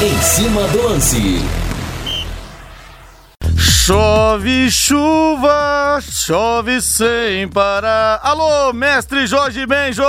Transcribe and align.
Em 0.00 0.22
cima 0.22 0.62
do 0.68 0.80
lance. 0.80 1.67
Chove 3.88 4.70
chuva, 4.70 5.98
chove 6.02 6.78
sem 6.82 7.48
parar. 7.48 8.20
Alô, 8.22 8.70
mestre 8.70 9.26
Jorge 9.26 9.64
Benjo! 9.64 10.02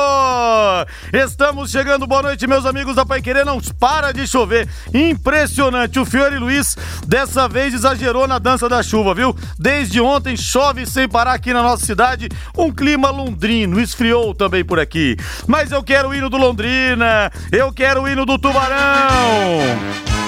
Estamos 1.14 1.72
chegando, 1.72 2.06
boa 2.06 2.24
noite, 2.24 2.46
meus 2.46 2.66
amigos 2.66 2.98
da 2.98 3.06
Pai 3.06 3.22
Querer. 3.22 3.46
Não 3.46 3.62
para 3.80 4.12
de 4.12 4.28
chover. 4.28 4.68
Impressionante. 4.94 5.98
O 5.98 6.04
Fiore 6.04 6.38
Luiz 6.38 6.76
dessa 7.08 7.48
vez 7.48 7.74
exagerou 7.74 8.28
na 8.28 8.38
dança 8.38 8.68
da 8.68 8.84
chuva, 8.84 9.16
viu? 9.16 9.34
Desde 9.58 10.02
ontem 10.02 10.36
chove 10.36 10.86
sem 10.86 11.08
parar 11.08 11.32
aqui 11.32 11.54
na 11.54 11.64
nossa 11.64 11.86
cidade. 11.86 12.28
Um 12.58 12.74
clima 12.74 13.10
londrino, 13.10 13.80
esfriou 13.80 14.36
também 14.36 14.66
por 14.66 14.78
aqui. 14.78 15.16
Mas 15.48 15.72
eu 15.72 15.82
quero 15.82 16.10
o 16.10 16.14
hino 16.14 16.30
do 16.30 16.36
Londrina, 16.36 17.32
eu 17.50 17.72
quero 17.72 18.02
o 18.02 18.10
hino 18.10 18.26
do 18.26 18.38
Tubarão. 18.38 20.19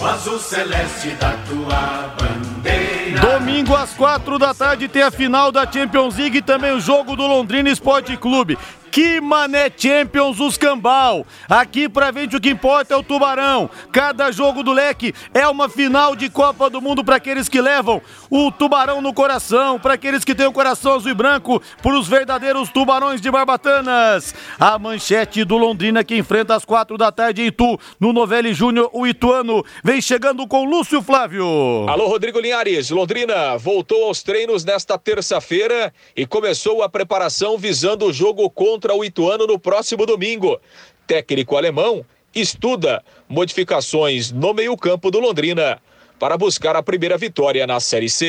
O 0.00 0.04
azul 0.06 0.38
celeste 0.38 1.10
da 1.10 1.34
tua 1.46 2.14
bandeira. 2.18 3.20
Domingo 3.20 3.76
às 3.76 3.92
quatro 3.92 4.38
da 4.38 4.54
tarde 4.54 4.88
tem 4.88 5.02
a 5.02 5.10
final 5.10 5.52
da 5.52 5.70
Champions 5.70 6.16
League 6.16 6.38
e 6.38 6.42
também 6.42 6.72
o 6.72 6.80
jogo 6.80 7.14
do 7.14 7.26
Londrina 7.26 7.68
Esporte 7.68 8.16
Clube. 8.16 8.56
Que 8.90 9.20
mané 9.20 9.70
Champions 9.74 10.40
os 10.40 10.58
cambal. 10.58 11.24
Aqui 11.48 11.88
pra 11.88 12.12
frente 12.12 12.36
o 12.36 12.40
que 12.40 12.50
importa 12.50 12.92
é 12.92 12.96
o 12.96 13.02
Tubarão. 13.02 13.70
Cada 13.92 14.32
jogo 14.32 14.64
do 14.64 14.72
leque 14.72 15.14
é 15.32 15.46
uma 15.46 15.68
final 15.68 16.16
de 16.16 16.28
Copa 16.28 16.68
do 16.68 16.80
Mundo 16.80 17.04
para 17.04 17.16
aqueles 17.16 17.48
que 17.48 17.60
levam 17.60 18.02
o 18.28 18.50
Tubarão 18.50 19.00
no 19.00 19.14
coração, 19.14 19.78
para 19.78 19.94
aqueles 19.94 20.24
que 20.24 20.34
têm 20.34 20.46
o 20.46 20.52
coração 20.52 20.94
azul 20.94 21.10
e 21.10 21.14
branco, 21.14 21.62
para 21.82 21.96
os 21.96 22.08
verdadeiros 22.08 22.68
Tubarões 22.70 23.20
de 23.20 23.30
Barbatanas. 23.30 24.34
A 24.58 24.78
manchete 24.78 25.44
do 25.44 25.56
Londrina 25.56 26.02
que 26.02 26.16
enfrenta 26.16 26.54
às 26.54 26.64
quatro 26.64 26.98
da 26.98 27.12
tarde 27.12 27.42
em 27.42 27.46
Itu, 27.46 27.78
no 27.98 28.12
Novelli 28.12 28.52
Júnior, 28.52 28.90
o 28.92 29.06
Ituano 29.06 29.64
vem 29.84 30.00
chegando 30.00 30.46
com 30.46 30.64
Lúcio 30.64 31.00
Flávio. 31.02 31.46
Alô, 31.88 32.08
Rodrigo 32.08 32.40
Linhares. 32.40 32.90
Londrina 32.90 33.56
voltou 33.56 34.04
aos 34.04 34.22
treinos 34.22 34.64
nesta 34.64 34.98
terça-feira 34.98 35.92
e 36.16 36.26
começou 36.26 36.82
a 36.82 36.88
preparação 36.88 37.56
visando 37.56 38.06
o 38.06 38.12
jogo 38.12 38.48
contra 38.50 38.79
o 38.88 39.04
Ituano 39.04 39.46
no 39.46 39.58
próximo 39.58 40.06
domingo. 40.06 40.60
Técnico 41.06 41.56
alemão 41.56 42.04
estuda 42.34 43.02
modificações 43.28 44.30
no 44.30 44.54
meio-campo 44.54 45.10
do 45.10 45.20
Londrina 45.20 45.78
para 46.18 46.36
buscar 46.36 46.76
a 46.76 46.82
primeira 46.82 47.16
vitória 47.16 47.66
na 47.66 47.80
Série 47.80 48.10
C. 48.10 48.26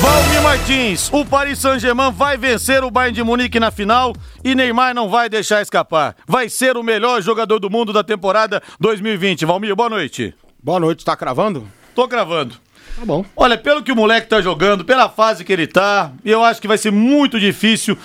Valmir 0.00 0.42
Martins, 0.42 1.10
o 1.12 1.24
Paris 1.24 1.58
Saint-Germain 1.58 2.12
vai 2.12 2.36
vencer 2.36 2.84
o 2.84 2.90
Bayern 2.90 3.14
de 3.14 3.24
Munique 3.24 3.58
na 3.58 3.70
final 3.70 4.14
e 4.44 4.54
Neymar 4.54 4.94
não 4.94 5.08
vai 5.08 5.28
deixar 5.28 5.60
escapar. 5.60 6.14
Vai 6.26 6.48
ser 6.48 6.76
o 6.76 6.82
melhor 6.82 7.20
jogador 7.20 7.58
do 7.58 7.68
mundo 7.68 7.92
da 7.92 8.04
temporada 8.04 8.62
2020. 8.78 9.44
Valmir, 9.44 9.74
boa 9.74 9.90
noite. 9.90 10.34
Boa 10.62 10.78
noite, 10.78 11.04
tá 11.04 11.16
cravando? 11.16 11.66
Tô 11.94 12.06
gravando. 12.06 12.54
Tá 12.96 13.04
bom. 13.04 13.24
Olha, 13.36 13.58
pelo 13.58 13.82
que 13.82 13.92
o 13.92 13.96
moleque 13.96 14.28
tá 14.28 14.40
jogando, 14.40 14.84
pela 14.84 15.08
fase 15.08 15.44
que 15.44 15.52
ele 15.52 15.66
tá, 15.66 16.12
eu 16.24 16.44
acho 16.44 16.60
que 16.60 16.68
vai 16.68 16.78
ser 16.78 16.92
muito 16.92 17.40
difícil 17.40 17.98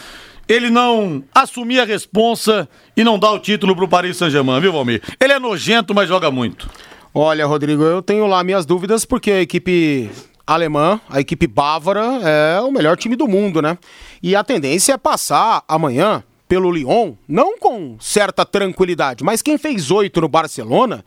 ele 0.52 0.70
não 0.70 1.24
assumir 1.34 1.80
a 1.80 1.86
responsa 1.86 2.68
e 2.96 3.04
não 3.04 3.18
dar 3.18 3.32
o 3.32 3.40
título 3.40 3.74
pro 3.74 3.88
Paris 3.88 4.18
Saint-Germain, 4.18 4.60
viu, 4.60 4.74
Valmir? 4.74 5.02
Ele 5.18 5.32
é 5.32 5.40
nojento, 5.40 5.96
mas 5.96 6.10
joga 6.10 6.30
muito. 6.30 6.70
Olha, 7.14 7.46
Rodrigo, 7.46 7.84
eu 7.84 8.02
tenho 8.02 8.28
lá 8.28 8.44
minhas 8.44 8.66
dúvidas 8.66 9.06
porque 9.06 9.32
a 9.32 9.42
equipe 9.42 10.12
alemã, 10.46 11.00
a 11.10 11.22
equipe 11.22 11.48
bávara, 11.48 12.20
é 12.22 12.60
o 12.60 12.70
melhor 12.70 12.98
time 12.98 13.16
do 13.16 13.28
mundo, 13.28 13.62
né? 13.62 13.78
E 14.22 14.36
a 14.36 14.44
tendência 14.44 14.94
é 14.94 14.98
passar 14.98 15.64
amanhã 15.68 16.22
pelo 16.50 16.70
Lyon, 16.70 17.14
não 17.26 17.58
com 17.58 17.96
certa 17.98 18.46
tranquilidade, 18.46 19.24
mas 19.24 19.42
quem 19.42 19.58
fez 19.58 19.90
oito 19.90 20.20
no 20.20 20.28
Barcelona, 20.28 21.06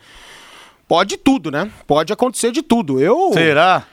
pode 0.88 1.18
tudo, 1.18 1.50
né? 1.50 1.70
Pode 1.86 2.14
acontecer 2.14 2.50
de 2.50 2.62
tudo. 2.62 2.98
Eu. 2.98 3.30
Será? 3.34 3.84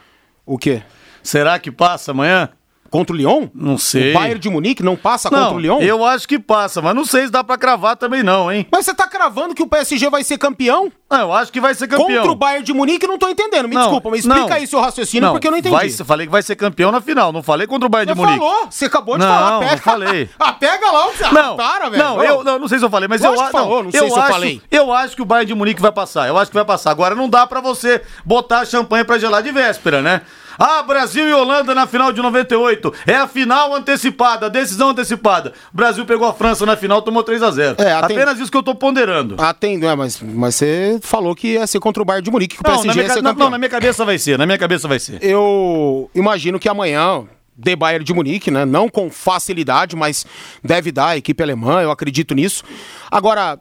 O 0.46 0.58
quê? 0.58 0.81
Será 1.22 1.59
que 1.59 1.70
passa 1.70 2.12
amanhã? 2.12 2.50
Contra 2.91 3.16
o 3.16 3.18
Lyon? 3.18 3.47
Não 3.56 3.78
sei. 3.78 4.12
O 4.12 4.13
Bayern 4.13 4.38
de 4.38 4.50
Munique 4.50 4.84
não 4.84 4.97
passa 4.97 5.29
Não, 5.31 5.40
contra 5.40 5.56
o 5.56 5.59
Lyon? 5.59 5.79
eu 5.79 6.06
acho 6.06 6.28
que 6.28 6.38
passa, 6.38 6.81
mas 6.81 6.94
não 6.94 7.06
sei 7.06 7.25
se 7.25 7.31
dá 7.31 7.41
pra 7.41 7.57
cravar 7.57 7.96
também 7.96 8.22
não, 8.22 8.52
hein? 8.52 8.68
Mas 8.69 8.85
você 8.85 8.94
tá 8.94 9.07
cravando 9.07 9.56
que 9.56 9.63
o 9.63 9.68
PSG 9.68 10.09
vai 10.09 10.24
ser 10.25 10.38
campeão? 10.38 10.91
Não, 11.09 11.19
eu 11.22 11.34
acho 11.34 11.51
que 11.53 11.62
vai 11.62 11.74
ser 11.74 11.88
campeão. 11.88 12.07
Contra 12.18 12.31
o 12.31 12.35
Bayern 12.35 12.66
de 12.66 12.74
Munique, 12.74 13.06
eu 13.06 13.09
não 13.09 13.18
tô 13.18 13.30
entendendo. 13.30 13.68
Me 13.69 13.75
Não, 13.75 13.81
desculpa, 13.84 14.09
mas 14.09 14.19
explica 14.19 14.46
não. 14.50 14.53
aí 14.56 14.68
seu 14.68 14.80
raciocínio 14.81 15.31
porque 15.31 15.47
eu 15.47 15.51
não 15.51 15.57
entendi. 15.57 15.74
Vai, 15.75 15.90
falei 15.90 16.25
que 16.28 16.31
vai 16.31 16.41
ser 16.41 16.56
campeão 16.57 16.91
na 16.91 17.00
final, 17.00 17.31
não 17.31 17.41
falei 17.41 17.66
contra 17.66 17.88
o 17.88 17.90
Bayern 17.90 18.13
de 18.13 18.19
Munique. 18.19 18.40
falou, 18.40 18.68
você 18.69 18.85
acabou 18.85 19.18
de 19.18 19.24
Não, 19.25 19.34
falar. 19.34 19.51
não 19.51 19.59
Pega, 19.59 19.78
falei. 19.81 20.30
ah, 20.40 20.53
pega 20.53 20.91
lá, 20.91 21.07
você 21.07 21.24
Não, 21.31 21.56
para, 21.56 21.90
velho. 21.90 22.03
não, 22.03 22.24
eu 22.24 22.44
não, 22.44 22.59
não 22.59 22.68
sei 22.68 22.78
se 22.78 22.84
eu 22.85 22.90
falei, 22.90 23.07
mas 23.07 23.22
Lógico 23.22 23.41
eu 23.41 23.46
que 23.47 23.51
falou, 23.53 23.84
não 23.84 23.91
sei 23.91 24.01
se 24.01 24.07
eu 24.09 24.16
acho, 24.22 24.31
falei. 24.34 24.62
Eu 24.69 24.91
acho 24.94 25.16
que 25.16 25.22
o 25.22 25.25
Bayern 25.25 25.47
de 25.47 25.56
Munique 25.56 25.81
vai 25.81 25.91
passar. 25.94 26.28
Eu 26.28 26.38
acho 26.38 26.51
que 26.51 26.56
vai 26.56 26.66
passar. 26.66 26.91
Agora 26.91 27.16
não 27.16 27.30
dá 27.30 27.47
pra 27.47 27.62
você 27.62 28.01
botar 28.25 28.66
champanhe 28.66 29.06
pra 29.06 29.18
gelar 29.18 29.41
de 29.41 29.51
véspera, 29.51 30.01
né? 30.01 30.22
Ah, 30.57 30.84
Brasil 30.84 31.28
e 31.28 31.34
Holanda 31.34 31.73
na 31.75 31.85
final 31.88 32.12
de 32.12 32.22
98. 32.22 32.94
É 33.07 33.16
a 33.16 33.28
final 33.28 33.73
antecipada, 33.75 34.50
decisão 34.50 34.89
antecipada. 34.89 35.53
O 35.73 35.78
Brasil 35.78 36.06
pegou 36.06 36.28
a 36.28 36.34
França 36.34 36.66
na 36.66 36.75
final, 36.78 37.01
tomou 37.01 37.23
3 37.23 37.41
a 37.44 37.51
0 37.51 37.75
É, 37.79 37.91
aten- 37.94 38.16
Apenas 38.17 38.39
isso 38.39 38.51
que 38.51 38.57
eu 38.57 38.63
tô 38.63 38.75
ponderando. 38.75 39.35
Tem, 39.59 39.84
é, 39.85 39.95
mas, 39.95 40.22
mas 40.22 40.56
você 40.56 41.00
falou 41.01 41.35
que 41.35 41.50
ia 41.53 41.67
ser 41.67 41.79
contra 41.79 42.01
o 42.01 42.06
Bayern 42.06 42.23
de 42.25 42.31
Munique, 42.31 42.56
que 42.57 42.62
o 42.62 42.67
Não, 42.67 42.72
PSG 42.81 42.88
na 42.88 42.94
minha, 42.94 43.03
ia 43.03 43.07
ca- 43.07 43.13
ser 43.16 43.22
não, 43.22 43.31
campeão. 43.31 43.45
não, 43.45 43.51
na 43.51 43.57
minha 43.57 43.69
cabeça 43.69 44.03
vai 44.06 44.17
ser, 44.17 44.38
na 44.38 44.45
minha 44.45 44.57
cabeça 44.57 44.88
vai 44.88 45.00
ser. 45.00 45.23
Eu 45.23 46.09
imagino 46.16 46.59
que 46.59 46.68
amanhã 46.69 47.23
dê 47.56 47.75
Bayern 47.75 48.03
de 48.03 48.13
Munique, 48.13 48.50
né? 48.50 48.66
Não 48.66 48.89
com 48.89 49.09
facilidade, 49.09 49.95
mas 49.95 50.25
deve 50.63 50.91
dar 50.91 51.09
a 51.09 51.18
equipe 51.18 51.44
alemã, 51.44 51.81
eu 51.81 51.91
acredito 51.91 52.33
nisso. 52.33 52.63
Agora, 53.09 53.59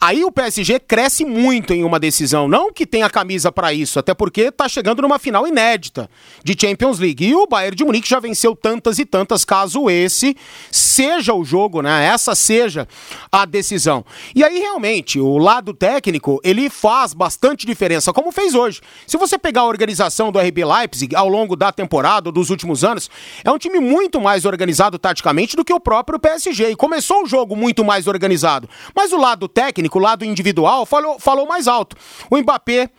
aí 0.00 0.24
o 0.24 0.32
PSG 0.32 0.80
cresce 0.80 1.24
muito 1.24 1.72
em 1.72 1.84
uma 1.84 1.98
decisão, 1.98 2.48
não 2.48 2.72
que 2.72 2.86
tenha 2.86 3.08
camisa 3.08 3.50
pra 3.50 3.72
isso, 3.72 3.98
até 3.98 4.14
porque 4.14 4.50
tá 4.50 4.68
chegando 4.68 5.02
numa 5.02 5.18
final 5.18 5.46
inédita 5.46 6.08
de 6.44 6.56
Champions 6.58 6.98
League. 6.98 7.26
E 7.26 7.34
o 7.34 7.46
Bayern 7.46 7.76
de 7.76 7.84
Munique 7.84 8.08
já 8.08 8.20
venceu 8.20 8.54
tantas 8.54 8.98
e 8.98 9.04
tantas, 9.04 9.44
caso 9.44 9.88
esse 9.90 10.36
seja 10.70 11.34
o 11.34 11.44
jogo, 11.44 11.82
né? 11.82 12.06
Essa 12.06 12.34
seja 12.34 12.88
a 13.30 13.44
decisão. 13.44 14.04
E 14.34 14.42
aí 14.42 14.58
realmente, 14.58 15.20
o 15.20 15.38
lado 15.38 15.72
técnico, 15.72 16.40
ele 16.42 16.68
faz 16.70 17.12
bastante 17.12 17.66
diferença, 17.66 18.12
como 18.12 18.32
fez 18.32 18.54
hoje. 18.54 18.80
Se 19.06 19.16
você 19.16 19.38
pegar 19.38 19.62
a 19.62 19.66
organização 19.66 20.32
do 20.32 20.38
RB 20.38 20.64
Leipzig 20.64 21.14
ao 21.14 21.28
longo 21.28 21.56
da 21.56 21.72
temporada, 21.72 22.32
dos 22.32 22.50
últimos 22.50 22.84
anos, 22.84 23.10
é 23.44 23.50
um 23.50 23.58
time 23.58 23.78
muito 23.78 24.20
mais 24.20 24.44
organizado 24.44 24.98
taticamente 24.98 25.56
do 25.56 25.64
que 25.64 25.72
o 25.72 25.80
próprio 25.80 26.18
PSG. 26.18 26.70
E 26.70 26.76
começou 26.76 27.22
o 27.22 27.26
jogo 27.26 27.54
muito 27.54 27.84
mais 27.84 28.06
organizado. 28.06 28.68
Mas 28.94 29.12
o 29.12 29.16
lado 29.16 29.48
técnico, 29.48 29.85
o 29.94 29.98
lado 29.98 30.24
individual, 30.24 30.84
falou, 30.86 31.18
falou 31.18 31.46
mais 31.46 31.68
alto. 31.68 31.96
O 32.30 32.36
Mbappé, 32.36 32.90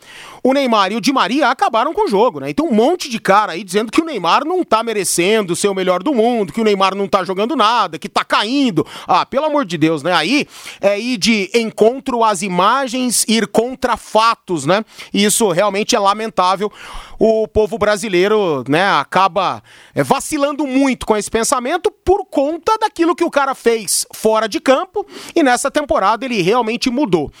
o 0.42 0.52
Neymar 0.52 0.92
e 0.92 0.96
o 0.96 1.00
Di 1.00 1.12
Maria 1.12 1.48
acabaram 1.48 1.92
com 1.92 2.06
o 2.06 2.08
jogo, 2.08 2.40
né? 2.40 2.50
Então 2.50 2.66
um 2.66 2.74
monte 2.74 3.08
de 3.08 3.18
cara 3.18 3.52
aí 3.52 3.64
dizendo 3.64 3.92
que 3.92 4.00
o 4.00 4.04
Neymar 4.04 4.44
não 4.44 4.64
tá 4.64 4.82
merecendo 4.82 5.54
ser 5.54 5.68
o 5.68 5.74
melhor 5.74 6.02
do 6.02 6.14
mundo, 6.14 6.52
que 6.52 6.60
o 6.60 6.64
Neymar 6.64 6.94
não 6.94 7.08
tá 7.08 7.24
jogando 7.24 7.56
nada, 7.56 7.98
que 7.98 8.08
tá 8.08 8.24
caindo. 8.24 8.86
Ah, 9.06 9.26
pelo 9.26 9.46
amor 9.46 9.64
de 9.64 9.76
Deus, 9.76 10.02
né? 10.02 10.12
Aí 10.12 10.46
é 10.80 10.98
ir 10.98 11.16
de 11.16 11.50
encontro 11.54 12.24
às 12.24 12.42
imagens, 12.42 13.24
ir 13.28 13.46
contra 13.46 13.96
fatos, 13.96 14.64
né? 14.64 14.84
E 15.12 15.24
isso 15.24 15.50
realmente 15.50 15.96
é 15.96 15.98
lamentável. 15.98 16.70
O 17.18 17.48
povo 17.48 17.76
brasileiro, 17.78 18.62
né, 18.68 18.88
acaba 18.92 19.60
é, 19.92 20.04
vacilando 20.04 20.64
muito 20.64 21.04
com 21.04 21.16
esse 21.16 21.28
pensamento 21.28 21.90
por 21.90 22.24
conta 22.26 22.78
daquilo 22.78 23.16
que 23.16 23.24
o 23.24 23.30
cara 23.30 23.56
fez 23.56 24.06
fora 24.14 24.48
de 24.48 24.60
campo 24.60 25.04
e 25.34 25.42
nessa 25.42 25.68
temporada 25.68 26.24
ele 26.24 26.40
realmente 26.42 26.77
mudou. 26.88 27.32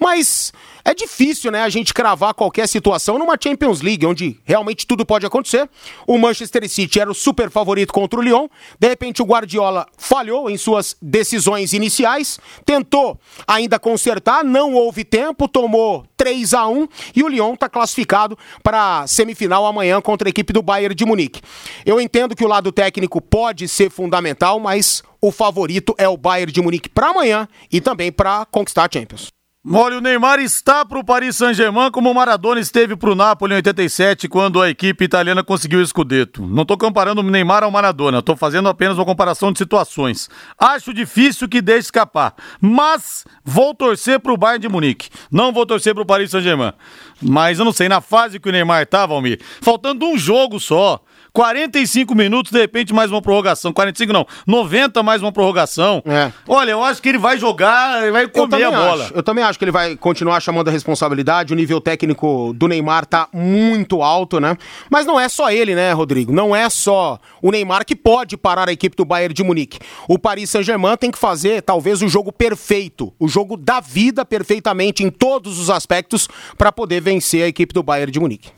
Mas 0.00 0.52
é 0.86 0.94
difícil, 0.94 1.50
né, 1.50 1.62
a 1.62 1.68
gente 1.68 1.92
cravar 1.92 2.32
qualquer 2.32 2.68
situação 2.68 3.18
numa 3.18 3.36
Champions 3.42 3.82
League, 3.82 4.06
onde 4.06 4.38
realmente 4.44 4.86
tudo 4.86 5.04
pode 5.04 5.26
acontecer. 5.26 5.68
O 6.06 6.16
Manchester 6.16 6.68
City 6.68 7.00
era 7.00 7.10
o 7.10 7.14
super 7.14 7.50
favorito 7.50 7.92
contra 7.92 8.20
o 8.20 8.22
Lyon. 8.22 8.46
De 8.78 8.86
repente, 8.86 9.20
o 9.20 9.24
Guardiola 9.24 9.84
falhou 9.98 10.48
em 10.48 10.56
suas 10.56 10.96
decisões 11.02 11.72
iniciais, 11.72 12.38
tentou 12.64 13.18
ainda 13.48 13.80
consertar, 13.80 14.44
não 14.44 14.74
houve 14.74 15.02
tempo, 15.02 15.48
tomou 15.48 16.06
3 16.16 16.54
a 16.54 16.68
1 16.68 16.86
e 17.16 17.22
o 17.24 17.28
Lyon 17.28 17.54
está 17.54 17.68
classificado 17.68 18.38
para 18.62 19.00
a 19.00 19.06
semifinal 19.08 19.66
amanhã 19.66 20.00
contra 20.00 20.28
a 20.28 20.30
equipe 20.30 20.52
do 20.52 20.62
Bayern 20.62 20.94
de 20.94 21.04
Munique. 21.04 21.42
Eu 21.84 22.00
entendo 22.00 22.36
que 22.36 22.44
o 22.44 22.48
lado 22.48 22.70
técnico 22.70 23.20
pode 23.20 23.66
ser 23.66 23.90
fundamental, 23.90 24.60
mas 24.60 25.02
o 25.20 25.32
favorito 25.32 25.96
é 25.98 26.08
o 26.08 26.16
Bayern 26.16 26.52
de 26.52 26.62
Munique 26.62 26.88
para 26.88 27.08
amanhã 27.08 27.48
e 27.72 27.80
também 27.80 28.12
para 28.12 28.46
conquistar 28.46 28.84
a 28.84 28.88
Champions. 28.92 29.35
Olha, 29.68 29.98
o 29.98 30.00
Neymar 30.00 30.38
está 30.38 30.84
para 30.84 31.00
o 31.00 31.04
Paris 31.04 31.34
Saint-Germain 31.34 31.90
como 31.90 32.08
o 32.08 32.14
Maradona 32.14 32.60
esteve 32.60 32.94
para 32.94 33.10
o 33.10 33.16
Napoli 33.16 33.52
em 33.52 33.56
87, 33.56 34.28
quando 34.28 34.62
a 34.62 34.70
equipe 34.70 35.04
italiana 35.04 35.42
conseguiu 35.42 35.80
o 35.80 35.86
Scudetto. 35.86 36.46
Não 36.46 36.62
estou 36.62 36.78
comparando 36.78 37.20
o 37.20 37.24
Neymar 37.24 37.64
ao 37.64 37.70
Maradona, 37.72 38.20
estou 38.20 38.36
fazendo 38.36 38.68
apenas 38.68 38.96
uma 38.96 39.04
comparação 39.04 39.50
de 39.50 39.58
situações. 39.58 40.30
Acho 40.56 40.94
difícil 40.94 41.48
que 41.48 41.60
deixe 41.60 41.86
escapar, 41.86 42.34
mas 42.60 43.24
vou 43.44 43.74
torcer 43.74 44.20
para 44.20 44.32
o 44.32 44.36
Bayern 44.36 44.62
de 44.62 44.68
Munique. 44.68 45.10
Não 45.32 45.52
vou 45.52 45.66
torcer 45.66 45.92
para 45.94 46.02
o 46.04 46.06
Paris 46.06 46.30
Saint-Germain. 46.30 46.72
Mas 47.20 47.58
eu 47.58 47.64
não 47.64 47.72
sei, 47.72 47.88
na 47.88 48.00
fase 48.00 48.38
que 48.38 48.48
o 48.48 48.52
Neymar 48.52 48.86
tá, 48.86 49.04
Valmir, 49.04 49.40
faltando 49.60 50.06
um 50.06 50.16
jogo 50.16 50.60
só, 50.60 51.02
45 51.36 52.14
minutos, 52.14 52.50
de 52.50 52.58
repente 52.58 52.94
mais 52.94 53.10
uma 53.10 53.20
prorrogação. 53.20 53.70
45 53.70 54.10
não, 54.10 54.26
90 54.46 55.02
mais 55.02 55.20
uma 55.20 55.30
prorrogação. 55.30 56.02
É. 56.06 56.32
Olha, 56.48 56.70
eu 56.70 56.82
acho 56.82 57.02
que 57.02 57.10
ele 57.10 57.18
vai 57.18 57.36
jogar, 57.36 58.02
ele 58.02 58.10
vai 58.10 58.26
comer 58.26 58.64
a 58.64 58.70
bola. 58.70 59.04
acho, 59.04 59.12
eu 59.12 59.22
também 59.22 59.44
acho 59.44 59.58
que 59.58 59.64
ele 59.66 59.70
vai 59.70 59.96
continuar 59.96 60.40
chamando 60.40 60.68
a 60.68 60.70
responsabilidade. 60.70 61.52
O 61.52 61.56
nível 61.56 61.78
técnico 61.78 62.54
do 62.56 62.66
Neymar 62.66 63.04
tá 63.04 63.28
muito 63.34 64.02
alto, 64.02 64.40
né? 64.40 64.56
Mas 64.88 65.04
não 65.04 65.20
é 65.20 65.28
só 65.28 65.50
ele, 65.50 65.74
né, 65.74 65.92
Rodrigo? 65.92 66.32
Não 66.32 66.56
é 66.56 66.70
só 66.70 67.18
o 67.42 67.50
Neymar 67.50 67.84
que 67.84 67.94
pode 67.94 68.38
parar 68.38 68.70
a 68.70 68.72
equipe 68.72 68.96
do 68.96 69.04
Bayern 69.04 69.34
de 69.34 69.44
Munique. 69.44 69.78
O 70.08 70.18
Paris 70.18 70.48
Saint-Germain 70.48 70.96
tem 70.96 71.10
que 71.10 71.18
fazer 71.18 71.60
talvez 71.60 72.00
o 72.00 72.08
jogo 72.08 72.32
perfeito, 72.32 73.12
o 73.20 73.28
jogo 73.28 73.58
da 73.58 73.78
vida 73.78 74.24
perfeitamente 74.24 75.04
em 75.04 75.10
todos 75.10 75.58
os 75.58 75.68
aspectos 75.68 76.28
para 76.56 76.72
poder 76.72 77.02
vencer 77.02 77.42
a 77.42 77.48
equipe 77.48 77.74
do 77.74 77.82
Bayern 77.82 78.10
de 78.10 78.18
Munique. 78.18 78.48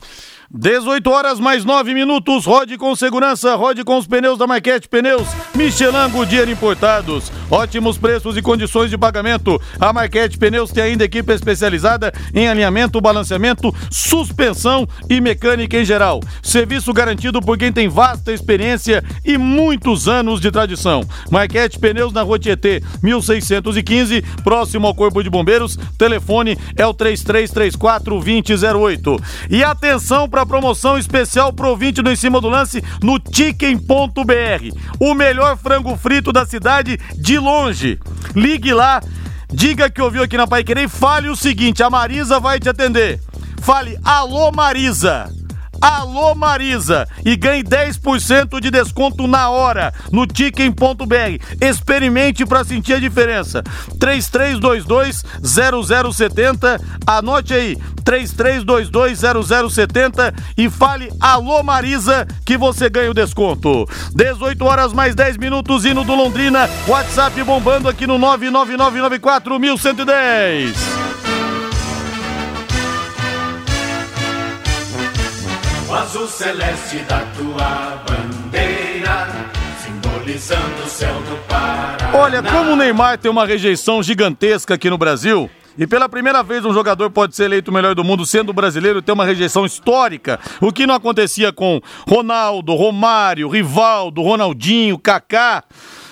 18 0.51 1.07
horas 1.11 1.39
mais 1.39 1.63
9 1.63 1.93
minutos. 1.93 2.45
Rode 2.45 2.75
com 2.75 2.95
segurança, 2.95 3.55
rode 3.55 3.83
com 3.83 3.97
os 3.97 4.07
pneus 4.07 4.37
da 4.37 4.47
Marquete 4.47 4.89
Pneus. 4.89 5.27
Michelin 5.53 6.09
Goodyear 6.11 6.49
Importados. 6.49 7.31
Ótimos 7.51 7.99
preços 7.99 8.35
e 8.35 8.41
condições 8.41 8.89
de 8.89 8.97
pagamento. 8.97 9.61
A 9.79 9.93
Marquete 9.93 10.39
Pneus 10.39 10.71
tem 10.71 10.83
ainda 10.83 11.03
equipe 11.03 11.31
especializada 11.31 12.11
em 12.33 12.47
alinhamento, 12.47 12.99
balanceamento, 12.99 13.73
suspensão 13.91 14.87
e 15.07 15.21
mecânica 15.21 15.79
em 15.79 15.85
geral. 15.85 16.19
Serviço 16.41 16.91
garantido 16.93 17.41
por 17.41 17.55
quem 17.55 17.71
tem 17.71 17.87
vasta 17.87 18.33
experiência 18.33 19.03
e 19.23 19.37
muitos 19.37 20.07
anos 20.07 20.41
de 20.41 20.49
tradição. 20.49 21.03
Marquete 21.29 21.77
Pneus 21.77 22.11
na 22.11 22.23
Rua 22.23 22.39
Tietê, 22.39 22.81
1615, 23.03 24.23
próximo 24.43 24.87
ao 24.87 24.95
Corpo 24.95 25.21
de 25.21 25.29
Bombeiros. 25.29 25.77
Telefone 25.97 26.57
é 26.75 26.85
o 26.87 26.93
3334 26.93 28.19
2008. 28.19 29.17
E 29.49 29.63
atenção 29.63 30.27
para 30.27 30.38
a 30.41 30.45
promoção 30.45 30.97
especial 30.97 31.51
pro 31.53 31.69
ouvinte 31.69 32.01
do 32.01 32.09
Em 32.09 32.15
Cima 32.15 32.39
do 32.39 32.49
Lance 32.49 32.83
no 33.01 33.19
Chicken.br. 33.31 34.75
O 34.99 35.13
melhor 35.13 35.57
frango 35.57 35.95
frito 35.97 36.31
da 36.31 36.45
cidade 36.45 36.99
de 37.15 37.37
longe. 37.37 37.99
Ligue 38.35 38.73
lá, 38.73 39.01
diga 39.51 39.89
que 39.89 40.01
ouviu 40.01 40.23
aqui 40.23 40.37
na 40.37 40.47
Pai 40.47 40.63
Querer 40.63 40.85
e 40.85 40.89
fale 40.89 41.29
o 41.29 41.35
seguinte: 41.35 41.83
a 41.83 41.89
Marisa 41.89 42.39
vai 42.39 42.59
te 42.59 42.69
atender. 42.69 43.19
Fale, 43.61 43.97
alô 44.03 44.51
Marisa. 44.51 45.29
Alô 45.81 46.35
Marisa 46.35 47.07
e 47.25 47.35
ganhe 47.35 47.63
10% 47.63 48.59
de 48.59 48.69
desconto 48.69 49.25
na 49.27 49.49
hora 49.49 49.91
no 50.11 50.27
Chicken.br. 50.31 51.39
Experimente 51.61 52.45
para 52.45 52.63
sentir 52.63 52.93
a 52.93 52.99
diferença. 52.99 53.63
3322-0070, 53.97 56.79
anote 57.05 57.53
aí, 57.53 57.75
3322-0070 58.03 60.33
e 60.57 60.69
fale 60.69 61.09
Alô 61.19 61.61
Marisa 61.63 62.25
que 62.45 62.55
você 62.57 62.89
ganha 62.89 63.11
o 63.11 63.13
desconto. 63.13 63.87
18 64.15 64.65
horas 64.65 64.93
mais 64.93 65.13
10 65.15 65.37
minutos, 65.37 65.85
hino 65.85 66.03
do 66.03 66.15
Londrina, 66.15 66.69
WhatsApp 66.87 67.41
bombando 67.43 67.87
aqui 67.87 68.05
no 68.05 68.17
99994 68.17 69.57
O 75.89 75.93
azul 75.95 76.27
celeste 76.27 76.99
da 76.99 77.21
tua 77.35 78.03
bandeira, 78.05 79.27
simbolizando 79.83 80.83
o 80.85 80.87
céu 80.87 81.15
do 81.23 81.35
Paraná. 81.47 82.11
Olha, 82.13 82.43
como 82.43 82.73
o 82.73 82.75
Neymar 82.75 83.17
tem 83.17 83.31
uma 83.31 83.43
rejeição 83.43 84.03
gigantesca 84.03 84.75
aqui 84.75 84.87
no 84.87 84.99
Brasil. 84.99 85.49
E 85.75 85.87
pela 85.87 86.07
primeira 86.07 86.43
vez 86.43 86.63
um 86.63 86.73
jogador 86.73 87.09
pode 87.09 87.35
ser 87.35 87.45
eleito 87.45 87.71
o 87.71 87.73
melhor 87.73 87.95
do 87.95 88.03
mundo 88.03 88.23
sendo 88.23 88.53
brasileiro 88.53 89.01
ter 89.01 89.13
uma 89.13 89.25
rejeição 89.25 89.65
histórica, 89.65 90.39
o 90.61 90.71
que 90.71 90.85
não 90.85 90.93
acontecia 90.93 91.51
com 91.51 91.81
Ronaldo, 92.07 92.75
Romário, 92.75 93.49
Rivaldo, 93.49 94.21
Ronaldinho, 94.21 94.99
Kaká. 94.99 95.63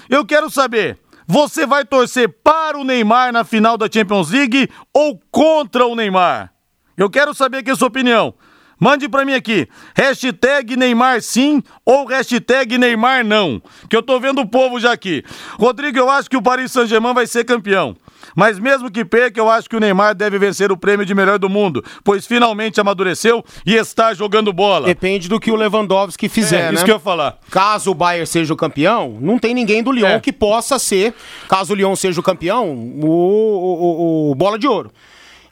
Eu 0.09 0.25
quero 0.25 0.49
saber, 0.49 0.97
você 1.27 1.67
vai 1.67 1.85
torcer 1.85 2.29
para 2.43 2.79
o 2.79 2.83
Neymar 2.83 3.31
na 3.31 3.43
final 3.43 3.77
da 3.77 3.87
Champions 3.87 4.31
League 4.31 4.71
ou 4.91 5.21
contra 5.29 5.85
o 5.85 5.95
Neymar? 5.95 6.51
Eu 6.97 7.11
quero 7.11 7.31
saber 7.35 7.59
aqui 7.59 7.69
a 7.69 7.75
sua 7.75 7.89
opinião. 7.89 8.33
Mande 8.79 9.09
pra 9.09 9.25
mim 9.25 9.33
aqui, 9.33 9.67
hashtag 9.95 10.77
Neymar 10.77 11.21
sim 11.21 11.63
ou 11.83 12.05
hashtag 12.05 12.77
Neymar 12.77 13.25
não, 13.25 13.61
que 13.89 13.95
eu 13.95 14.03
tô 14.03 14.19
vendo 14.19 14.39
o 14.41 14.45
povo 14.47 14.79
já 14.79 14.91
aqui. 14.91 15.23
Rodrigo, 15.59 15.97
eu 15.97 16.09
acho 16.09 16.29
que 16.29 16.37
o 16.37 16.41
Paris 16.41 16.71
Saint-Germain 16.71 17.13
vai 17.13 17.25
ser 17.25 17.43
campeão. 17.43 17.95
Mas 18.35 18.59
mesmo 18.59 18.91
que 18.91 19.03
perca, 19.05 19.39
eu 19.39 19.49
acho 19.49 19.67
que 19.69 19.75
o 19.75 19.79
Neymar 19.79 20.13
deve 20.13 20.37
vencer 20.37 20.71
o 20.71 20.77
prêmio 20.77 21.05
de 21.05 21.15
melhor 21.15 21.39
do 21.39 21.49
mundo, 21.49 21.83
pois 22.03 22.27
finalmente 22.27 22.79
amadureceu 22.79 23.43
e 23.65 23.73
está 23.73 24.13
jogando 24.13 24.53
bola. 24.53 24.85
Depende 24.87 25.27
do 25.27 25.39
que 25.39 25.49
o 25.51 25.55
Lewandowski 25.55 26.29
fizer, 26.29 26.59
É, 26.59 26.67
né? 26.67 26.73
isso 26.75 26.85
que 26.85 26.91
eu 26.91 26.95
ia 26.95 26.99
falar. 26.99 27.37
Caso 27.49 27.91
o 27.91 27.95
Bayern 27.95 28.27
seja 28.27 28.53
o 28.53 28.57
campeão, 28.57 29.17
não 29.21 29.39
tem 29.39 29.53
ninguém 29.55 29.81
do 29.81 29.91
Lyon 29.91 30.07
É. 30.07 30.19
que 30.19 30.31
possa 30.31 30.77
ser, 30.77 31.13
caso 31.49 31.73
o 31.73 31.75
Lyon 31.75 31.95
seja 31.95 32.19
o 32.19 32.23
campeão, 32.23 32.69
o, 32.73 33.07
o- 33.07 34.27
o- 34.29 34.31
o 34.31 34.35
bola 34.35 34.59
de 34.59 34.67
ouro. 34.67 34.91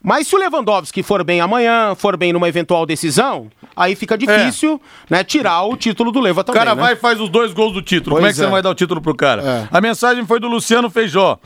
Mas 0.06 0.28
se 0.28 0.36
o 0.36 0.40
Lewandowski 0.40 1.02
for 1.02 1.24
bem 1.24 1.42
amanhã, 1.42 1.96
for 1.96 2.16
bem 2.16 2.31
numa 2.31 2.48
eventual 2.48 2.86
decisão, 2.86 3.50
aí 3.75 3.96
fica 3.96 4.16
difícil, 4.16 4.80
né, 5.10 5.24
tirar 5.24 5.63
o 5.63 5.75
título 5.75 6.12
do 6.12 6.19
Leva 6.19 6.42
O 6.42 6.44
também, 6.44 6.60
cara 6.62 6.75
né? 6.75 6.81
vai 6.84 6.94
e 6.94 6.96
faz 6.96 7.19
os 7.19 7.28
dois 7.28 7.52
gols 7.54 7.74
do 7.74 7.81
título. 7.81 8.12
Pois 8.16 8.19
Como 8.19 8.28
é 8.28 8.30
que 8.30 8.36
você 8.36 8.44
é. 8.44 8.46
não 8.46 8.52
vai 8.52 8.62
dar 8.62 8.69
o 8.69 8.75
título 8.75 9.02
pro 9.02 9.16
cara? 9.16 9.42
É. 9.42 9.68
A 9.75 9.81
mensagem 9.81 10.24
foi 10.24 10.40
do 10.40 10.48
Luciano 10.48 10.92
Feijó. 10.92 11.40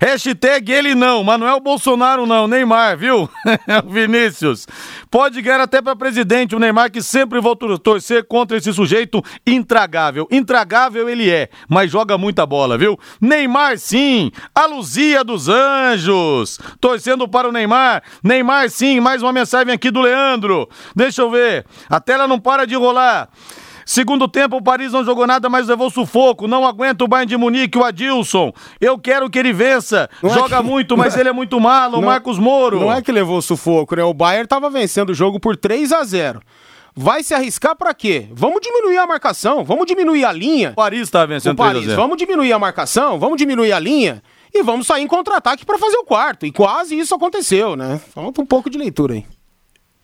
Hashtag 0.00 0.70
ele 0.70 0.94
não, 0.94 1.24
Manuel 1.24 1.58
Bolsonaro 1.58 2.24
não, 2.24 2.46
Neymar, 2.46 2.96
viu? 2.96 3.28
O 3.84 3.90
Vinícius. 3.90 4.66
Pode 5.10 5.42
ganhar 5.42 5.60
até 5.60 5.82
pra 5.82 5.96
presidente, 5.96 6.54
o 6.54 6.58
Neymar 6.60 6.92
que 6.92 7.02
sempre 7.02 7.40
vou 7.40 7.56
tor- 7.56 7.78
torcer 7.80 8.24
contra 8.28 8.56
esse 8.56 8.72
sujeito 8.72 9.20
intragável. 9.44 10.28
Intragável 10.30 11.08
ele 11.08 11.28
é, 11.30 11.48
mas 11.68 11.90
joga 11.90 12.16
muita 12.16 12.46
bola, 12.46 12.78
viu? 12.78 12.96
Neymar 13.20 13.76
sim, 13.78 14.30
a 14.54 14.66
Luzia 14.66 15.24
dos 15.24 15.48
Anjos. 15.48 16.60
Torcendo 16.80 17.26
para 17.26 17.48
o 17.48 17.52
Neymar. 17.52 18.03
Neymar 18.22 18.68
sim, 18.70 19.00
mais 19.00 19.22
uma 19.22 19.32
mensagem 19.32 19.72
aqui 19.72 19.90
do 19.90 20.00
Leandro. 20.00 20.68
Deixa 20.94 21.22
eu 21.22 21.30
ver. 21.30 21.64
A 21.88 22.00
tela 22.00 22.26
não 22.28 22.38
para 22.38 22.66
de 22.66 22.74
rolar. 22.74 23.28
Segundo 23.86 24.26
tempo, 24.26 24.56
o 24.56 24.62
Paris 24.62 24.92
não 24.92 25.04
jogou 25.04 25.26
nada, 25.26 25.48
mas 25.50 25.68
levou 25.68 25.90
sufoco. 25.90 26.48
Não 26.48 26.66
aguenta 26.66 27.04
o 27.04 27.08
Bayern 27.08 27.28
de 27.28 27.36
Munique, 27.36 27.76
o 27.76 27.84
Adilson. 27.84 28.50
Eu 28.80 28.98
quero 28.98 29.28
que 29.28 29.38
ele 29.38 29.52
vença. 29.52 30.08
Não 30.22 30.30
é 30.30 30.34
Joga 30.34 30.56
que- 30.56 30.62
muito, 30.62 30.96
mas 30.96 31.14
ele 31.18 31.28
é 31.28 31.32
muito 31.32 31.60
malo. 31.60 31.98
O 31.98 32.00
Não- 32.00 32.08
Marcos 32.08 32.38
Moro. 32.38 32.80
Não 32.80 32.90
é 32.92 33.02
que 33.02 33.12
levou 33.12 33.42
sufoco, 33.42 33.94
né? 33.94 34.02
O 34.02 34.14
Bayern 34.14 34.46
tava 34.48 34.70
vencendo 34.70 35.10
o 35.10 35.14
jogo 35.14 35.38
por 35.38 35.54
3 35.56 35.92
a 35.92 36.02
0 36.02 36.40
Vai 36.96 37.22
se 37.24 37.34
arriscar 37.34 37.74
pra 37.76 37.92
quê? 37.92 38.28
Vamos 38.32 38.60
diminuir 38.62 38.96
a 38.98 39.06
marcação, 39.06 39.64
vamos 39.64 39.84
diminuir 39.84 40.24
a 40.24 40.32
linha. 40.32 40.70
O 40.70 40.74
Paris 40.76 41.10
tá 41.10 41.26
vencendo 41.26 41.52
o 41.52 41.56
Paris, 41.56 41.72
3 41.72 41.86
a 41.86 41.90
0. 41.90 42.00
vamos 42.02 42.16
diminuir 42.16 42.52
a 42.52 42.58
marcação, 42.58 43.18
vamos 43.18 43.36
diminuir 43.36 43.72
a 43.72 43.80
linha 43.80 44.22
e 44.54 44.62
vamos 44.62 44.86
sair 44.86 45.02
em 45.02 45.08
contra-ataque 45.08 45.66
pra 45.66 45.78
fazer 45.78 45.96
o 45.96 46.04
quarto. 46.04 46.46
E 46.46 46.52
quase 46.52 46.96
isso 46.96 47.14
aconteceu, 47.14 47.74
né? 47.74 48.00
Falta 48.14 48.40
um 48.40 48.46
pouco 48.46 48.70
de 48.70 48.78
leitura 48.78 49.14
aí. 49.14 49.26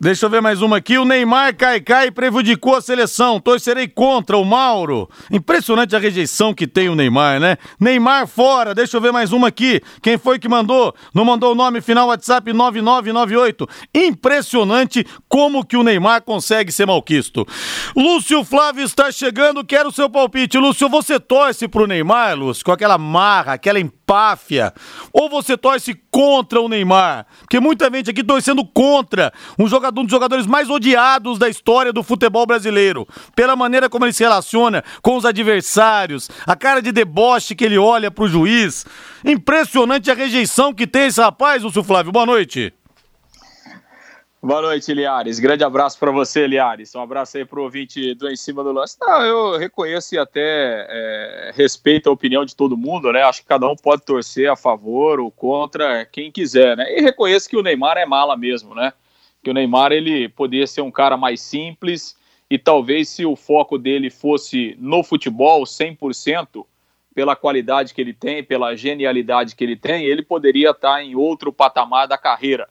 Deixa 0.02 0.24
eu 0.24 0.30
ver 0.30 0.40
mais 0.40 0.62
uma 0.62 0.78
aqui. 0.78 0.96
O 0.96 1.04
Neymar 1.04 1.54
Caicai 1.54 2.10
prejudicou 2.10 2.74
a 2.74 2.80
seleção. 2.80 3.38
Torcerei 3.38 3.86
contra 3.86 4.38
o 4.38 4.44
Mauro. 4.46 5.10
Impressionante 5.30 5.94
a 5.94 5.98
rejeição 5.98 6.54
que 6.54 6.66
tem 6.66 6.88
o 6.88 6.94
Neymar, 6.94 7.38
né? 7.38 7.58
Neymar 7.78 8.26
fora. 8.26 8.74
Deixa 8.74 8.96
eu 8.96 9.00
ver 9.02 9.12
mais 9.12 9.30
uma 9.30 9.48
aqui. 9.48 9.78
Quem 10.00 10.16
foi 10.16 10.38
que 10.38 10.48
mandou? 10.48 10.94
Não 11.14 11.22
mandou 11.22 11.52
o 11.52 11.54
nome 11.54 11.82
final 11.82 12.08
WhatsApp 12.08 12.50
9998. 12.50 13.68
Impressionante 13.94 15.06
como 15.28 15.66
que 15.66 15.76
o 15.76 15.82
Neymar 15.82 16.22
consegue 16.22 16.72
ser 16.72 16.86
malquisto. 16.86 17.46
Lúcio 17.94 18.42
Flávio 18.42 18.84
está 18.84 19.12
chegando. 19.12 19.62
Quero 19.62 19.90
o 19.90 19.92
seu 19.92 20.08
palpite. 20.08 20.56
Lúcio, 20.56 20.88
você 20.88 21.20
torce 21.20 21.68
pro 21.68 21.86
Neymar, 21.86 22.38
Lúcio, 22.38 22.64
com 22.64 22.72
aquela 22.72 22.96
marra, 22.96 23.52
aquela 23.52 23.78
empáfia? 24.10 24.74
Ou 25.12 25.28
você 25.28 25.56
torce 25.56 25.94
contra 26.10 26.60
o 26.60 26.68
Neymar? 26.68 27.26
Porque 27.40 27.60
muita 27.60 27.90
gente 27.90 28.10
aqui 28.10 28.24
torcendo 28.24 28.64
contra 28.64 29.32
um 29.58 29.68
jogador 29.68 30.00
um 30.00 30.04
dos 30.04 30.10
jogadores 30.10 30.46
mais 30.46 30.68
odiados 30.68 31.38
da 31.38 31.48
história 31.48 31.92
do 31.92 32.02
futebol 32.02 32.46
brasileiro, 32.46 33.06
pela 33.36 33.54
maneira 33.54 33.88
como 33.88 34.04
ele 34.04 34.12
se 34.12 34.22
relaciona 34.22 34.82
com 35.02 35.16
os 35.16 35.24
adversários, 35.24 36.30
a 36.46 36.56
cara 36.56 36.80
de 36.80 36.90
deboche 36.90 37.54
que 37.54 37.64
ele 37.64 37.78
olha 37.78 38.10
pro 38.10 38.28
juiz. 38.28 38.86
Impressionante 39.24 40.10
a 40.10 40.14
rejeição 40.14 40.72
que 40.72 40.86
tem 40.86 41.06
esse 41.06 41.20
rapaz, 41.20 41.62
Lúcio 41.62 41.84
Flávio. 41.84 42.12
Boa 42.12 42.26
noite. 42.26 42.72
Boa 44.42 44.62
noite, 44.62 44.94
Liares. 44.94 45.38
Grande 45.38 45.62
abraço 45.62 45.98
para 45.98 46.10
você, 46.10 46.46
Liares. 46.46 46.94
Um 46.94 47.02
abraço 47.02 47.36
aí 47.36 47.44
pro 47.44 47.62
ouvinte 47.62 48.14
do 48.14 48.26
Em 48.26 48.36
Cima 48.36 48.64
do 48.64 48.72
Lance. 48.72 48.96
Não, 48.98 49.22
eu 49.22 49.58
reconheço 49.58 50.14
e 50.14 50.18
até 50.18 50.86
é, 50.88 51.52
respeito 51.54 52.08
a 52.08 52.12
opinião 52.12 52.42
de 52.46 52.56
todo 52.56 52.74
mundo, 52.74 53.12
né? 53.12 53.22
Acho 53.22 53.42
que 53.42 53.48
cada 53.48 53.68
um 53.68 53.76
pode 53.76 54.02
torcer 54.02 54.50
a 54.50 54.56
favor 54.56 55.20
ou 55.20 55.30
contra 55.30 56.06
quem 56.06 56.32
quiser, 56.32 56.74
né? 56.74 56.86
E 56.88 57.02
reconheço 57.02 57.50
que 57.50 57.56
o 57.56 57.62
Neymar 57.62 57.98
é 57.98 58.06
mala 58.06 58.34
mesmo, 58.34 58.74
né? 58.74 58.94
Que 59.42 59.50
o 59.50 59.52
Neymar, 59.52 59.92
ele 59.92 60.30
poderia 60.30 60.66
ser 60.66 60.80
um 60.80 60.90
cara 60.90 61.18
mais 61.18 61.42
simples 61.42 62.16
e 62.48 62.58
talvez 62.58 63.10
se 63.10 63.26
o 63.26 63.36
foco 63.36 63.76
dele 63.76 64.08
fosse 64.08 64.74
no 64.80 65.04
futebol 65.04 65.64
100%, 65.64 66.64
pela 67.14 67.36
qualidade 67.36 67.92
que 67.92 68.00
ele 68.00 68.14
tem, 68.14 68.42
pela 68.42 68.74
genialidade 68.74 69.54
que 69.54 69.62
ele 69.62 69.76
tem, 69.76 70.06
ele 70.06 70.22
poderia 70.22 70.70
estar 70.70 71.02
em 71.02 71.14
outro 71.14 71.52
patamar 71.52 72.08
da 72.08 72.16
carreira 72.16 72.66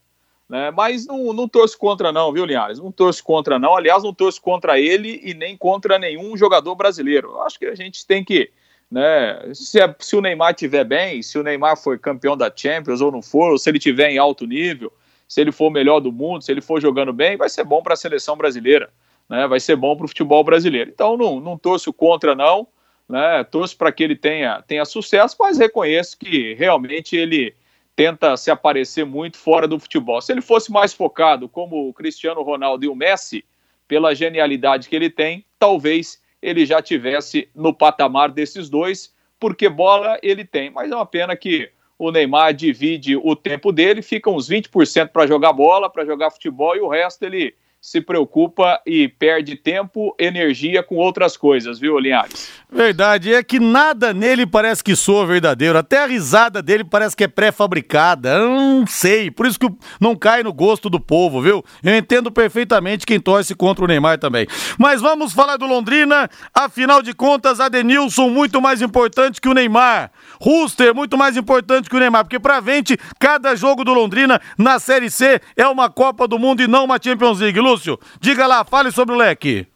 Né? 0.50 0.72
Mas 0.72 1.06
não, 1.06 1.32
não 1.32 1.48
torço 1.48 1.78
contra, 1.78 2.12
não, 2.12 2.34
viu, 2.34 2.44
Linhares? 2.44 2.80
Não 2.80 2.92
torço 2.92 3.24
contra, 3.24 3.60
não. 3.60 3.76
Aliás, 3.76 4.04
não 4.04 4.14
torço 4.14 4.42
contra 4.42 4.80
ele 4.80 5.22
e 5.24 5.36
nem 5.36 5.56
contra 5.56 6.00
nenhum 6.00 6.36
jogador 6.36 6.74
brasileiro. 6.74 7.40
Acho 7.42 7.60
que 7.60 7.66
a 7.66 7.76
gente 7.76 8.06
tem 8.06 8.24
que. 8.24 8.52
Né, 8.90 9.54
se, 9.54 9.80
é, 9.80 9.96
se 10.00 10.16
o 10.16 10.22
Neymar 10.22 10.50
estiver 10.50 10.84
bem, 10.84 11.22
se 11.22 11.38
o 11.38 11.44
Neymar 11.44 11.78
for 11.78 12.00
campeão 12.00 12.36
da 12.36 12.52
Champions 12.54 13.02
ou 13.02 13.12
não 13.12 13.22
for, 13.22 13.52
ou 13.52 13.58
se 13.60 13.70
ele 13.70 13.78
estiver 13.78 14.10
em 14.10 14.18
alto 14.18 14.48
nível, 14.48 14.92
se 15.28 15.40
ele 15.40 15.52
for 15.52 15.68
o 15.68 15.70
melhor 15.70 16.00
do 16.00 16.12
mundo, 16.12 16.44
se 16.44 16.52
ele 16.52 16.60
for 16.60 16.82
jogando 16.82 17.14
bem, 17.14 17.38
vai 17.38 17.48
ser 17.50 17.64
bom 17.64 17.84
para 17.84 17.94
a 17.94 17.98
seleção 17.98 18.36
brasileira. 18.36 18.90
Né, 19.30 19.48
vai 19.48 19.60
ser 19.60 19.76
bom 19.76 19.96
para 19.96 20.06
o 20.06 20.08
futebol 20.08 20.44
brasileiro. 20.44 20.90
Então, 20.90 21.16
não, 21.16 21.40
não 21.40 21.56
torço 21.56 21.94
contra, 21.94 22.34
não. 22.34 22.68
Né, 23.08 23.44
torço 23.44 23.78
para 23.78 23.92
que 23.92 24.04
ele 24.04 24.16
tenha, 24.16 24.64
tenha 24.64 24.86
sucesso, 24.86 25.36
mas 25.40 25.60
reconheço 25.60 26.18
que 26.18 26.56
realmente 26.56 27.16
ele 27.16 27.54
tenta 28.00 28.38
se 28.38 28.50
aparecer 28.50 29.06
muito 29.06 29.38
fora 29.38 29.68
do 29.68 29.78
futebol. 29.78 30.22
Se 30.22 30.32
ele 30.32 30.40
fosse 30.40 30.72
mais 30.72 30.94
focado, 30.94 31.50
como 31.50 31.90
o 31.90 31.94
Cristiano 31.94 32.42
Ronaldo 32.42 32.86
e 32.86 32.88
o 32.88 32.96
Messi, 32.96 33.44
pela 33.90 34.16
genialidade 34.16 34.88
que 34.88 34.96
ele 34.96 35.10
tem, 35.10 35.46
talvez 35.60 36.22
ele 36.42 36.66
já 36.66 36.82
tivesse 36.82 37.50
no 37.54 37.74
patamar 37.74 38.32
desses 38.32 38.70
dois, 38.70 39.14
porque 39.38 39.68
bola 39.68 40.18
ele 40.24 40.46
tem. 40.46 40.70
Mas 40.70 40.90
é 40.90 40.96
uma 40.96 41.06
pena 41.06 41.36
que 41.36 41.70
o 41.98 42.10
Neymar 42.10 42.54
divide 42.54 43.18
o 43.18 43.36
tempo 43.36 43.70
dele, 43.70 44.02
fica 44.02 44.30
uns 44.30 44.50
20% 44.50 45.10
para 45.10 45.28
jogar 45.28 45.52
bola, 45.52 45.90
para 45.90 46.06
jogar 46.06 46.32
futebol, 46.32 46.78
e 46.78 46.80
o 46.80 46.88
resto 46.88 47.24
ele 47.24 47.54
se 47.82 48.02
preocupa 48.02 48.80
e 48.86 49.08
perde 49.08 49.56
tempo, 49.56 50.14
energia 50.20 50.84
com 50.84 50.96
outras 50.96 51.38
coisas, 51.38 51.80
viu, 51.80 51.98
Linhares? 51.98 52.50
Verdade, 52.72 53.34
é 53.34 53.42
que 53.42 53.60
nada 53.60 54.14
nele 54.14 54.46
parece 54.46 54.84
que 54.84 54.96
soa 54.96 55.26
verdadeiro. 55.26 55.78
Até 55.78 56.04
a 56.04 56.06
risada 56.06 56.62
dele 56.62 56.84
parece 56.84 57.16
que 57.16 57.24
é 57.24 57.28
pré-fabricada. 57.28 58.38
Não 58.38 58.86
sei, 58.86 59.32
por 59.32 59.48
isso 59.48 59.58
que 59.58 59.70
não 60.00 60.16
cai 60.16 60.44
no 60.44 60.52
gosto 60.52 60.90
do 60.90 61.00
povo, 61.00 61.42
viu? 61.42 61.64
Eu 61.82 61.98
entendo 61.98 62.30
perfeitamente 62.30 63.06
quem 63.06 63.20
torce 63.20 63.56
contra 63.56 63.86
o 63.86 63.88
Neymar 63.88 64.20
também. 64.20 64.46
Mas 64.78 65.00
vamos 65.02 65.32
falar 65.32 65.56
do 65.56 65.66
Londrina. 65.66 66.30
Afinal 66.54 67.02
de 67.02 67.14
contas, 67.14 67.60
Adenilson 67.60 68.30
muito 68.30 68.62
mais 68.62 68.82
importante 68.82 69.40
que 69.40 69.48
o 69.48 69.54
Neymar. 69.54 70.12
Ruster 70.40 70.94
muito 70.94 71.18
mais 71.18 71.38
importante 71.38 71.90
que 71.90 71.96
o 71.96 72.00
Neymar, 72.00 72.26
porque 72.26 72.40
pra 72.40 72.62
frente, 72.62 72.98
cada 73.18 73.56
jogo 73.56 73.84
do 73.84 73.94
Londrina 73.94 74.40
na 74.58 74.80
Série 74.80 75.10
C 75.10 75.42
é 75.56 75.68
uma 75.68 75.90
Copa 75.90 76.28
do 76.28 76.38
Mundo 76.38 76.62
e 76.62 76.68
não 76.68 76.84
uma 76.84 77.00
Champions 77.02 77.40
League. 77.40 77.69
Lúcio, 77.70 78.00
diga 78.20 78.48
lá, 78.48 78.66
fale 78.66 78.92
sobre 78.92 79.14
o 79.14 79.18
leque. 79.18 79.68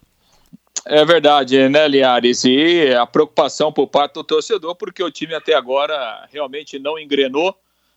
É 0.84 1.04
verdade, 1.04 1.68
né, 1.68 1.86
Liares? 1.86 2.44
E 2.44 2.92
a 2.94 3.06
preocupação 3.06 3.72
por 3.72 3.86
parte 3.86 4.14
do 4.14 4.24
torcedor, 4.24 4.74
porque 4.74 5.02
o 5.02 5.10
time 5.10 5.34
até 5.34 5.54
agora 5.54 6.26
realmente 6.30 6.78
não 6.78 6.98
engrenou, 6.98 7.56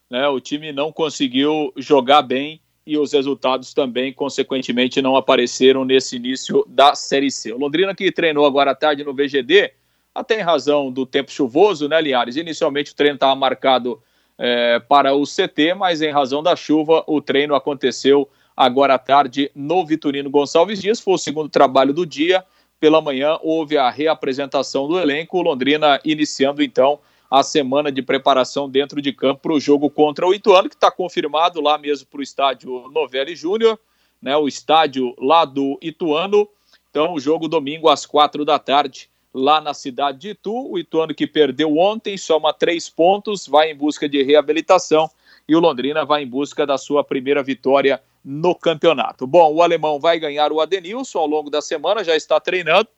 né? 0.09 0.27
O 0.27 0.39
time 0.39 0.71
não 0.71 0.91
conseguiu 0.91 1.73
jogar 1.75 2.21
bem 2.21 2.61
e 2.85 2.97
os 2.97 3.11
resultados 3.11 3.73
também, 3.73 4.13
consequentemente, 4.13 5.01
não 5.01 5.17
apareceram 5.17 5.83
nesse 5.83 6.15
início 6.15 6.63
da 6.69 6.95
Série 6.95 7.29
C. 7.29 7.51
O 7.51 7.57
Londrina 7.57 7.93
que 7.93 8.11
treinou 8.11 8.45
agora 8.45 8.71
à 8.71 8.75
tarde 8.75 9.03
no 9.03 9.13
VGD, 9.13 9.73
até 10.15 10.39
em 10.39 10.43
razão 10.43 10.89
do 10.89 11.05
tempo 11.05 11.29
chuvoso, 11.29 11.89
né, 11.89 11.99
Liares? 11.99 12.37
Inicialmente 12.37 12.93
o 12.93 12.95
treino 12.95 13.15
estava 13.15 13.35
marcado 13.35 14.01
é, 14.37 14.79
para 14.79 15.13
o 15.13 15.23
CT, 15.23 15.73
mas 15.75 16.01
em 16.01 16.11
razão 16.11 16.41
da 16.41 16.55
chuva, 16.55 17.03
o 17.07 17.19
treino 17.19 17.55
aconteceu 17.55 18.29
agora 18.57 18.95
à 18.95 18.97
tarde 18.97 19.51
no 19.53 19.85
Vitorino 19.85 20.31
Gonçalves 20.31 20.81
Dias. 20.81 20.99
Foi 20.99 21.13
o 21.13 21.17
segundo 21.19 21.47
trabalho 21.47 21.93
do 21.93 22.03
dia. 22.03 22.43
Pela 22.79 22.99
manhã 22.99 23.37
houve 23.43 23.77
a 23.77 23.89
reapresentação 23.91 24.87
do 24.87 24.99
elenco. 24.99 25.41
Londrina 25.41 26.01
iniciando 26.03 26.63
então 26.63 26.99
a 27.29 27.43
semana 27.43 27.91
de 27.91 28.01
preparação 28.01 28.67
dentro 28.67 29.01
de 29.01 29.13
campo 29.13 29.41
para 29.41 29.53
o 29.53 29.59
jogo 29.59 29.89
contra 29.89 30.25
o 30.25 30.33
Ituano, 30.33 30.69
que 30.69 30.75
está 30.75 30.89
confirmado 30.89 31.61
lá 31.61 31.77
mesmo 31.77 32.07
para 32.07 32.19
o 32.19 32.23
estádio 32.23 32.89
Novelli 32.89 33.35
Júnior, 33.35 33.77
né, 34.21 34.35
o 34.37 34.47
estádio 34.47 35.13
lá 35.19 35.43
do 35.45 35.77
Ituano. 35.81 36.47
Então, 36.89 37.13
o 37.13 37.19
jogo 37.19 37.47
domingo 37.47 37.89
às 37.89 38.05
quatro 38.05 38.45
da 38.45 38.57
tarde, 38.57 39.09
lá 39.33 39.59
na 39.59 39.73
cidade 39.73 40.19
de 40.19 40.29
Itu. 40.29 40.71
O 40.71 40.79
Ituano 40.79 41.13
que 41.13 41.27
perdeu 41.27 41.77
ontem, 41.77 42.17
soma 42.17 42.53
três 42.53 42.89
pontos, 42.89 43.45
vai 43.45 43.71
em 43.71 43.75
busca 43.75 44.07
de 44.07 44.23
reabilitação 44.23 45.09
e 45.47 45.55
o 45.55 45.59
Londrina 45.59 46.05
vai 46.05 46.23
em 46.23 46.27
busca 46.27 46.65
da 46.65 46.77
sua 46.77 47.03
primeira 47.03 47.43
vitória 47.43 48.01
no 48.29 48.53
campeonato. 48.53 49.25
Bom, 49.25 49.53
o 49.53 49.61
alemão 49.61 50.01
vai 50.01 50.19
ganhar 50.19 50.51
o 50.51 50.59
Adenilson 50.59 51.19
ao 51.19 51.27
longo 51.27 51.49
da 51.49 51.61
semana, 51.61 52.03
já 52.03 52.13
está 52.13 52.37
treinando. 52.41 52.89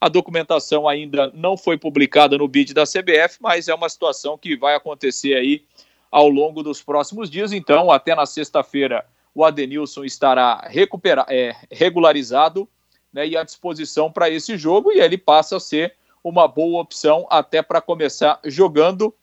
A 0.00 0.08
documentação 0.08 0.88
ainda 0.88 1.30
não 1.34 1.58
foi 1.58 1.76
publicada 1.76 2.38
no 2.38 2.48
bid 2.48 2.72
da 2.72 2.84
CBF, 2.84 3.36
mas 3.38 3.68
é 3.68 3.74
uma 3.74 3.90
situação 3.90 4.38
que 4.38 4.56
vai 4.56 4.74
acontecer 4.74 5.34
aí 5.34 5.62
ao 6.10 6.26
longo 6.30 6.62
dos 6.62 6.82
próximos 6.82 7.28
dias. 7.28 7.52
Então, 7.52 7.90
até 7.90 8.14
na 8.14 8.24
sexta-feira, 8.24 9.04
o 9.34 9.44
Adenilson 9.44 10.06
estará 10.06 10.66
recupera 10.66 11.26
é, 11.28 11.54
regularizado 11.70 12.66
né, 13.12 13.28
e 13.28 13.36
à 13.36 13.44
disposição 13.44 14.10
para 14.10 14.30
esse 14.30 14.56
jogo, 14.56 14.90
e 14.90 15.00
ele 15.00 15.18
passa 15.18 15.58
a 15.58 15.60
ser 15.60 15.96
uma 16.24 16.48
boa 16.48 16.80
opção 16.80 17.26
até 17.28 17.60
para 17.60 17.82
começar 17.82 18.40
jogando, 18.42 19.14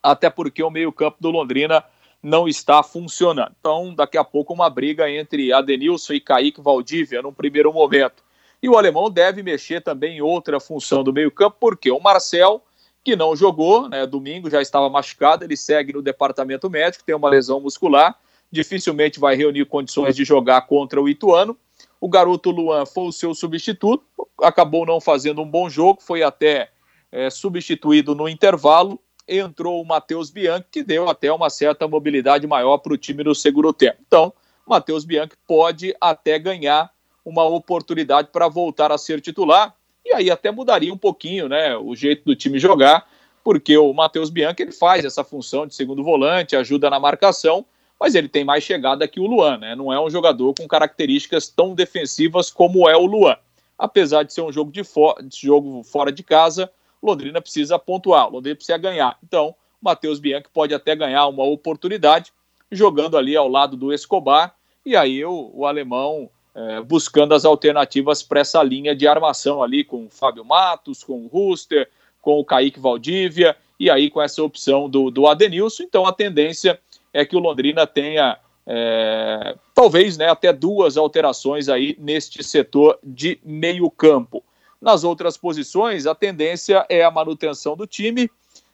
até 0.00 0.30
porque 0.30 0.62
o 0.62 0.70
meio-campo 0.70 1.16
do 1.18 1.30
Londrina 1.30 1.84
não 2.22 2.46
está 2.46 2.82
funcionando. 2.82 3.52
Então, 3.58 3.94
daqui 3.94 4.16
a 4.16 4.22
pouco, 4.22 4.54
uma 4.54 4.70
briga 4.70 5.10
entre 5.10 5.52
Adenilson 5.52 6.12
e 6.12 6.20
Kaique 6.20 6.60
Valdívia, 6.60 7.20
num 7.20 7.32
primeiro 7.32 7.72
momento. 7.72 8.22
E 8.62 8.68
o 8.68 8.78
alemão 8.78 9.10
deve 9.10 9.42
mexer 9.42 9.80
também 9.80 10.18
em 10.18 10.20
outra 10.20 10.60
função 10.60 11.02
do 11.02 11.12
meio-campo, 11.12 11.56
porque 11.58 11.90
o 11.90 11.98
Marcel, 11.98 12.62
que 13.02 13.16
não 13.16 13.34
jogou, 13.34 13.88
né, 13.88 14.06
domingo 14.06 14.48
já 14.48 14.62
estava 14.62 14.88
machucado, 14.88 15.44
ele 15.44 15.56
segue 15.56 15.92
no 15.92 16.00
departamento 16.00 16.70
médico, 16.70 17.02
tem 17.04 17.14
uma 17.14 17.28
lesão 17.28 17.60
muscular, 17.60 18.16
dificilmente 18.52 19.18
vai 19.18 19.34
reunir 19.34 19.64
condições 19.64 20.14
de 20.14 20.24
jogar 20.24 20.60
contra 20.62 21.02
o 21.02 21.08
Ituano. 21.08 21.58
O 22.00 22.08
garoto 22.08 22.50
Luan 22.50 22.86
foi 22.86 23.08
o 23.08 23.12
seu 23.12 23.34
substituto, 23.34 24.04
acabou 24.40 24.86
não 24.86 25.00
fazendo 25.00 25.42
um 25.42 25.48
bom 25.48 25.68
jogo, 25.68 26.00
foi 26.00 26.22
até 26.22 26.70
é, 27.10 27.30
substituído 27.30 28.14
no 28.14 28.28
intervalo 28.28 29.00
entrou 29.26 29.80
o 29.80 29.86
Matheus 29.86 30.30
Bianchi, 30.30 30.66
que 30.70 30.82
deu 30.82 31.08
até 31.08 31.32
uma 31.32 31.50
certa 31.50 31.86
mobilidade 31.86 32.46
maior 32.46 32.78
para 32.78 32.92
o 32.92 32.98
time 32.98 33.24
no 33.24 33.34
segundo 33.34 33.72
tempo. 33.72 33.98
Então, 34.06 34.32
Matheus 34.66 35.04
Bianchi 35.04 35.34
pode 35.46 35.94
até 36.00 36.38
ganhar 36.38 36.90
uma 37.24 37.44
oportunidade 37.44 38.28
para 38.32 38.48
voltar 38.48 38.90
a 38.90 38.98
ser 38.98 39.20
titular, 39.20 39.74
e 40.04 40.12
aí 40.12 40.30
até 40.30 40.50
mudaria 40.50 40.92
um 40.92 40.98
pouquinho 40.98 41.48
né, 41.48 41.76
o 41.76 41.94
jeito 41.94 42.24
do 42.24 42.34
time 42.34 42.58
jogar, 42.58 43.08
porque 43.44 43.76
o 43.76 43.92
Matheus 43.92 44.30
Bianchi 44.30 44.62
ele 44.62 44.72
faz 44.72 45.04
essa 45.04 45.22
função 45.22 45.66
de 45.66 45.74
segundo 45.74 46.02
volante, 46.02 46.56
ajuda 46.56 46.90
na 46.90 46.98
marcação, 46.98 47.64
mas 47.98 48.16
ele 48.16 48.28
tem 48.28 48.44
mais 48.44 48.64
chegada 48.64 49.06
que 49.06 49.20
o 49.20 49.26
Luan, 49.26 49.58
né? 49.58 49.76
Não 49.76 49.92
é 49.92 50.00
um 50.00 50.10
jogador 50.10 50.52
com 50.54 50.66
características 50.66 51.48
tão 51.48 51.72
defensivas 51.72 52.50
como 52.50 52.88
é 52.88 52.96
o 52.96 53.06
Luan. 53.06 53.36
Apesar 53.78 54.24
de 54.24 54.32
ser 54.32 54.42
um 54.42 54.52
jogo, 54.52 54.72
de, 54.72 54.82
fo 54.82 55.14
jogo 55.32 55.84
fora 55.84 56.10
de 56.10 56.22
casa, 56.24 56.68
Londrina 57.02 57.40
precisa 57.40 57.78
pontuar, 57.78 58.30
Londrina 58.30 58.56
precisa 58.56 58.78
ganhar. 58.78 59.18
Então, 59.22 59.54
Matheus 59.80 60.20
Bianchi 60.20 60.46
pode 60.52 60.72
até 60.72 60.94
ganhar 60.94 61.26
uma 61.26 61.44
oportunidade 61.44 62.32
jogando 62.70 63.16
ali 63.16 63.36
ao 63.36 63.48
lado 63.48 63.76
do 63.76 63.92
Escobar, 63.92 64.54
e 64.86 64.96
aí 64.96 65.24
o, 65.24 65.50
o 65.52 65.66
alemão 65.66 66.30
é, 66.54 66.80
buscando 66.80 67.34
as 67.34 67.44
alternativas 67.44 68.22
para 68.22 68.40
essa 68.40 68.62
linha 68.62 68.94
de 68.94 69.06
armação 69.06 69.62
ali 69.62 69.84
com 69.84 70.06
o 70.06 70.10
Fábio 70.10 70.44
Matos, 70.44 71.02
com 71.02 71.24
o 71.24 71.26
Ruster, 71.26 71.88
com 72.20 72.38
o 72.38 72.44
Kaique 72.44 72.80
Valdívia, 72.80 73.56
e 73.78 73.90
aí 73.90 74.08
com 74.08 74.22
essa 74.22 74.42
opção 74.42 74.88
do, 74.88 75.10
do 75.10 75.26
Adenilson. 75.26 75.82
Então 75.82 76.06
a 76.06 76.12
tendência 76.12 76.78
é 77.12 77.24
que 77.24 77.36
o 77.36 77.40
Londrina 77.40 77.86
tenha 77.86 78.38
é, 78.66 79.56
talvez 79.74 80.16
né, 80.16 80.28
até 80.28 80.52
duas 80.52 80.96
alterações 80.96 81.68
aí 81.68 81.96
neste 81.98 82.44
setor 82.44 82.98
de 83.02 83.38
meio 83.44 83.90
campo. 83.90 84.42
Nas 84.82 85.04
outras 85.04 85.36
posições, 85.36 86.06
a 86.06 86.14
tendência 86.14 86.84
é 86.88 87.04
a 87.04 87.10
manutenção 87.10 87.76
do 87.76 87.86
time. 87.86 88.28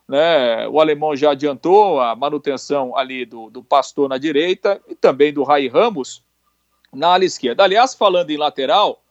Né? 0.09 0.67
O 0.69 0.81
alemão 0.81 1.15
já 1.15 1.33
adiantou 1.33 2.01
a 2.01 2.17
manutenção 2.17 2.97
ali 2.97 3.27
do, 3.27 3.51
do 3.51 3.63
Pastor 3.63 4.09
na 4.09 4.17
direita 4.17 4.81
e 4.89 4.95
também 4.95 5.35
do 5.35 5.43
Rai 5.43 5.69
Ramos 5.69 6.23
na 6.91 7.09
ala 7.09 7.27
esquerda. 7.27 7.63
Aliás, 7.63 7.95
falando 7.95 8.31
em 8.31 8.39
lateral, 8.39 9.03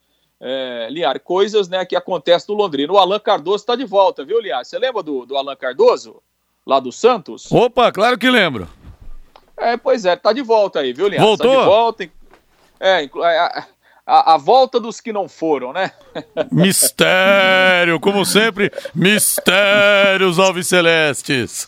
é, 0.42 0.88
Liar, 0.89 1.20
coisas 1.20 1.68
né, 1.68 1.86
que 1.86 1.96
acontecem 1.96 2.54
no 2.54 2.60
Londrina. 2.60 2.92
O 2.92 2.98
Alan 2.98 3.20
Cardoso 3.20 3.58
está 3.58 3.75
de 3.75 3.86
volta, 3.86 4.25
viu, 4.25 4.42
Liar? 4.42 4.66
Você 4.66 4.80
lembra 4.80 5.04
do, 5.04 5.24
do 5.24 5.38
Alan 5.38 5.56
Cardoso? 5.56 6.22
Lá 6.66 6.80
do 6.80 6.92
Santos? 6.92 7.51
Opa, 7.51 7.92
claro 7.92 8.18
que 8.18 8.30
lembro. 8.30 8.68
É, 9.56 9.77
pois 9.77 10.04
é, 10.04 10.16
tá 10.16 10.34
de 10.34 10.42
volta 10.42 10.80
aí, 10.80 10.94
viu, 10.94 11.08
Liar? 11.08 11.24
Voltou? 11.24 11.54
Tá 11.54 11.60
de 11.60 11.66
volta. 11.66 12.10
É, 12.80 13.04
é 13.04 13.63
a, 14.08 14.36
a, 14.36 14.38
volta 14.38 14.80
dos 14.80 15.02
que 15.02 15.12
não 15.12 15.28
foram, 15.28 15.74
né? 15.74 15.92
Mistério, 16.50 18.00
como 18.00 18.26
sempre, 18.26 18.72
mistérios 18.96 20.40
Alves 20.40 20.68
Celestes. 20.68 21.68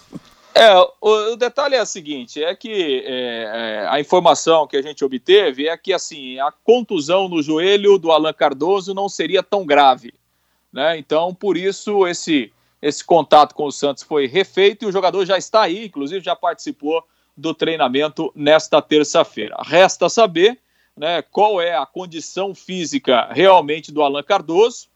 É, 0.55 0.73
o, 0.73 1.33
o, 1.33 1.35
detalhe 1.35 1.75
é 1.75 1.81
o 1.81 1.85
seguinte, 1.85 2.41
é 2.41 2.55
que 2.55 3.03
é, 3.05 3.83
é, 3.83 3.87
a 3.89 3.99
informação 3.99 4.65
que 4.65 4.77
a 4.77 4.81
gente 4.81 5.03
obteve 5.03 5.67
é 5.67 5.77
que 5.77 5.93
assim 5.93 6.39
a 6.39 6.51
contusão 6.63 7.27
no 7.27 7.41
joelho 7.43 7.97
do 7.97 8.11
Alan 8.11 8.33
Cardoso 8.33 8.93
não 8.93 9.09
seria 9.09 9.43
tão 9.43 9.65
grave, 9.65 10.13
né? 10.71 10.97
Então, 10.97 11.35
por 11.35 11.57
isso 11.57 12.07
esse 12.07 12.51
esse 12.81 13.03
contato 13.03 13.53
com 13.53 13.65
o 13.65 13.71
Santos 13.71 14.03
foi 14.03 14.25
refeito 14.25 14.85
e 14.85 14.87
o 14.87 14.91
jogador 14.91 15.25
já 15.25 15.37
está 15.37 15.63
aí, 15.63 15.85
inclusive 15.85 16.23
já 16.23 16.33
participou 16.33 17.03
do 17.35 17.53
treinamento 17.53 18.31
nesta 18.33 18.81
terça-feira. 18.81 19.57
Resta 19.61 20.07
saber 20.07 20.57
né, 20.99 21.21
qual 21.21 21.61
é 21.61 21.77
a 21.77 21.85
condição 21.85 22.53
física 22.53 23.29
realmente 23.31 23.89
do 23.89 24.03
Alan 24.03 24.21
Cardoso, 24.21 24.89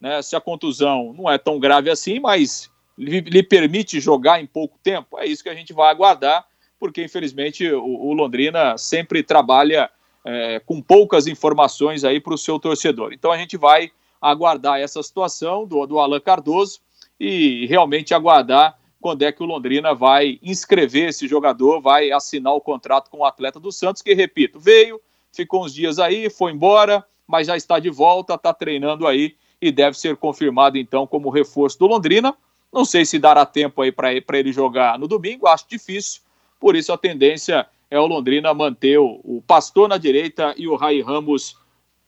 né, 0.00 0.22
se 0.22 0.36
a 0.36 0.40
contusão 0.40 1.12
não 1.12 1.28
é 1.28 1.36
tão 1.36 1.58
grave 1.58 1.90
assim, 1.90 2.20
mas 2.20 2.70
lhe, 2.96 3.20
lhe, 3.20 3.42
permite 3.42 3.98
jogar 3.98 4.40
em 4.40 4.46
pouco 4.46 4.78
tempo. 4.84 5.18
É 5.18 5.26
isso 5.26 5.42
que 5.42 5.48
a 5.48 5.54
gente 5.54 5.72
vai 5.72 5.90
aguardar, 5.90 6.46
porque 6.78 7.02
infelizmente 7.02 7.68
o, 7.68 7.82
o 7.82 8.12
Londrina 8.12 8.78
sempre 8.78 9.20
trabalha 9.20 9.90
é, 10.24 10.60
com 10.60 10.80
poucas 10.80 11.26
informações 11.26 12.04
aí 12.04 12.20
para 12.20 12.34
o 12.34 12.38
seu 12.38 12.60
torcedor. 12.60 13.12
Então 13.12 13.32
a 13.32 13.36
gente 13.36 13.56
vai 13.56 13.90
aguardar 14.22 14.78
essa 14.78 15.02
situação 15.02 15.66
do, 15.66 15.84
do 15.86 15.98
Alan 15.98 16.20
Cardoso 16.20 16.78
e 17.18 17.66
realmente 17.66 18.14
aguardar 18.14 18.78
quando 19.00 19.22
é 19.22 19.32
que 19.32 19.42
o 19.42 19.46
Londrina 19.46 19.92
vai 19.92 20.38
inscrever 20.40 21.08
esse 21.08 21.26
jogador, 21.26 21.80
vai 21.80 22.12
assinar 22.12 22.54
o 22.54 22.60
contrato 22.60 23.10
com 23.10 23.18
o 23.18 23.24
atleta 23.24 23.58
do 23.58 23.72
Santos, 23.72 24.02
que, 24.02 24.14
repito, 24.14 24.60
veio, 24.60 25.00
ficou 25.38 25.64
uns 25.64 25.72
dias 25.72 25.98
aí, 25.98 26.28
foi 26.28 26.52
embora, 26.52 27.04
mas 27.26 27.46
já 27.46 27.56
está 27.56 27.78
de 27.78 27.90
volta, 27.90 28.34
está 28.34 28.52
treinando 28.52 29.06
aí 29.06 29.36
e 29.60 29.70
deve 29.70 29.96
ser 29.96 30.16
confirmado 30.16 30.76
então 30.76 31.06
como 31.06 31.30
reforço 31.30 31.78
do 31.78 31.86
Londrina. 31.86 32.34
Não 32.72 32.84
sei 32.84 33.04
se 33.04 33.18
dará 33.18 33.46
tempo 33.46 33.80
aí 33.80 33.92
para 33.92 34.38
ele 34.38 34.52
jogar 34.52 34.98
no 34.98 35.06
domingo, 35.06 35.46
acho 35.46 35.64
difícil, 35.68 36.22
por 36.60 36.74
isso 36.74 36.92
a 36.92 36.98
tendência 36.98 37.66
é 37.90 37.98
o 37.98 38.06
Londrina 38.06 38.52
manter 38.52 38.98
o, 38.98 39.20
o 39.24 39.42
Pastor 39.46 39.88
na 39.88 39.96
direita 39.96 40.54
e 40.56 40.66
o 40.66 40.76
Rai 40.76 41.00
Ramos 41.00 41.56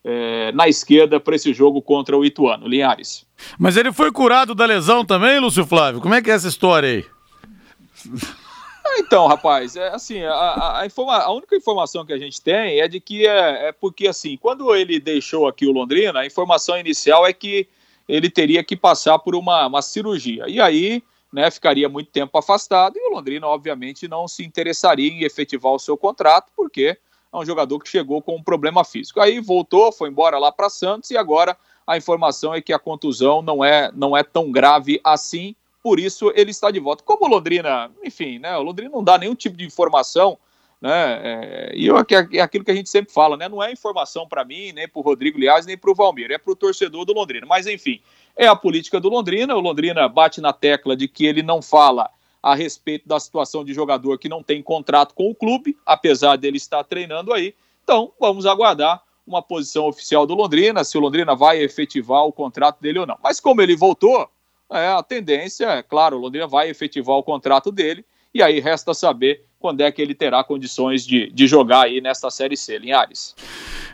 é, 0.05 0.53
na 0.53 0.69
esquerda 0.69 1.21
para 1.21 1.37
esse 1.37 1.55
jogo 1.55 1.81
contra 1.81 2.17
o 2.17 2.25
Ituano. 2.25 2.67
Linhares. 2.67 3.27
Mas 3.59 3.77
ele 3.77 3.93
foi 3.93 4.11
curado 4.11 4.55
da 4.55 4.67
lesão 4.67 5.05
também, 5.05 5.39
Lúcio 5.39 5.65
Flávio? 5.65 6.01
Como 6.01 6.15
é 6.15 6.21
que 6.21 6.31
é 6.31 6.35
essa 6.35 6.49
história 6.49 6.89
aí? 6.89 7.05
Então, 8.99 9.27
rapaz, 9.27 9.77
é 9.77 9.89
assim, 9.89 10.23
a, 10.23 10.33
a, 10.33 10.85
a, 10.85 11.33
única 11.33 11.57
informação 11.57 12.05
que 12.05 12.13
a 12.13 12.19
gente 12.19 12.41
tem 12.41 12.81
é 12.81 12.89
de 12.89 13.01
que 13.01 13.27
é, 13.27 13.69
é, 13.69 13.73
porque, 13.73 14.09
assim, 14.09 14.37
quando 14.37 14.75
ele 14.75 14.99
deixou 15.01 15.47
aqui 15.47 15.67
o 15.67 15.73
Londrina, 15.73 16.21
a 16.21 16.27
informação 16.27 16.79
inicial 16.79 17.27
é 17.27 17.33
que 17.33 17.69
ele 18.09 18.29
teria 18.29 18.65
que 18.65 18.77
passar 18.77 19.19
por 19.19 19.35
uma, 19.35 19.67
uma 19.67 19.83
cirurgia. 19.83 20.45
E 20.49 20.61
aí, 20.61 21.03
né, 21.33 21.51
ficaria 21.51 21.89
muito 21.89 22.11
tempo 22.11 22.37
afastado 22.37 22.97
e 22.97 23.09
o 23.09 23.15
Londrina, 23.15 23.47
obviamente, 23.47 24.09
não 24.09 24.27
se 24.27 24.45
interessaria 24.45 25.09
em 25.09 25.23
efetivar 25.23 25.73
o 25.73 25.79
seu 25.79 25.97
contrato, 25.97 26.51
porque 26.57 26.99
é 27.33 27.37
um 27.37 27.45
jogador 27.45 27.79
que 27.79 27.89
chegou 27.89 28.21
com 28.21 28.37
um 28.37 28.43
problema 28.43 28.85
físico. 28.85 29.21
Aí 29.21 29.39
voltou, 29.39 29.93
foi 29.93 30.09
embora 30.09 30.39
lá 30.39 30.51
para 30.51 30.69
Santos 30.69 31.11
e 31.11 31.17
agora 31.17 31.57
a 31.87 31.97
informação 31.97 32.55
é 32.55 32.61
que 32.61 32.73
a 32.73 32.79
contusão 32.79 33.43
não 33.43 33.65
é, 33.65 33.91
não 33.95 34.17
é 34.17 34.23
tão 34.23 34.51
grave 34.51 35.01
assim, 35.05 35.55
por 35.83 35.99
isso 35.99 36.33
ele 36.35 36.51
está 36.51 36.71
de 36.71 36.81
volta. 36.81 37.03
Como 37.05 37.29
Londrina, 37.29 37.91
enfim, 38.03 38.39
né, 38.39 38.57
o 38.57 38.63
Londrina 38.63 38.91
não 38.91 39.03
dá 39.03 39.19
nenhum 39.19 39.35
tipo 39.35 39.57
de 39.57 39.65
informação, 39.65 40.39
né, 40.81 41.21
é, 41.23 41.73
e 41.75 41.87
eu, 41.87 41.99
é, 41.99 42.05
é 42.33 42.41
aquilo 42.41 42.65
que 42.65 42.71
a 42.71 42.75
gente 42.75 42.89
sempre 42.89 43.13
fala, 43.13 43.37
né, 43.37 43.49
não 43.49 43.63
é 43.63 43.73
informação 43.73 44.27
para 44.27 44.45
mim, 44.45 44.73
nem 44.73 44.89
para 44.89 44.99
o 44.99 45.03
Rodrigo 45.03 45.39
Liaz, 45.39 45.67
nem 45.67 45.77
para 45.77 45.91
o 45.91 45.95
Valmir, 45.95 46.31
é 46.31 46.39
para 46.39 46.53
o 46.53 46.57
torcedor 46.57 47.05
do 47.05 47.13
Londrina. 47.13 47.47
Mas 47.47 47.67
enfim, 47.67 48.01
é 48.37 48.47
a 48.47 48.57
política 48.57 49.01
do 49.01 49.09
Londrina, 49.09 49.55
o 49.55 49.61
Londrina 49.61 50.09
bate 50.09 50.41
na 50.41 50.53
tecla 50.53 50.97
de 50.97 51.09
que 51.09 51.27
ele 51.27 51.43
não 51.43 51.61
fala 51.61 52.11
a 52.43 52.55
respeito 52.55 53.07
da 53.07 53.21
situação 53.21 53.65
de 53.65 53.75
jogador 53.75 54.19
que 54.19 54.29
não 54.29 54.43
tem 54.43 54.63
contrato 54.63 55.15
com 55.15 55.31
o 55.31 55.35
clube, 55.35 55.77
apesar 55.85 56.37
dele 56.37 56.57
estar 56.57 56.83
treinando 56.85 57.33
aí. 57.33 57.55
Então, 57.85 58.13
vamos 58.19 58.47
aguardar 58.47 59.03
uma 59.27 59.43
posição 59.43 59.87
oficial 59.87 60.27
do 60.27 60.35
Londrina, 60.35 60.83
se 60.83 60.97
o 60.97 61.01
Londrina 61.01 61.37
vai 61.37 61.63
efetivar 61.63 62.25
o 62.25 62.33
contrato 62.33 62.81
dele 62.81 62.99
ou 62.99 63.07
não. 63.07 63.19
Mas 63.23 63.39
como 63.39 63.61
ele 63.61 63.77
voltou, 63.77 64.29
é, 64.71 64.89
a 64.89 65.03
tendência, 65.03 65.67
é 65.67 65.83
claro, 65.83 66.17
o 66.17 66.21
Londrina 66.21 66.47
vai 66.47 66.71
efetivar 66.71 67.17
o 67.17 67.23
contrato 67.23 67.73
dele, 67.73 68.05
e 68.33 68.43
aí 68.43 68.61
resta 68.61 68.95
saber 68.95 69.45
quando 69.61 69.83
é 69.83 69.93
que 69.93 70.01
ele 70.01 70.15
terá 70.15 70.43
condições 70.43 71.07
de, 71.07 71.31
de 71.31 71.47
jogar 71.47 71.85
aí 71.85 72.01
nesta 72.01 72.31
Série 72.31 72.57
C, 72.57 72.79
Linhares. 72.79 73.35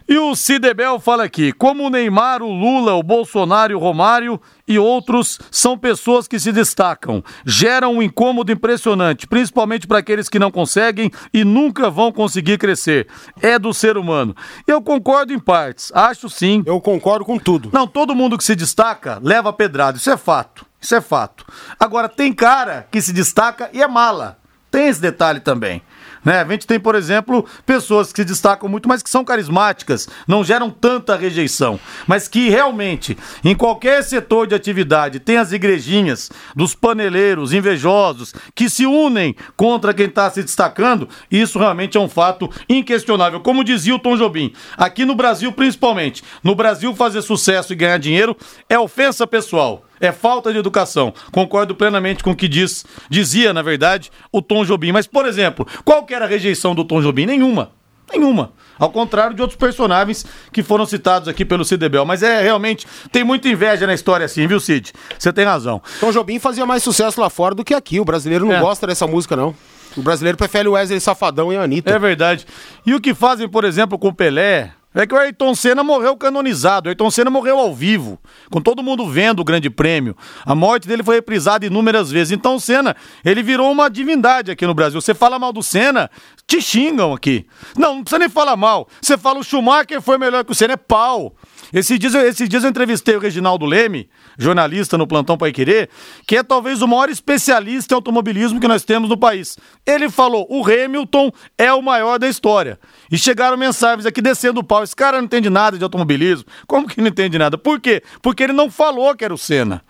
E 0.09 0.17
o 0.17 0.37
Cidebel 0.37 1.01
fala 1.01 1.25
aqui: 1.25 1.53
como 1.53 1.85
o 1.85 1.91
Neymar, 1.91 2.41
o 2.41 2.53
Lula, 2.53 2.95
o 2.95 3.03
Bolsonaro, 3.03 3.77
o 3.77 3.81
Romário 3.81 4.41
e 4.69 4.79
outros 4.79 5.41
são 5.51 5.77
pessoas 5.77 6.29
que 6.29 6.39
se 6.39 6.53
destacam, 6.53 7.23
geram 7.45 7.95
um 7.95 8.03
incômodo 8.03 8.53
impressionante, 8.53 9.27
principalmente 9.27 9.87
para 9.87 9.99
aqueles 9.99 10.29
que 10.29 10.39
não 10.39 10.53
conseguem 10.53 11.11
e 11.35 11.45
nunca 11.45 11.91
vão 11.91 12.13
conseguir 12.13 12.59
crescer. 12.59 13.09
É 13.43 13.59
do 13.59 13.75
ser 13.75 13.97
humano. 13.97 14.35
Eu 14.67 14.81
concordo 14.81 15.33
em 15.33 15.39
partes, 15.41 15.91
acho 15.93 16.31
sim. 16.31 16.63
Eu 16.65 16.81
concordo 16.81 17.25
com 17.25 17.39
tudo. 17.39 17.71
Não, 17.73 17.89
todo 17.89 18.15
mundo 18.15 18.39
que 18.39 18.45
se 18.45 18.55
destaca 18.55 19.21
leva 19.21 19.53
pedrada, 19.53 19.99
isso 19.99 20.11
é 20.11 20.17
fato. 20.17 20.65
Isso 20.81 20.95
é 20.95 21.01
fato. 21.01 21.45
Agora, 21.81 22.09
tem 22.09 22.33
cara 22.33 22.87
que 22.93 23.03
se 23.03 23.13
destaca 23.13 23.69
e 23.73 23.83
é 23.83 23.89
mala. 23.89 24.39
Tem 24.71 24.89
esse 24.89 25.01
detalhe 25.01 25.41
também. 25.41 25.83
Né? 26.27 26.41
A 26.41 26.45
gente 26.45 26.67
tem, 26.67 26.81
por 26.81 26.97
exemplo, 26.97 27.47
pessoas 27.65 28.13
que 28.13 28.21
se 28.21 28.25
destacam 28.25 28.69
muito, 28.69 28.89
mas 28.89 29.01
que 29.01 29.09
são 29.09 29.25
carismáticas, 29.25 30.09
não 30.27 30.43
geram 30.43 30.71
tanta 30.71 31.15
rejeição, 31.15 31.79
mas 32.05 32.27
que 32.27 32.49
realmente, 32.49 33.17
em 33.45 33.55
qualquer 33.55 34.03
setor 34.03 34.49
de 34.49 34.55
atividade, 34.55 35.21
tem 35.21 35.37
as 35.37 35.53
igrejinhas 35.53 36.29
dos 36.57 36.75
paneleiros 36.75 37.53
invejosos 37.53 38.35
que 38.57 38.69
se 38.69 38.85
unem 38.85 39.37
contra 39.57 39.95
quem 39.95 40.07
está 40.07 40.29
se 40.29 40.43
destacando, 40.43 41.09
isso 41.31 41.61
realmente 41.61 41.97
é 41.97 42.01
um 42.01 42.09
fato 42.09 42.51
inquestionável. 42.69 43.39
Como 43.39 43.63
dizia 43.63 43.95
o 43.95 44.01
Tom 44.01 44.17
Jobim, 44.17 44.53
aqui 44.77 45.05
no 45.05 45.15
Brasil 45.15 45.53
principalmente, 45.53 46.25
no 46.43 46.57
Brasil 46.57 46.93
fazer 46.93 47.23
sucesso 47.23 47.73
e 47.73 47.77
ganhar 47.77 47.99
dinheiro 47.99 48.37
é 48.69 48.77
ofensa 48.77 49.29
pessoal. 49.29 49.87
É 50.01 50.13
falta 50.13 50.53
de 50.53 50.59
educação. 50.59 51.13
Concordo 51.33 51.75
plenamente 51.75 52.23
com 52.23 52.31
o 52.31 52.37
que 52.37 52.49
diz, 52.49 52.85
dizia, 53.09 53.53
na 53.53 53.63
verdade, 53.63 54.11
o 54.31 54.43
Tom 54.43 54.65
Jobim. 54.65 54.93
Mas, 54.93 55.07
por 55.07 55.27
exemplo, 55.27 55.67
qual 55.85 56.05
que 56.05 56.15
era 56.15 56.25
a 56.25 56.29
rejeição 56.29 56.75
do 56.75 56.85
Tom 56.85 57.01
Jobim? 57.01 57.27
Nenhuma. 57.27 57.71
Nenhuma. 58.13 58.53
Ao 58.79 58.91
contrário 58.91 59.35
de 59.35 59.43
outros 59.43 59.59
personagens 59.59 60.25
que 60.53 60.63
foram 60.63 60.87
citados 60.87 61.29
aqui 61.29 61.45
pelo 61.45 61.65
Cidebel. 61.65 62.05
Mas 62.05 62.23
é 62.23 62.41
realmente, 62.43 62.87
tem 63.11 63.25
muita 63.25 63.49
inveja 63.49 63.87
na 63.87 63.95
história 63.95 64.27
assim, 64.27 64.47
viu, 64.47 64.61
Cid? 64.61 64.93
Você 65.19 65.33
tem 65.33 65.45
razão. 65.45 65.83
Tom 65.99 66.13
Jobim 66.13 66.39
fazia 66.39 66.65
mais 66.65 66.83
sucesso 66.83 67.21
lá 67.21 67.29
fora 67.29 67.55
do 67.55 67.65
que 67.65 67.75
aqui. 67.75 67.99
O 67.99 68.05
brasileiro 68.05 68.45
não 68.47 68.55
é. 68.55 68.61
gosta 68.61 68.87
dessa 68.87 69.07
música, 69.07 69.35
não. 69.35 69.55
O 69.97 70.03
brasileiro 70.03 70.37
prefere 70.37 70.69
o 70.69 70.73
Wesley 70.73 71.01
Safadão 71.01 71.53
e 71.53 71.57
a 71.57 71.63
Anitta. 71.63 71.91
É 71.91 71.99
verdade. 71.99 72.47
E 72.85 72.95
o 72.95 73.01
que 73.01 73.15
fazem, 73.15 73.49
por 73.49 73.65
exemplo, 73.65 73.99
com 73.99 74.09
o 74.09 74.15
Pelé, 74.15 74.73
é 75.03 75.07
que 75.07 75.15
o 75.15 75.19
Ayrton 75.19 75.55
Senna 75.55 75.85
morreu 75.85 76.17
canonizado. 76.17 76.87
O 76.87 76.91
Ayrton 76.91 77.11
Senna 77.11 77.31
morreu 77.31 77.59
ao 77.59 77.75
vivo, 77.75 78.19
com 78.51 78.61
todo 78.61 78.83
mundo 78.83 79.07
vendo 79.09 79.41
o 79.41 79.45
Grande 79.45 79.69
Prêmio. 79.69 80.17
A 80.45 80.55
morte 80.55 80.89
dele 80.89 81.03
foi 81.03 81.17
reprisada 81.17 81.67
inúmeras 81.67 82.11
vezes. 82.11 82.33
Então 82.33 82.57
o 82.57 82.61
Senna, 82.61 82.97
ele 83.25 83.43
virou 83.43 83.71
uma 83.71 83.91
divindade 83.91 84.51
aqui 84.51 84.67
no 84.67 84.75
Brasil. 84.75 85.01
Você 85.01 85.15
fala 85.15 85.39
mal 85.39 85.53
do 85.53 85.63
Senna, 85.63 86.11
te 86.47 86.61
xingam 86.61 87.13
aqui. 87.13 87.47
Não, 87.77 87.97
não 87.97 88.03
precisa 88.03 88.19
nem 88.19 88.29
falar 88.29 88.57
mal. 88.57 88.89
Você 89.01 89.19
fala 89.19 89.41
o 89.41 89.45
Schumacher 89.45 90.01
foi 90.01 90.17
melhor 90.17 90.45
que 90.45 90.53
o 90.53 90.55
Senna, 90.55 90.75
é 90.75 90.77
pau. 90.77 91.35
Esses 91.77 91.99
dias, 91.99 92.15
esses 92.15 92.49
dias 92.49 92.65
eu 92.65 92.71
entrevistei 92.71 93.17
o 93.17 93.19
Reginaldo 93.19 93.67
Leme, 93.67 94.09
jornalista 94.39 94.97
no 94.97 95.07
Plantão 95.07 95.37
Pai 95.37 95.53
Querer, 95.53 95.91
que 96.27 96.35
é 96.35 96.43
talvez 96.43 96.81
o 96.81 96.89
maior 96.89 97.11
especialista 97.11 97.93
em 97.93 97.97
automobilismo 97.97 98.59
que 98.59 98.67
nós 98.67 98.83
temos 98.83 99.11
no 99.11 99.17
país. 99.19 99.59
Ele 99.85 100.09
falou: 100.09 100.47
o 100.49 100.65
Hamilton 100.65 101.31
é 101.59 101.71
o 101.75 101.83
maior 101.83 102.19
da 102.19 102.27
história. 102.27 102.81
E 103.13 103.19
chegaram 103.19 103.59
mensagens 103.59 104.07
aqui 104.07 104.23
descendo 104.23 104.61
o 104.61 104.65
pau. 104.65 104.83
Esse 104.83 104.97
cara 104.97 105.19
não 105.19 105.27
entende 105.27 105.51
nada 105.51 105.77
de 105.77 105.85
automobilismo. 105.85 106.47
Como 106.67 106.89
que 106.89 106.99
não 106.99 107.09
entende 107.09 107.37
nada? 107.37 107.59
Por 107.59 107.79
quê? 107.79 108.03
Porque 108.23 108.45
ele 108.45 108.55
não 108.55 108.71
falou 108.71 109.15
que 109.15 109.23
era 109.23 109.35
o 109.35 109.37
Senna. 109.37 109.85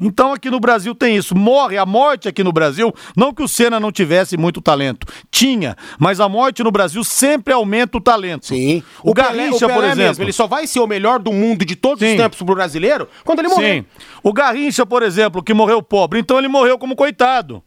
Então 0.00 0.32
aqui 0.32 0.50
no 0.50 0.60
Brasil 0.60 0.94
tem 0.94 1.16
isso. 1.16 1.34
Morre 1.34 1.76
a 1.76 1.86
morte 1.86 2.28
aqui 2.28 2.42
no 2.42 2.52
Brasil, 2.52 2.92
não 3.16 3.32
que 3.32 3.42
o 3.42 3.48
Senna 3.48 3.78
não 3.78 3.92
tivesse 3.92 4.36
muito 4.36 4.60
talento, 4.60 5.06
tinha, 5.30 5.76
mas 5.98 6.20
a 6.20 6.28
morte 6.28 6.62
no 6.62 6.70
Brasil 6.70 7.02
sempre 7.04 7.52
aumenta 7.52 7.98
o 7.98 8.00
talento. 8.00 8.46
Sim. 8.46 8.82
O, 9.02 9.10
o 9.10 9.14
Garrincha, 9.14 9.66
Pelé, 9.66 9.72
o 9.72 9.74
por 9.74 9.84
exemplo, 9.84 10.02
mesmo, 10.02 10.24
ele 10.24 10.32
só 10.32 10.46
vai 10.46 10.66
ser 10.66 10.80
o 10.80 10.86
melhor 10.86 11.18
do 11.18 11.32
mundo 11.32 11.64
de 11.64 11.76
todos 11.76 12.00
Sim. 12.00 12.12
os 12.12 12.16
tempos 12.16 12.38
pro 12.38 12.54
brasileiro 12.54 13.08
quando 13.24 13.40
ele 13.40 13.48
morrer. 13.48 13.82
Sim. 13.82 14.04
O 14.22 14.32
Garrincha, 14.32 14.86
por 14.86 15.02
exemplo, 15.02 15.42
que 15.42 15.54
morreu 15.54 15.82
pobre, 15.82 16.18
então 16.18 16.38
ele 16.38 16.48
morreu 16.48 16.78
como 16.78 16.96
coitado. 16.96 17.62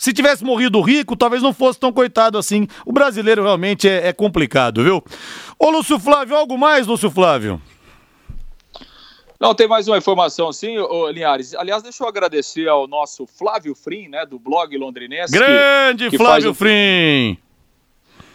Se 0.00 0.14
tivesse 0.14 0.42
morrido 0.42 0.80
rico, 0.80 1.14
talvez 1.14 1.42
não 1.42 1.52
fosse 1.52 1.78
tão 1.78 1.92
coitado 1.92 2.38
assim. 2.38 2.66
O 2.86 2.92
brasileiro 2.92 3.42
realmente 3.42 3.86
é, 3.86 4.08
é 4.08 4.12
complicado, 4.14 4.82
viu? 4.82 5.04
Ô, 5.58 5.68
Lúcio 5.68 5.98
Flávio, 5.98 6.36
algo 6.36 6.56
mais, 6.56 6.86
Lúcio 6.86 7.10
Flávio? 7.10 7.60
Não, 9.40 9.54
tem 9.54 9.66
mais 9.66 9.88
uma 9.88 9.96
informação 9.96 10.52
sim, 10.52 10.76
Linhares. 11.14 11.54
Aliás, 11.54 11.82
deixa 11.82 12.04
eu 12.04 12.08
agradecer 12.08 12.68
ao 12.68 12.86
nosso 12.86 13.26
Flávio 13.26 13.74
Frim, 13.74 14.06
né, 14.06 14.26
do 14.26 14.38
blog 14.38 14.76
londrinense. 14.76 15.32
Grande 15.32 16.04
que, 16.04 16.10
que 16.10 16.18
Flávio 16.18 16.50
um... 16.50 16.54
Frim! 16.54 17.38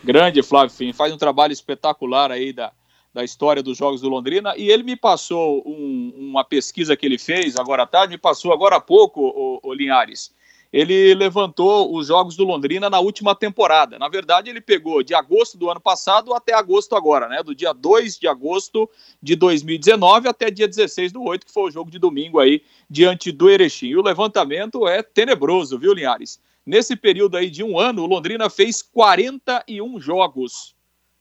Grande 0.04 0.41
Flávio 0.41 0.76
Frim, 0.76 0.91
faz 0.94 1.13
um 1.13 1.18
trabalho 1.18 1.54
espetacular 1.54 2.32
aí 2.32 2.52
da, 2.52 2.72
da 3.13 3.24
história 3.24 3.62
dos 3.62 3.78
Jogos 3.78 4.02
do 4.02 4.10
Londrina, 4.10 4.56
e 4.58 4.72
ele 4.72 4.82
me 4.82 4.96
passou 4.96 5.62
um, 5.63 6.12
uma 6.18 6.44
pesquisa 6.44 6.98
que 6.98 7.06
ele 7.06 7.20
fez 7.20 7.56
agora 7.56 7.84
à 7.84 7.88
tarde, 7.88 8.13
me 8.13 8.18
passou 8.18 8.52
agora 8.52 8.78
há 8.78 8.82
pouco, 8.82 9.22
o, 9.22 9.60
o 9.62 9.74
Linhares, 9.76 10.34
ele 10.76 11.16
levantou 11.16 11.96
os 11.96 12.08
jogos 12.08 12.36
do 12.36 12.44
Londrina 12.44 12.90
na 12.90 13.00
última 13.00 13.34
temporada. 13.34 13.98
Na 13.98 14.10
verdade, 14.10 14.50
ele 14.50 14.60
pegou 14.60 15.02
de 15.02 15.16
agosto 15.16 15.58
do 15.58 15.70
ano 15.70 15.80
passado 15.80 16.34
até 16.34 16.54
agosto 16.54 16.98
agora, 16.98 17.30
né? 17.30 17.42
Do 17.42 17.56
dia 17.56 17.72
2 17.72 18.20
de 18.20 18.28
agosto 18.28 18.90
de 19.24 19.38
2019 19.38 20.28
até 20.28 20.52
dia 20.52 20.68
16 20.68 21.14
do 21.14 21.24
8, 21.24 21.46
que 21.46 21.54
foi 21.54 21.70
o 21.70 21.72
jogo 21.72 21.90
de 21.90 21.98
domingo 21.98 22.42
aí, 22.42 22.62
diante 22.90 23.32
do 23.32 23.50
Erechim. 23.50 23.88
E 23.88 23.96
o 23.96 24.02
levantamento 24.02 24.86
é 24.86 25.02
tenebroso, 25.02 25.80
viu, 25.80 25.94
Linhares? 25.94 26.42
Nesse 26.66 26.98
período 26.98 27.38
aí 27.38 27.50
de 27.50 27.64
um 27.64 27.80
ano, 27.80 28.04
o 28.04 28.06
Londrina 28.06 28.50
fez 28.50 28.82
41 28.82 29.98
jogos. 30.02 30.76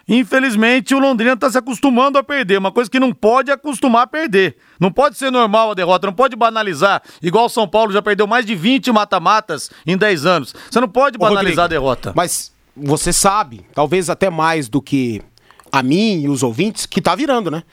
Infelizmente, 0.08 0.94
o 0.94 1.00
Londrina 1.00 1.34
está 1.34 1.50
se 1.50 1.58
acostumando 1.58 2.20
a 2.20 2.24
perder, 2.24 2.60
uma 2.60 2.72
coisa 2.72 2.90
que 2.90 3.00
não 3.00 3.12
pode 3.12 3.52
acostumar 3.52 4.04
a 4.04 4.08
perder. 4.08 4.56
Não 4.80 4.92
pode 4.92 5.18
ser 5.18 5.32
normal 5.32 5.72
a 5.72 5.74
derrota, 5.74 6.06
não 6.06 6.14
pode 6.14 6.36
banalizar. 6.36 7.02
Igual 7.22 7.46
o 7.46 7.50
São 7.50 7.68
Paulo 7.68 7.92
já 7.92 8.02
perdeu 8.02 8.28
mais 8.28 8.46
de 8.46 8.56
20 8.56 8.92
mata-matas 8.92 9.72
em 9.86 9.98
10 9.98 10.26
anos. 10.26 10.56
Você 10.70 10.80
não 10.80 10.88
pode 10.88 11.18
banalizar 11.18 11.44
Rodrigo, 11.46 11.62
a 11.62 11.68
derrota. 11.68 12.14
Mas 12.16 12.54
você 12.76 13.12
sabe, 13.12 13.66
talvez 13.74 14.08
até 14.10 14.30
mais 14.30 14.70
do 14.70 14.82
que 14.82 15.22
a 15.72 15.82
mim 15.82 16.22
e 16.22 16.30
os 16.30 16.44
ouvintes, 16.44 16.86
que 16.86 17.02
tá 17.02 17.16
virando, 17.16 17.50
né? 17.52 17.64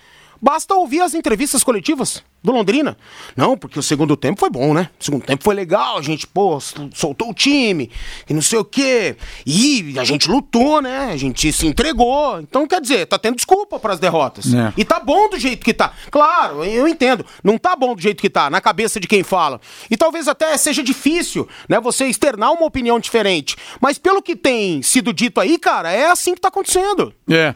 Basta 0.41 0.75
ouvir 0.75 1.03
as 1.03 1.15
entrevistas 1.15 1.63
coletivas 1.63 2.25
do 2.45 2.53
Londrina. 2.53 2.95
Não, 3.35 3.57
porque 3.57 3.79
o 3.79 3.83
segundo 3.83 4.19
tempo 4.19 4.39
foi 4.39 4.51
bom, 4.51 4.75
né? 4.75 4.91
O 5.01 5.05
segundo 5.05 5.25
tempo 5.25 5.43
foi 5.43 5.55
legal, 5.55 5.97
a 5.97 6.03
gente, 6.03 6.27
pô, 6.27 6.59
soltou 6.93 7.31
o 7.31 7.35
time, 7.35 7.91
e 8.29 8.35
não 8.35 8.43
sei 8.43 8.59
o 8.59 8.65
quê. 8.65 9.17
E 9.47 9.95
a 9.99 10.05
gente 10.05 10.31
lutou, 10.31 10.83
né? 10.83 11.11
A 11.11 11.17
gente 11.17 11.51
se 11.51 11.67
entregou. 11.67 12.39
Então, 12.39 12.67
quer 12.67 12.83
dizer, 12.83 13.07
tá 13.07 13.19
tendo 13.19 13.37
desculpa 13.37 13.81
para 13.81 13.95
as 13.95 13.99
derrotas. 13.99 14.53
É. 14.53 14.75
E 14.77 14.85
tá 14.85 15.01
bom 15.01 15.31
do 15.31 15.39
jeito 15.39 15.65
que 15.65 15.73
tá. 15.73 15.95
Claro, 16.11 16.63
eu 16.63 16.87
entendo. 16.87 17.25
Não 17.43 17.57
tá 17.57 17.75
bom 17.75 17.95
do 17.95 18.03
jeito 18.03 18.21
que 18.21 18.29
tá, 18.29 18.51
na 18.51 18.61
cabeça 18.61 19.01
de 19.01 19.09
quem 19.09 19.23
fala. 19.23 19.59
E 19.91 19.97
talvez 19.97 20.29
até 20.29 20.55
seja 20.59 20.83
difícil, 20.83 21.49
né, 21.67 21.81
você 21.81 22.05
externar 22.05 22.53
uma 22.53 22.67
opinião 22.67 23.01
diferente. 23.01 23.57
Mas 23.81 23.97
pelo 23.97 24.21
que 24.21 24.37
tem 24.37 24.83
sido 24.83 25.15
dito 25.15 25.41
aí, 25.41 25.57
cara, 25.59 25.91
é 25.91 26.11
assim 26.11 26.35
que 26.35 26.41
tá 26.43 26.49
acontecendo. 26.49 27.15
É. 27.31 27.55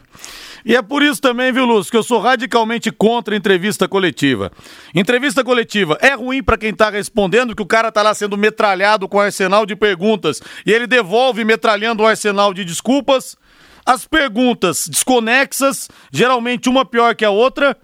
E 0.65 0.75
é 0.75 0.81
por 0.81 1.01
isso 1.01 1.21
também, 1.21 1.51
viu, 1.51 1.65
Lúcio, 1.65 1.91
que 1.91 1.97
eu 1.97 2.03
sou 2.03 2.19
radicalmente 2.19 2.91
contra 2.91 3.35
entrevista 3.35 3.87
coletiva. 3.87 4.51
Entrevista 4.93 5.43
coletiva 5.43 5.97
é 6.01 6.13
ruim 6.13 6.43
para 6.43 6.57
quem 6.57 6.73
tá 6.73 6.89
respondendo, 6.89 7.55
que 7.55 7.61
o 7.61 7.65
cara 7.65 7.91
tá 7.91 8.01
lá 8.01 8.13
sendo 8.13 8.37
metralhado 8.37 9.07
com 9.07 9.17
um 9.17 9.21
arsenal 9.21 9.65
de 9.65 9.75
perguntas 9.75 10.41
e 10.65 10.71
ele 10.71 10.87
devolve 10.87 11.43
metralhando 11.43 12.03
um 12.03 12.07
arsenal 12.07 12.53
de 12.53 12.65
desculpas. 12.65 13.37
As 13.85 14.05
perguntas 14.05 14.87
desconexas, 14.87 15.87
geralmente 16.11 16.69
uma 16.69 16.85
pior 16.85 17.15
que 17.15 17.25
a 17.25 17.29
outra, 17.29 17.77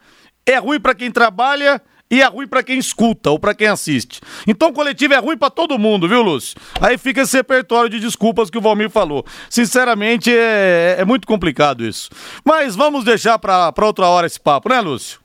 é 0.46 0.58
ruim 0.58 0.80
para 0.80 0.94
quem 0.94 1.10
trabalha 1.10 1.82
e 2.10 2.22
é 2.22 2.26
ruim 2.26 2.48
para 2.48 2.62
quem 2.62 2.78
escuta 2.78 3.32
ou 3.32 3.40
para 3.40 3.56
quem 3.56 3.68
assiste. 3.68 4.22
Então, 4.48 4.72
coletivo 4.72 5.14
é 5.14 5.18
ruim 5.18 5.38
para 5.38 5.50
todo 5.50 5.80
mundo, 5.80 6.08
viu, 6.08 6.22
Lúcio? 6.22 6.56
Aí 6.80 6.98
fica 6.98 7.22
esse 7.22 7.36
repertório 7.38 7.90
de 7.90 8.00
desculpas 8.00 8.50
que 8.50 8.58
o 8.58 8.62
Valmir 8.62 8.90
falou. 8.90 9.26
Sinceramente, 9.50 10.32
é, 10.32 10.98
é 11.00 11.06
muito 11.06 11.28
complicado 11.28 11.86
isso. 11.86 12.10
Mas 12.44 12.76
vamos 12.76 13.04
deixar 13.04 13.40
para 13.40 13.74
outra 13.82 14.08
hora 14.08 14.28
esse 14.28 14.40
papo, 14.40 14.70
né, 14.70 14.80
Lúcio? 14.82 15.20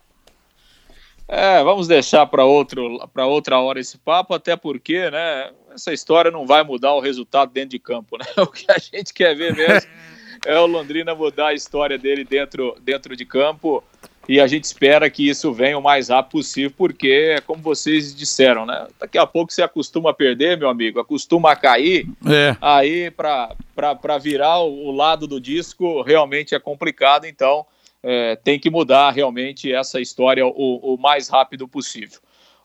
É, 1.28 1.62
vamos 1.62 1.86
deixar 1.86 2.26
para 2.26 2.44
outra 2.44 3.60
hora 3.60 3.78
esse 3.78 3.96
papo, 3.98 4.34
até 4.34 4.56
porque, 4.56 5.08
né, 5.10 5.50
essa 5.72 5.92
história 5.92 6.30
não 6.30 6.44
vai 6.44 6.64
mudar 6.64 6.92
o 6.94 7.00
resultado 7.00 7.52
dentro 7.52 7.70
de 7.70 7.78
campo, 7.78 8.16
né? 8.18 8.24
O 8.42 8.48
que 8.48 8.66
a 8.68 8.78
gente 8.78 9.14
quer 9.14 9.36
ver 9.36 9.54
mesmo 9.54 9.88
é 10.44 10.58
o 10.58 10.66
Londrina 10.66 11.14
mudar 11.14 11.48
a 11.48 11.54
história 11.54 11.96
dele 11.96 12.24
dentro, 12.24 12.76
dentro 12.82 13.14
de 13.14 13.24
campo 13.24 13.84
e 14.28 14.40
a 14.40 14.46
gente 14.46 14.64
espera 14.64 15.08
que 15.10 15.28
isso 15.28 15.52
venha 15.52 15.78
o 15.78 15.82
mais 15.82 16.08
rápido 16.08 16.32
possível, 16.32 16.72
porque 16.76 17.34
é 17.36 17.40
como 17.40 17.62
vocês 17.62 18.14
disseram, 18.14 18.64
né? 18.64 18.86
Daqui 19.00 19.18
a 19.18 19.26
pouco 19.26 19.52
você 19.52 19.62
acostuma 19.62 20.10
a 20.10 20.14
perder, 20.14 20.58
meu 20.58 20.68
amigo, 20.68 21.00
acostuma 21.00 21.52
a 21.52 21.56
cair, 21.56 22.06
é. 22.26 22.56
aí 22.60 23.10
para 23.10 24.18
virar 24.18 24.60
o 24.60 24.90
lado 24.92 25.26
do 25.26 25.40
disco 25.40 26.02
realmente 26.02 26.54
é 26.54 26.60
complicado, 26.60 27.24
então 27.24 27.66
é, 28.02 28.36
tem 28.36 28.58
que 28.58 28.70
mudar 28.70 29.10
realmente 29.10 29.72
essa 29.72 30.00
história 30.00 30.46
o, 30.46 30.94
o 30.94 30.96
mais 30.96 31.28
rápido 31.28 31.66
possível. 31.66 32.18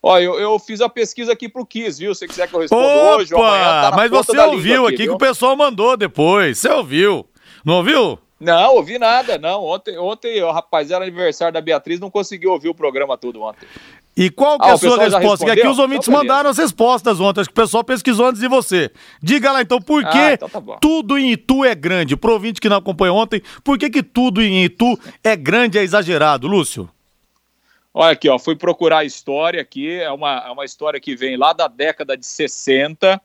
Olha, 0.08 0.24
eu, 0.24 0.40
eu, 0.40 0.60
fiz 0.60 0.82
a 0.82 0.88
pesquisa 0.88 1.34
aqui 1.34 1.50
pro 1.50 1.66
Kiss, 1.66 2.00
viu? 2.00 2.14
Se 2.14 2.28
quiser 2.28 2.48
que 2.48 2.54
eu 2.54 2.60
responda 2.60 2.86
Opa, 2.86 3.16
hoje 3.16 3.34
ou 3.34 3.44
amanhã, 3.44 3.90
tá 3.90 3.92
Mas 3.96 4.12
você 4.12 4.38
ouviu 4.38 4.86
aqui, 4.86 4.94
aqui 4.94 5.04
que 5.06 5.10
o 5.10 5.18
pessoal 5.18 5.56
mandou 5.56 5.98
depois. 5.98 6.60
Você 6.60 6.70
ouviu? 6.70 7.28
Não 7.66 7.78
ouviu? 7.78 8.20
Não, 8.46 8.76
ouvi 8.76 9.00
nada, 9.00 9.40
não. 9.40 9.64
Ontem, 9.64 9.98
ontem 9.98 10.42
o 10.44 10.52
rapaz 10.52 10.92
era 10.92 11.04
aniversário 11.04 11.54
da 11.54 11.60
Beatriz, 11.60 12.00
não 12.00 12.12
conseguiu 12.12 12.52
ouvir 12.52 12.70
o 12.70 12.76
programa 12.76 13.18
todo 13.18 13.42
ontem. 13.42 13.66
E 14.16 14.30
qual 14.30 14.60
que 14.60 14.68
é 14.68 14.70
ah, 14.70 14.74
a 14.74 14.78
sua 14.78 14.98
resposta? 14.98 15.46
Que 15.46 15.52
aqui 15.52 15.68
os 15.68 15.80
ouvintes 15.80 16.08
então, 16.08 16.22
mandaram 16.22 16.50
as 16.50 16.58
respostas 16.58 17.20
ontem, 17.20 17.42
acho 17.42 17.50
que 17.50 17.60
o 17.60 17.62
pessoal 17.62 17.84
pesquisou 17.84 18.28
antes 18.28 18.40
de 18.40 18.48
você. 18.48 18.92
Diga 19.22 19.52
lá 19.52 19.62
então, 19.62 19.82
por 19.82 20.04
que 20.04 20.18
ah, 20.18 20.34
então 20.34 20.48
tá 20.48 20.62
tudo 20.80 21.18
em 21.18 21.32
Itu 21.32 21.66
é 21.66 21.74
grande? 21.74 22.16
Pro 22.16 22.34
ouvinte 22.34 22.62
que 22.62 22.70
não 22.70 22.78
acompanhou 22.78 23.18
ontem, 23.18 23.42
por 23.64 23.78
que 23.78 23.90
que 23.90 24.04
tudo 24.04 24.42
em 24.42 24.64
Itu 24.64 24.98
é 25.24 25.36
grande, 25.36 25.80
é 25.80 25.84
exagerado, 25.84 26.48
Lúcio? 26.48 26.88
Olha 27.94 28.12
aqui, 28.12 28.30
ó, 28.30 28.38
fui 28.38 28.56
procurar 28.56 29.00
a 29.00 29.06
história 29.06 29.62
aqui, 29.62 29.90
é 29.90 30.12
uma, 30.12 30.44
é 30.48 30.52
uma 30.52 30.66
história 30.66 31.00
que 31.00 31.16
vem 31.16 31.36
lá 31.36 31.52
da 31.52 31.68
década 31.68 32.16
de 32.16 32.26
60, 32.26 33.20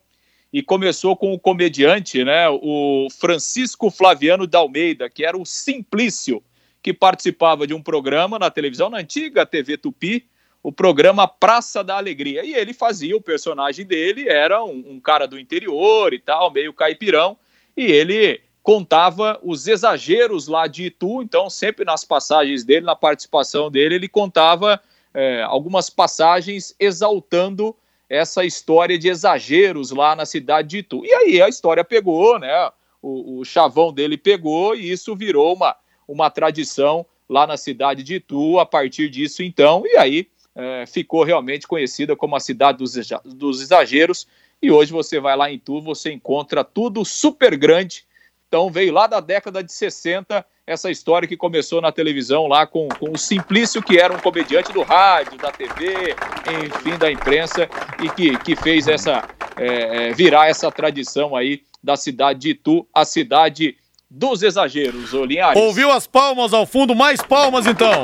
e 0.52 0.62
começou 0.62 1.16
com 1.16 1.32
o 1.32 1.38
comediante, 1.38 2.24
né, 2.24 2.48
o 2.48 3.06
Francisco 3.18 3.90
Flaviano 3.90 4.46
Dalmeida, 4.46 5.08
que 5.08 5.24
era 5.24 5.38
o 5.38 5.46
Simplício, 5.46 6.42
que 6.82 6.92
participava 6.92 7.66
de 7.66 7.74
um 7.74 7.82
programa 7.82 8.38
na 8.38 8.50
televisão, 8.50 8.90
na 8.90 8.98
antiga 8.98 9.46
TV 9.46 9.76
Tupi, 9.76 10.26
o 10.62 10.72
programa 10.72 11.28
Praça 11.28 11.84
da 11.84 11.96
Alegria. 11.96 12.44
E 12.44 12.54
ele 12.54 12.72
fazia, 12.72 13.16
o 13.16 13.20
personagem 13.20 13.86
dele 13.86 14.28
era 14.28 14.62
um, 14.64 14.84
um 14.88 15.00
cara 15.00 15.26
do 15.26 15.38
interior 15.38 16.12
e 16.12 16.18
tal, 16.18 16.50
meio 16.50 16.72
caipirão, 16.72 17.36
e 17.76 17.84
ele 17.84 18.40
contava 18.62 19.38
os 19.42 19.66
exageros 19.66 20.46
lá 20.46 20.66
de 20.66 20.86
Itu, 20.86 21.22
então 21.22 21.48
sempre 21.48 21.84
nas 21.84 22.04
passagens 22.04 22.64
dele, 22.64 22.84
na 22.84 22.96
participação 22.96 23.70
dele, 23.70 23.94
ele 23.94 24.08
contava 24.08 24.80
é, 25.14 25.42
algumas 25.42 25.88
passagens 25.88 26.74
exaltando 26.78 27.74
essa 28.11 28.44
história 28.44 28.99
de 28.99 29.09
exageros 29.09 29.92
lá 29.92 30.16
na 30.16 30.27
cidade 30.27 30.68
de 30.68 30.79
Itu. 30.79 31.07
E 31.07 31.14
aí 31.14 31.40
a 31.40 31.49
história 31.49 31.85
pegou, 31.85 32.40
né? 32.40 32.70
O, 33.01 33.38
o 33.38 33.44
chavão 33.44 33.92
dele 33.92 34.18
pegou 34.18 34.75
e 34.75 34.90
isso 34.90 35.14
virou 35.14 35.55
uma, 35.55 35.77
uma 36.09 36.29
tradição 36.29 37.07
lá 37.29 37.46
na 37.46 37.57
cidade 37.57 38.03
de 38.03 38.16
Itu 38.16 38.59
a 38.59 38.66
partir 38.66 39.09
disso 39.09 39.44
então. 39.44 39.85
E 39.87 39.96
aí 39.96 40.27
é, 40.57 40.85
ficou 40.87 41.23
realmente 41.23 41.68
conhecida 41.68 42.16
como 42.16 42.35
a 42.35 42.40
cidade 42.40 42.79
dos, 42.79 42.94
dos 43.25 43.62
exageros. 43.62 44.27
E 44.61 44.73
hoje 44.73 44.92
você 44.92 45.20
vai 45.20 45.37
lá 45.37 45.49
em 45.49 45.55
Itu, 45.55 45.81
você 45.81 46.12
encontra 46.12 46.64
tudo 46.64 47.05
super 47.05 47.57
grande. 47.57 48.05
Então 48.50 48.68
veio 48.68 48.92
lá 48.92 49.06
da 49.06 49.20
década 49.20 49.62
de 49.62 49.72
60 49.72 50.44
essa 50.66 50.90
história 50.90 51.28
que 51.28 51.36
começou 51.36 51.80
na 51.80 51.92
televisão 51.92 52.48
lá 52.48 52.66
com, 52.66 52.88
com 52.88 53.12
o 53.12 53.16
Simplício, 53.16 53.80
que 53.80 53.96
era 53.96 54.12
um 54.12 54.18
comediante 54.18 54.72
do 54.72 54.82
rádio, 54.82 55.38
da 55.38 55.52
TV, 55.52 56.16
enfim, 56.64 56.98
da 56.98 57.12
imprensa, 57.12 57.68
e 58.02 58.10
que, 58.10 58.36
que 58.38 58.56
fez 58.56 58.88
essa 58.88 59.22
é, 59.56 60.08
é, 60.08 60.12
virar 60.12 60.48
essa 60.48 60.68
tradição 60.68 61.36
aí 61.36 61.62
da 61.80 61.96
cidade 61.96 62.40
de 62.40 62.50
Itu, 62.50 62.84
a 62.92 63.04
cidade 63.04 63.76
dos 64.10 64.42
exageros, 64.42 65.12
Linhares. 65.12 65.62
Ouviu 65.62 65.92
as 65.92 66.08
palmas 66.08 66.52
ao 66.52 66.66
fundo? 66.66 66.92
Mais 66.92 67.22
palmas 67.22 67.68
então! 67.68 68.02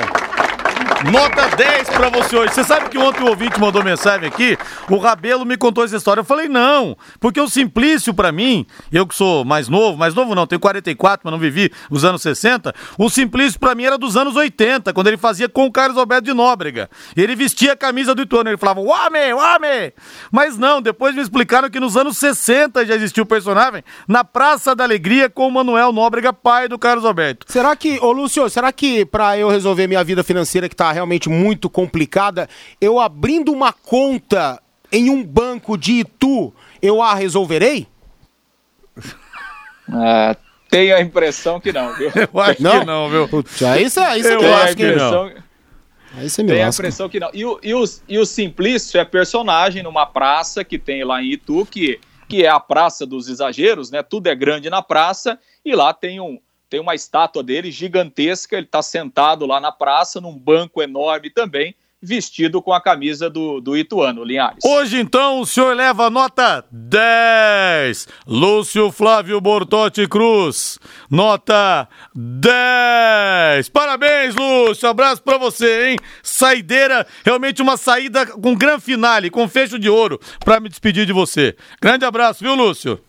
Nota 1.05 1.55
10 1.55 1.89
pra 1.89 2.09
você 2.09 2.35
hoje. 2.35 2.53
Você 2.53 2.63
sabe 2.63 2.89
que 2.89 2.97
ontem 2.97 3.21
o 3.21 3.27
ouvinte 3.27 3.59
mandou 3.59 3.83
mensagem 3.83 4.27
aqui, 4.27 4.57
o 4.89 4.97
Rabelo 4.97 5.45
me 5.45 5.55
contou 5.55 5.83
essa 5.83 5.95
história. 5.95 6.21
Eu 6.21 6.25
falei, 6.25 6.49
não, 6.49 6.97
porque 7.19 7.39
o 7.39 7.47
Simplício 7.47 8.15
pra 8.15 8.31
mim, 8.31 8.65
eu 8.91 9.05
que 9.05 9.13
sou 9.13 9.45
mais 9.45 9.69
novo, 9.69 9.95
mais 9.95 10.15
novo 10.15 10.33
não, 10.33 10.47
tenho 10.47 10.59
44, 10.59 11.21
mas 11.23 11.31
não 11.31 11.39
vivi 11.39 11.71
os 11.91 12.03
anos 12.03 12.23
60, 12.23 12.73
o 12.97 13.09
Simplício 13.11 13.59
pra 13.59 13.75
mim 13.75 13.83
era 13.83 13.95
dos 13.97 14.17
anos 14.17 14.35
80, 14.35 14.91
quando 14.91 15.07
ele 15.07 15.17
fazia 15.17 15.47
com 15.47 15.67
o 15.67 15.71
Carlos 15.71 15.97
Alberto 15.99 16.25
de 16.25 16.33
Nóbrega. 16.33 16.89
Ele 17.15 17.35
vestia 17.35 17.73
a 17.73 17.77
camisa 17.77 18.15
do 18.15 18.23
Ituano, 18.23 18.49
ele 18.49 18.57
falava, 18.57 18.81
homem, 18.81 19.33
homem! 19.33 19.93
Mas 20.31 20.57
não, 20.57 20.81
depois 20.81 21.13
me 21.13 21.21
explicaram 21.21 21.69
que 21.69 21.79
nos 21.79 21.95
anos 21.95 22.17
60 22.17 22.85
já 22.87 22.95
existiu 22.95 23.23
o 23.23 23.27
personagem 23.27 23.83
na 24.07 24.23
Praça 24.23 24.75
da 24.75 24.83
Alegria 24.83 25.29
com 25.29 25.47
o 25.47 25.51
Manuel 25.51 25.91
Nóbrega, 25.91 26.33
pai 26.33 26.67
do 26.67 26.79
Carlos 26.79 27.05
Alberto. 27.05 27.45
Será 27.47 27.75
que, 27.75 27.99
ô 28.01 28.11
Lúcio, 28.11 28.49
será 28.49 28.71
que 28.71 29.05
pra 29.05 29.37
eu 29.37 29.47
resolver 29.47 29.85
minha 29.85 30.03
vida 30.03 30.23
financeira 30.23 30.67
que 30.67 30.75
tá 30.75 30.86
realmente 30.91 31.29
muito 31.29 31.69
complicada, 31.69 32.49
eu 32.79 32.99
abrindo 32.99 33.51
uma 33.51 33.71
conta 33.73 34.61
em 34.91 35.09
um 35.09 35.23
banco 35.23 35.77
de 35.77 35.99
Itu, 35.99 36.53
eu 36.81 37.01
a 37.01 37.13
resolverei? 37.13 37.87
É, 39.89 40.35
Tenho 40.69 40.95
a 40.97 41.01
impressão 41.01 41.59
que 41.61 41.71
não, 41.71 41.93
viu? 41.95 42.11
Eu 42.33 42.41
acho 42.41 42.61
Não? 42.61 42.79
que 42.79 42.85
não, 42.85 43.09
viu? 43.09 43.27
Putz, 43.27 43.61
aí 43.63 43.89
você 43.89 43.99
aí 44.01 44.21
você 44.21 44.33
Eu 44.33 44.35
me 44.35 44.41
Tenho 44.41 44.53
a 44.53 44.63
acho 44.63 44.75
que 44.75 44.83
não. 44.83 44.91
impressão, 44.91 45.43
Aí 46.17 46.29
você 46.29 46.43
me 46.43 46.49
tenho 46.49 46.65
a 46.65 46.69
impressão 46.69 47.09
que 47.09 47.19
não. 47.19 47.29
E 47.33 47.45
o, 47.45 47.59
e, 47.63 47.73
o, 47.73 47.83
e 48.09 48.17
o 48.19 48.25
Simplício 48.25 48.99
é 48.99 49.05
personagem 49.05 49.81
numa 49.83 50.05
praça 50.05 50.63
que 50.63 50.77
tem 50.77 51.03
lá 51.03 51.21
em 51.21 51.31
Itu, 51.31 51.65
que, 51.65 51.99
que 52.27 52.43
é 52.43 52.49
a 52.49 52.59
Praça 52.59 53.05
dos 53.05 53.29
Exageros, 53.29 53.89
né? 53.91 54.03
Tudo 54.03 54.27
é 54.27 54.35
grande 54.35 54.69
na 54.69 54.81
praça, 54.81 55.39
e 55.63 55.73
lá 55.73 55.93
tem 55.93 56.19
um. 56.19 56.37
Tem 56.69 56.79
uma 56.79 56.95
estátua 56.95 57.41
dele 57.41 57.71
gigantesca, 57.71 58.57
ele 58.57 58.65
está 58.65 58.81
sentado 58.81 59.45
lá 59.45 59.59
na 59.59 59.71
praça, 59.71 60.19
num 60.19 60.37
banco 60.37 60.81
enorme 60.81 61.29
também, 61.29 61.73
vestido 62.01 62.61
com 62.61 62.73
a 62.73 62.81
camisa 62.81 63.29
do, 63.29 63.59
do 63.59 63.75
Ituano, 63.75 64.23
Linhares. 64.23 64.63
Hoje, 64.63 64.99
então, 64.99 65.39
o 65.39 65.45
senhor 65.45 65.75
leva 65.75 66.09
nota 66.09 66.63
10. 66.71 68.07
Lúcio 68.27 68.91
Flávio 68.91 69.39
Bortotti 69.41 70.07
Cruz, 70.07 70.77
nota 71.09 71.87
10. 72.13 73.69
Parabéns, 73.69 74.35
Lúcio. 74.35 74.89
Abraço 74.89 75.23
pra 75.23 75.37
você, 75.37 75.89
hein? 75.89 75.97
Saideira, 76.21 77.07
realmente 77.25 77.61
uma 77.61 77.77
saída 77.77 78.25
com 78.25 78.55
gran 78.55 78.79
finale, 78.79 79.29
com 79.29 79.47
fecho 79.47 79.79
de 79.79 79.89
ouro, 79.89 80.19
pra 80.43 80.59
me 80.59 80.69
despedir 80.69 81.05
de 81.05 81.13
você. 81.13 81.55
Grande 81.81 82.05
abraço, 82.05 82.43
viu, 82.43 82.55
Lúcio? 82.55 83.01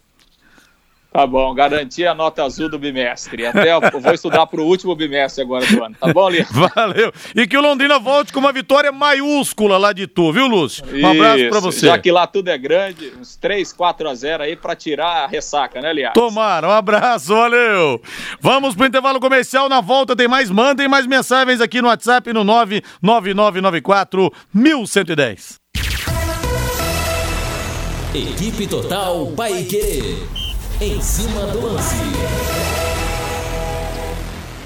Tá 1.10 1.26
bom, 1.26 1.54
garanti 1.54 2.06
a 2.06 2.14
nota 2.14 2.44
azul 2.44 2.68
do 2.68 2.78
bimestre. 2.78 3.46
Até 3.46 3.72
eu 3.72 3.80
vou 4.00 4.12
estudar 4.12 4.46
para 4.46 4.60
o 4.60 4.64
último 4.64 4.94
bimestre 4.94 5.42
agora 5.42 5.66
do 5.66 5.82
ano. 5.82 5.96
Tá 5.98 6.12
bom, 6.12 6.28
Linhares? 6.28 6.52
Valeu. 6.52 7.10
E 7.34 7.46
que 7.46 7.56
o 7.56 7.62
Londrina 7.62 7.98
volte 7.98 8.30
com 8.30 8.40
uma 8.40 8.52
vitória 8.52 8.92
maiúscula 8.92 9.78
lá 9.78 9.94
de 9.94 10.06
tu, 10.06 10.30
viu, 10.32 10.46
Lúcio? 10.46 10.84
Um 10.84 11.06
abraço 11.06 11.48
pra 11.48 11.58
Isso, 11.58 11.60
você. 11.62 11.86
Já 11.86 11.98
que 11.98 12.12
lá 12.12 12.26
tudo 12.26 12.48
é 12.48 12.58
grande, 12.58 13.10
uns 13.18 13.36
3, 13.36 13.72
4 13.72 14.08
a 14.08 14.14
0 14.14 14.42
aí 14.42 14.54
para 14.54 14.76
tirar 14.76 15.24
a 15.24 15.26
ressaca, 15.26 15.80
né, 15.80 15.92
Linhares? 15.94 16.14
Tomara, 16.14 16.68
um 16.68 16.72
abraço, 16.72 17.34
valeu. 17.34 18.02
Vamos 18.38 18.74
pro 18.74 18.86
intervalo 18.86 19.18
comercial, 19.18 19.66
na 19.68 19.80
volta 19.80 20.14
tem 20.14 20.28
mais, 20.28 20.50
mandem 20.50 20.88
mais 20.88 21.06
mensagens 21.06 21.62
aqui 21.62 21.80
no 21.80 21.88
WhatsApp 21.88 22.32
no 22.34 22.44
99994 22.44 24.30
1110. 24.52 25.58
Equipe 28.14 28.66
Total 28.66 29.26
Paique. 29.36 30.47
Em 30.80 31.02
cima 31.02 31.44
do 31.46 31.60
lance. 31.60 31.96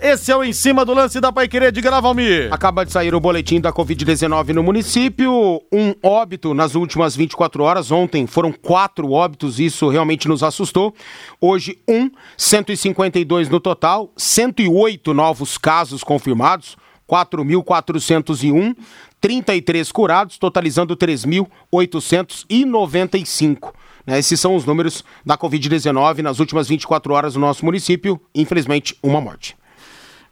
Esse 0.02 0.30
é 0.30 0.36
o 0.36 0.44
Em 0.44 0.52
Cima 0.52 0.84
do 0.84 0.92
Lance 0.92 1.18
da 1.18 1.32
Paiquerê 1.32 1.72
de 1.72 1.80
Valmir. 1.80 2.52
Acaba 2.52 2.84
de 2.84 2.92
sair 2.92 3.14
o 3.14 3.20
boletim 3.20 3.62
da 3.62 3.72
Covid-19 3.72 4.48
no 4.48 4.62
município. 4.62 5.32
Um 5.72 5.94
óbito 6.02 6.52
nas 6.52 6.74
últimas 6.74 7.16
24 7.16 7.62
horas. 7.62 7.90
Ontem 7.90 8.26
foram 8.26 8.52
quatro 8.52 9.10
óbitos, 9.10 9.58
isso 9.58 9.88
realmente 9.88 10.28
nos 10.28 10.42
assustou. 10.42 10.94
Hoje, 11.40 11.78
um, 11.88 12.10
152 12.36 13.48
no 13.48 13.58
total, 13.58 14.12
108 14.14 15.14
novos 15.14 15.56
casos 15.56 16.04
confirmados, 16.04 16.76
4.401, 17.08 18.76
33 19.18 19.90
curados, 19.90 20.36
totalizando 20.36 20.94
3.895. 20.94 23.72
Né, 24.06 24.18
Esses 24.18 24.40
são 24.40 24.54
os 24.54 24.64
números 24.64 25.04
da 25.24 25.36
Covid-19 25.36 26.18
nas 26.18 26.38
últimas 26.40 26.68
24 26.68 27.12
horas 27.12 27.34
no 27.34 27.40
nosso 27.40 27.64
município. 27.64 28.20
Infelizmente, 28.34 28.96
uma 29.02 29.20
morte. 29.20 29.56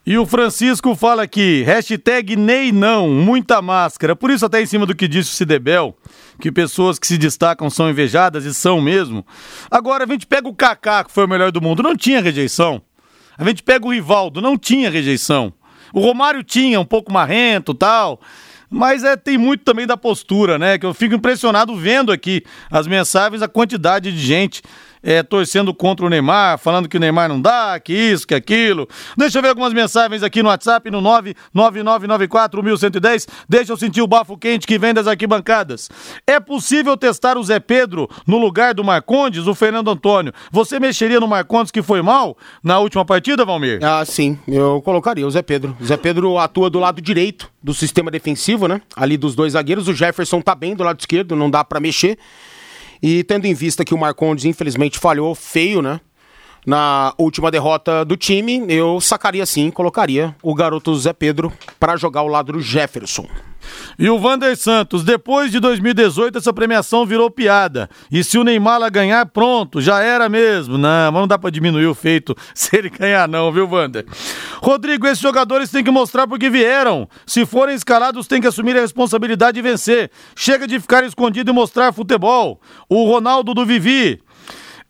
E 0.07 0.17
o 0.17 0.25
Francisco 0.25 0.95
fala 0.97 1.23
aqui, 1.25 1.63
hashtag 1.63 2.35
Ney 2.35 2.73
não, 2.73 3.11
muita 3.11 3.61
máscara. 3.61 4.17
Por 4.17 4.31
isso, 4.31 4.47
até 4.47 4.63
em 4.63 4.67
cima 4.67 4.87
do 4.87 4.95
que 4.95 5.07
disse 5.07 5.31
o 5.31 5.35
Cidebel, 5.35 5.95
que 6.41 6.51
pessoas 6.51 6.99
que 6.99 7.07
se 7.07 7.19
destacam 7.19 7.69
são 7.69 7.89
invejadas 7.91 8.47
e 8.47 8.55
são 8.55 8.81
mesmo. 8.81 9.25
Agora, 9.71 10.05
a 10.05 10.07
gente 10.07 10.27
pega 10.27 10.49
o 10.49 10.55
Kaká, 10.55 11.05
que 11.05 11.13
foi 11.13 11.27
o 11.27 11.29
melhor 11.29 11.53
do 11.53 11.61
mundo, 11.61 11.83
não 11.83 11.95
tinha 11.95 12.23
rejeição. 12.23 12.81
A 13.37 13.45
gente 13.45 13.63
pega 13.63 13.87
o 13.87 13.93
Rivaldo, 13.93 14.41
não 14.41 14.57
tinha 14.57 14.91
rejeição. 14.91 15.53
O 15.93 16.01
Romário 16.01 16.43
tinha, 16.43 16.81
um 16.81 16.85
pouco 16.85 17.13
marrento 17.13 17.75
tal. 17.75 18.21
Mas 18.71 19.03
é, 19.03 19.17
tem 19.17 19.37
muito 19.37 19.65
também 19.65 19.85
da 19.85 19.97
postura, 19.97 20.57
né? 20.57 20.79
Que 20.79 20.87
eu 20.87 20.95
fico 20.95 21.15
impressionado 21.15 21.75
vendo 21.75 22.13
aqui 22.13 22.45
as 22.71 22.87
mensagens, 22.87 23.43
a 23.43 23.49
quantidade 23.49 24.13
de 24.13 24.19
gente 24.19 24.63
é, 25.03 25.23
torcendo 25.23 25.73
contra 25.73 26.05
o 26.05 26.09
Neymar, 26.09 26.59
falando 26.59 26.89
que 26.89 26.97
o 26.97 27.01
Neymar 27.01 27.29
não 27.29 27.41
dá, 27.41 27.79
que 27.81 27.93
isso, 27.93 28.27
que 28.27 28.35
aquilo. 28.35 28.89
Deixa 29.17 29.39
eu 29.39 29.43
ver 29.43 29.49
algumas 29.49 29.73
mensagens 29.73 30.23
aqui 30.23 30.43
no 30.43 30.49
WhatsApp, 30.49 30.91
no 30.91 31.01
999941110. 31.55 33.29
Deixa 33.49 33.73
eu 33.73 33.77
sentir 33.77 34.03
o 34.03 34.07
bafo 34.07 34.37
quente 34.37 34.67
que 34.67 34.79
vem 34.79 34.93
das 34.93 35.07
arquibancadas. 35.07 35.89
É 36.27 36.39
possível 36.39 36.97
testar 36.97 37.37
o 37.39 37.43
Zé 37.43 37.61
Pedro 37.61 38.09
no 38.27 38.39
lugar 38.39 38.75
do 38.75 38.85
Marcondes, 38.85 39.47
o 39.47 39.55
Fernando 39.55 39.91
Antônio? 39.91 40.33
Você 40.51 40.79
mexeria 40.79 41.21
no 41.21 41.29
Marcondes 41.29 41.71
que 41.71 41.83
foi 41.83 42.03
mal 42.03 42.37
na 42.63 42.79
última 42.79 43.05
partida, 43.05 43.45
Valmir? 43.45 43.81
Ah, 43.83 44.05
sim, 44.05 44.39
eu 44.47 44.83
colocaria 44.83 45.27
o 45.27 45.31
Zé 45.31 45.43
Pedro. 45.43 45.77
O 45.81 45.85
Zé 45.85 45.97
Pedro 45.97 46.39
atua 46.39 46.69
do 46.71 46.79
lado 46.79 47.01
direito 47.01 47.51
do 47.63 47.75
sistema 47.75 48.11
defensivo, 48.11 48.67
né? 48.67 48.81
Ali 48.97 49.17
dos 49.17 49.35
dois 49.35 49.53
zagueiros. 49.53 49.89
O 49.89 49.95
Jefferson 49.95 50.41
tá 50.41 50.55
bem 50.55 50.75
do 50.75 50.83
lado 50.83 51.01
esquerdo, 51.01 51.37
não 51.37 51.51
dá 51.51 51.65
pra 51.65 51.81
mexer. 51.81 52.19
E 53.03 53.25
tendo 53.25 53.47
em 53.47 53.55
vista 53.55 53.85
que 53.85 53.95
o 53.95 53.99
Marcondes 53.99 54.45
infelizmente 54.45 54.99
falhou 54.99 55.35
feio, 55.35 55.81
né? 55.81 56.01
Na 56.67 57.15
última 57.17 57.51
derrota 57.51 58.05
do 58.05 58.17
time, 58.17 58.65
eu 58.69 59.01
sacaria 59.01 59.47
sim, 59.47 59.71
colocaria 59.71 60.35
o 60.43 60.55
garoto 60.55 60.95
Zé 60.97 61.13
Pedro 61.13 61.53
para 61.79 61.97
jogar 61.97 62.21
ao 62.21 62.29
lado 62.29 62.53
do 62.53 62.61
Jefferson. 62.61 63.27
E 63.99 64.09
o 64.09 64.19
Vander 64.19 64.57
Santos, 64.57 65.05
depois 65.05 65.51
de 65.51 65.61
2018, 65.61 66.39
essa 66.39 66.53
premiação 66.53 67.05
virou 67.05 67.31
piada. 67.31 67.89
E 68.11 68.25
se 68.25 68.39
o 68.39 68.45
Neymar 68.45 68.91
ganhar, 68.91 69.27
pronto, 69.27 69.81
já 69.81 70.01
era 70.03 70.29
mesmo. 70.29 70.79
Não, 70.79 71.13
mas 71.13 71.21
não 71.21 71.29
dá 71.29 71.39
pra 71.39 71.51
diminuir 71.51 71.87
o 71.87 71.95
feito 71.95 72.35
se 72.55 72.77
ele 72.77 72.91
ganhar, 72.91 73.29
não, 73.29 73.53
viu, 73.53 73.67
Vander? 73.67 74.07
Rodrigo, 74.63 75.07
esses 75.07 75.21
jogadores 75.21 75.71
têm 75.71 75.85
que 75.85 75.91
mostrar 75.91 76.27
porque 76.27 76.49
vieram. 76.49 77.09
Se 77.27 77.45
forem 77.45 77.75
escalados, 77.75 78.27
têm 78.27 78.41
que 78.41 78.47
assumir 78.47 78.77
a 78.77 78.81
responsabilidade 78.81 79.57
de 79.57 79.63
vencer. 79.63 80.11
Chega 80.35 80.67
de 80.67 80.81
ficar 80.81 81.05
escondido 81.05 81.51
e 81.51 81.55
mostrar 81.55 81.93
futebol. 81.93 82.61
O 82.89 83.05
Ronaldo 83.05 83.55
do 83.55 83.67
Vivi. 83.67 84.21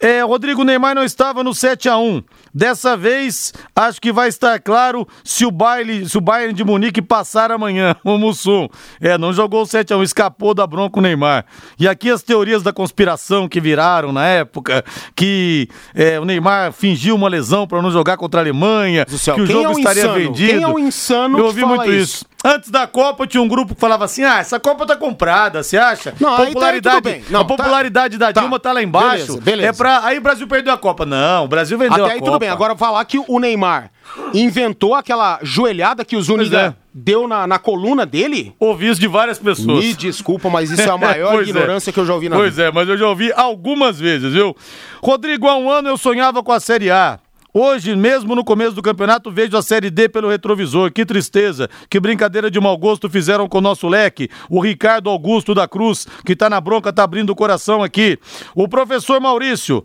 É, 0.00 0.22
Rodrigo 0.22 0.64
Neymar 0.64 0.94
não 0.94 1.04
estava 1.04 1.44
no 1.44 1.54
7 1.54 1.88
a 1.88 1.98
1 1.98 2.22
Dessa 2.54 2.96
vez, 2.96 3.52
acho 3.76 4.00
que 4.00 4.10
vai 4.10 4.28
estar 4.28 4.58
claro 4.60 5.06
se 5.22 5.44
o 5.44 5.50
baile, 5.50 6.08
se 6.08 6.16
o 6.16 6.20
Bayern 6.20 6.54
de 6.54 6.64
Munique 6.64 7.02
passar 7.02 7.52
amanhã, 7.52 7.94
o 8.02 8.16
Mussum. 8.16 8.66
É, 9.00 9.18
não 9.18 9.32
jogou 9.32 9.62
o 9.62 9.66
7 9.66 9.92
a 9.92 9.96
1 9.98 10.02
escapou 10.02 10.54
da 10.54 10.66
bronca 10.66 10.98
o 10.98 11.02
Neymar. 11.02 11.44
E 11.78 11.86
aqui 11.86 12.10
as 12.10 12.22
teorias 12.22 12.62
da 12.62 12.72
conspiração 12.72 13.48
que 13.48 13.60
viraram 13.60 14.10
na 14.10 14.26
época, 14.26 14.84
que 15.14 15.68
é, 15.94 16.18
o 16.18 16.24
Neymar 16.24 16.72
fingiu 16.72 17.14
uma 17.14 17.28
lesão 17.28 17.66
para 17.66 17.82
não 17.82 17.90
jogar 17.90 18.16
contra 18.16 18.40
a 18.40 18.42
Alemanha, 18.42 19.06
céu, 19.08 19.34
que 19.34 19.42
o 19.42 19.46
jogo 19.46 19.68
é 19.68 19.72
estaria 19.72 20.02
insano? 20.02 20.18
vendido. 20.18 20.52
Quem 20.52 20.62
é 20.62 20.68
o 20.68 20.78
insano 20.78 21.34
Eu 21.38 21.42
que 21.42 21.46
ouvi 21.48 21.64
muito 21.64 21.92
isso? 21.92 22.16
isso. 22.16 22.29
Antes 22.42 22.70
da 22.70 22.86
Copa 22.86 23.26
tinha 23.26 23.42
um 23.42 23.48
grupo 23.48 23.74
que 23.74 23.80
falava 23.80 24.04
assim: 24.06 24.22
ah, 24.24 24.38
essa 24.38 24.58
Copa 24.58 24.86
tá 24.86 24.96
comprada, 24.96 25.62
você 25.62 25.76
acha? 25.76 26.14
Não, 26.18 26.30
aí 26.30 26.36
tá- 26.36 26.42
aí 26.44 26.52
popularidade. 26.52 27.24
Não, 27.28 27.40
a 27.40 27.44
popularidade 27.44 28.16
da 28.18 28.32
tá. 28.32 28.40
Dilma 28.40 28.58
tá 28.58 28.72
lá 28.72 28.82
embaixo. 28.82 29.26
Beleza, 29.26 29.40
beleza. 29.42 29.68
É 29.68 29.72
pra. 29.74 30.04
Aí 30.04 30.16
o 30.18 30.20
Brasil 30.22 30.46
perdeu 30.46 30.72
a 30.72 30.78
Copa. 30.78 31.04
Não, 31.04 31.44
o 31.44 31.48
Brasil 31.48 31.76
vendeu 31.76 32.04
Até 32.04 32.12
a 32.12 32.14
aí 32.14 32.18
Copa. 32.20 32.30
tudo 32.32 32.40
bem. 32.40 32.48
Agora 32.48 32.74
falar 32.76 33.04
que 33.04 33.18
o 33.18 33.38
Neymar 33.38 33.90
inventou 34.32 34.94
aquela 34.94 35.38
joelhada 35.42 36.04
que 36.04 36.16
o 36.16 36.22
Zuniga 36.22 36.58
é. 36.58 36.74
deu 36.94 37.28
na, 37.28 37.46
na 37.46 37.58
coluna 37.58 38.06
dele. 38.06 38.54
Ouvi 38.58 38.88
isso 38.88 39.00
de 39.00 39.06
várias 39.06 39.38
pessoas. 39.38 39.84
Me 39.84 39.92
desculpa, 39.92 40.48
mas 40.48 40.70
isso 40.70 40.80
é 40.82 40.90
a 40.90 40.96
maior 40.98 41.40
é. 41.40 41.42
ignorância 41.42 41.92
que 41.92 42.00
eu 42.00 42.06
já 42.06 42.14
ouvi 42.14 42.28
na 42.30 42.36
Pois 42.36 42.56
vida. 42.56 42.68
é, 42.68 42.72
mas 42.72 42.88
eu 42.88 42.96
já 42.96 43.06
ouvi 43.06 43.30
algumas 43.34 44.00
vezes, 44.00 44.32
viu? 44.32 44.56
Rodrigo, 45.02 45.46
há 45.46 45.56
um 45.56 45.70
ano 45.70 45.88
eu 45.90 45.98
sonhava 45.98 46.42
com 46.42 46.52
a 46.52 46.58
Série 46.60 46.90
A. 46.90 47.18
Hoje, 47.52 47.96
mesmo 47.96 48.34
no 48.34 48.44
começo 48.44 48.72
do 48.72 48.82
campeonato, 48.82 49.30
vejo 49.30 49.56
a 49.56 49.62
Série 49.62 49.90
D 49.90 50.08
pelo 50.08 50.28
retrovisor. 50.28 50.92
Que 50.92 51.04
tristeza, 51.04 51.68
que 51.88 51.98
brincadeira 51.98 52.50
de 52.50 52.60
mau 52.60 52.76
gosto 52.78 53.10
fizeram 53.10 53.48
com 53.48 53.58
o 53.58 53.62
nosso 53.62 53.88
leque. 53.88 54.28
O 54.48 54.60
Ricardo 54.60 55.10
Augusto 55.10 55.54
da 55.54 55.66
Cruz, 55.66 56.06
que 56.24 56.36
tá 56.36 56.48
na 56.48 56.60
bronca, 56.60 56.92
tá 56.92 57.02
abrindo 57.02 57.30
o 57.30 57.36
coração 57.36 57.82
aqui. 57.82 58.18
O 58.54 58.68
professor 58.68 59.20
Maurício. 59.20 59.84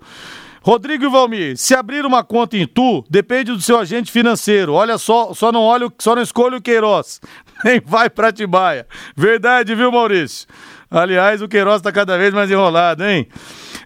Rodrigo 0.62 1.06
e 1.06 1.10
Valmir, 1.10 1.58
se 1.58 1.76
abrir 1.76 2.08
uma 2.08 2.24
conta 2.24 2.58
em 2.58 2.66
Tu, 2.66 3.06
depende 3.08 3.52
do 3.52 3.62
seu 3.62 3.78
agente 3.78 4.12
financeiro. 4.12 4.74
Olha 4.74 4.98
só, 4.98 5.32
só 5.32 5.52
não 5.52 5.62
olha, 5.62 5.92
só 6.00 6.16
não 6.16 6.24
escolha 6.24 6.58
o 6.58 6.62
Queiroz. 6.62 7.22
Nem 7.64 7.80
vai 7.86 8.10
pra 8.10 8.32
Tibaia. 8.32 8.88
Verdade, 9.16 9.76
viu, 9.76 9.92
Maurício? 9.92 10.48
Aliás, 10.90 11.40
o 11.42 11.48
Queiroz 11.48 11.84
tá 11.84 11.92
cada 11.92 12.18
vez 12.18 12.34
mais 12.34 12.50
enrolado, 12.50 13.04
hein? 13.04 13.28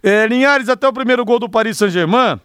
É, 0.02 0.26
Linhares, 0.28 0.70
até 0.70 0.88
o 0.88 0.94
primeiro 0.94 1.26
gol 1.26 1.38
do 1.38 1.50
Paris 1.50 1.78
Saint-Germain, 1.78 2.40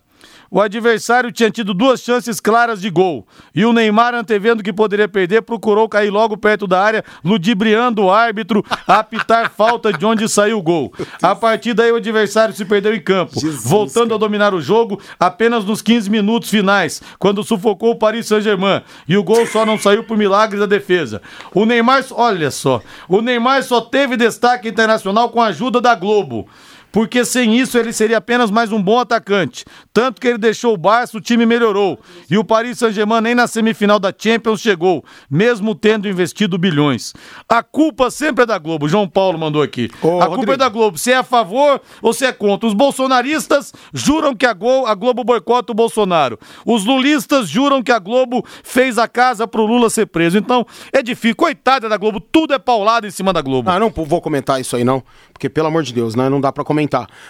o 0.51 0.61
adversário 0.61 1.33
tinha 1.33 1.51
tido 1.51 1.75
duas 1.75 2.01
chances 2.01 2.41
claras 2.41 2.81
de 2.81 2.91
gol. 2.91 3.27
E 3.55 3.65
o 3.65 3.73
Neymar, 3.73 4.15
antevendo 4.15 4.63
que 4.63 4.73
poderia 4.73 5.09
perder, 5.09 5.43
procurou 5.43 5.89
cair 5.89 6.11
logo 6.11 6.37
perto 6.37 6.67
da 6.67 6.83
área, 6.83 7.05
ludibriando 7.25 8.03
o 8.03 8.11
árbitro 8.11 8.65
a 8.87 9.01
apitar 9.01 9.51
falta 9.51 9.93
de 9.93 10.05
onde 10.05 10.29
saiu 10.29 10.59
o 10.59 10.63
gol. 10.63 10.93
A 11.23 11.35
partir 11.35 11.75
daí, 11.75 11.91
o 11.93 11.97
adversário 11.97 12.55
se 12.55 12.65
perdeu 12.65 12.95
em 12.95 13.01
campo, 13.01 13.41
voltando 13.65 14.15
a 14.15 14.19
dominar 14.19 14.55
o 14.55 14.61
jogo 14.61 15.01
apenas 15.19 15.65
nos 15.65 15.83
15 15.83 16.11
minutos 16.11 16.51
finais, 16.51 17.03
quando 17.19 17.43
sufocou 17.43 17.91
o 17.91 17.99
Paris 17.99 18.27
Saint-Germain. 18.27 18.83
E 19.09 19.17
o 19.17 19.25
gol 19.25 19.47
só 19.47 19.65
não 19.65 19.79
saiu 19.79 20.05
por 20.05 20.17
milagre 20.17 20.59
da 20.59 20.67
defesa. 20.67 21.21
O 21.55 21.65
Neymar, 21.65 22.05
olha 22.13 22.51
só, 22.51 22.81
o 23.09 23.21
Neymar 23.21 23.63
só 23.63 23.81
teve 23.81 24.17
destaque 24.17 24.69
internacional 24.69 25.29
com 25.29 25.41
a 25.41 25.47
ajuda 25.47 25.81
da 25.81 25.95
Globo. 25.95 26.47
Porque 26.95 27.25
sem 27.25 27.59
isso 27.59 27.77
ele 27.77 27.93
seria 27.93 28.19
apenas 28.19 28.53
mais 28.53 28.71
um 28.71 28.81
bom 28.81 29.01
atacante. 29.01 29.65
Tanto 29.93 30.21
que 30.21 30.29
ele 30.29 30.39
deixou 30.39 30.75
o 30.75 30.77
Barça, 30.77 31.19
o 31.19 31.21
time 31.21 31.45
melhorou. 31.45 31.99
E 32.31 32.39
o 32.39 32.45
Paris 32.45 32.79
Saint-Germain 32.79 33.21
nem 33.21 33.35
na 33.35 33.49
semifinal 33.49 33.99
da 33.99 34.15
Champions 34.17 34.61
chegou, 34.61 35.05
mesmo 35.29 35.75
tendo 35.75 36.09
investido 36.09 36.57
bilhões. 36.57 37.13
A 37.49 37.65
culpa 37.65 38.13
sempre 38.13 38.45
é 38.45 38.47
da 38.47 38.59
Globo. 38.59 38.89
João 38.89 39.09
Paulo 39.09 39.37
mandou 39.37 39.61
aqui. 39.61 39.91
Ô, 40.01 40.07
a 40.07 40.27
Rodrigo. 40.27 40.35
culpa 40.37 40.53
é 40.53 40.57
da 40.57 40.69
Globo. 40.69 40.97
Se 40.97 41.11
é 41.11 41.17
a 41.17 41.25
favor 41.25 41.81
ou 42.01 42.13
se 42.13 42.25
é 42.25 42.33
contra. 42.33 42.69
Os 42.69 42.75
bolsonaristas 42.75 43.73
juram 43.93 44.33
que 44.33 44.47
a 44.47 44.53
Globo, 44.53 44.87
a 44.87 44.95
Globo 44.95 45.25
boicota 45.25 45.73
o 45.73 45.75
Bolsonaro. 45.75 46.39
Os 46.65 46.85
lulistas 46.85 47.49
juram 47.49 47.83
que 47.83 47.91
a 47.91 47.99
Globo 47.99 48.47
fez 48.63 48.99
a 48.99 49.09
casa 49.09 49.49
pro 49.49 49.67
Lula 49.67 49.91
ser 49.91 50.07
preso. 50.07 50.39
Então, 50.39 50.65
é 50.93 51.03
difícil. 51.03 51.35
Coitada 51.35 51.89
da 51.89 51.97
Globo, 51.97 52.21
tudo 52.21 52.55
é 52.55 52.59
paulado 52.61 53.05
em 53.05 53.11
cima 53.11 53.33
da 53.33 53.43
Globo. 53.43 53.69
Ah, 53.69 53.81
não 53.81 53.91
vou 53.91 54.21
comentar 54.21 54.61
isso 54.61 54.77
aí 54.77 54.85
não, 54.85 55.03
porque 55.33 55.49
pelo 55.49 55.67
amor 55.67 55.83
de 55.83 55.93
Deus, 55.93 56.15
né? 56.15 56.29
Não 56.29 56.41
dá 56.41 56.53
pra 56.53 56.63
comentar. 56.63 56.84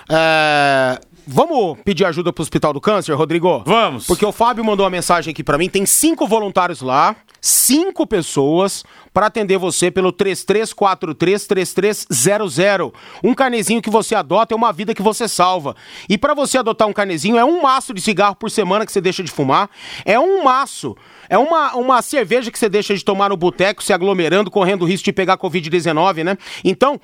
É, 0.09 0.99
Vamos 1.27 1.79
pedir 1.83 2.05
ajuda 2.05 2.31
pro 2.35 2.43
Hospital 2.43 2.75
do 2.75 2.81
Câncer, 2.81 3.15
Rodrigo? 3.15 3.63
Vamos. 3.65 4.07
Porque 4.07 4.27
o 4.27 4.33
Fábio 4.33 4.63
mandou 4.63 4.85
uma 4.85 4.91
mensagem 4.91 5.31
aqui 5.31 5.43
pra 5.43 5.57
mim. 5.57 5.71
Tem 5.71 5.87
cinco 5.87 6.27
voluntários 6.27 6.83
lá, 6.83 7.17
cinco 7.41 8.07
pessoas 8.07 8.85
pra 9.13 9.27
atender 9.27 9.57
você 9.57 9.91
pelo 9.91 10.13
33433300. 10.13 12.93
Um 13.23 13.33
carnezinho 13.33 13.81
que 13.81 13.89
você 13.89 14.15
adota 14.15 14.53
é 14.53 14.57
uma 14.57 14.71
vida 14.71 14.95
que 14.95 15.01
você 15.01 15.27
salva. 15.27 15.75
E 16.11 16.19
pra 16.19 16.35
você 16.35 16.59
adotar 16.59 16.87
um 16.87 16.93
carnezinho 16.93 17.39
é 17.39 17.45
um 17.45 17.63
maço 17.63 17.95
de 17.95 18.03
cigarro 18.03 18.35
por 18.35 18.51
semana 18.51 18.85
que 18.85 18.93
você 18.93 19.01
deixa 19.01 19.23
de 19.23 19.31
fumar, 19.31 19.71
é 20.05 20.21
um 20.21 20.45
maço. 20.45 20.95
É 21.27 21.39
uma, 21.39 21.75
uma 21.75 22.03
cerveja 22.03 22.51
que 22.51 22.59
você 22.59 22.69
deixa 22.69 22.95
de 22.95 23.03
tomar 23.03 23.31
no 23.31 23.37
boteco, 23.37 23.83
se 23.83 23.95
aglomerando, 23.95 24.51
correndo 24.51 24.83
o 24.83 24.85
risco 24.85 25.07
de 25.07 25.13
pegar 25.13 25.39
Covid-19, 25.39 26.23
né? 26.23 26.37
Então, 26.63 27.01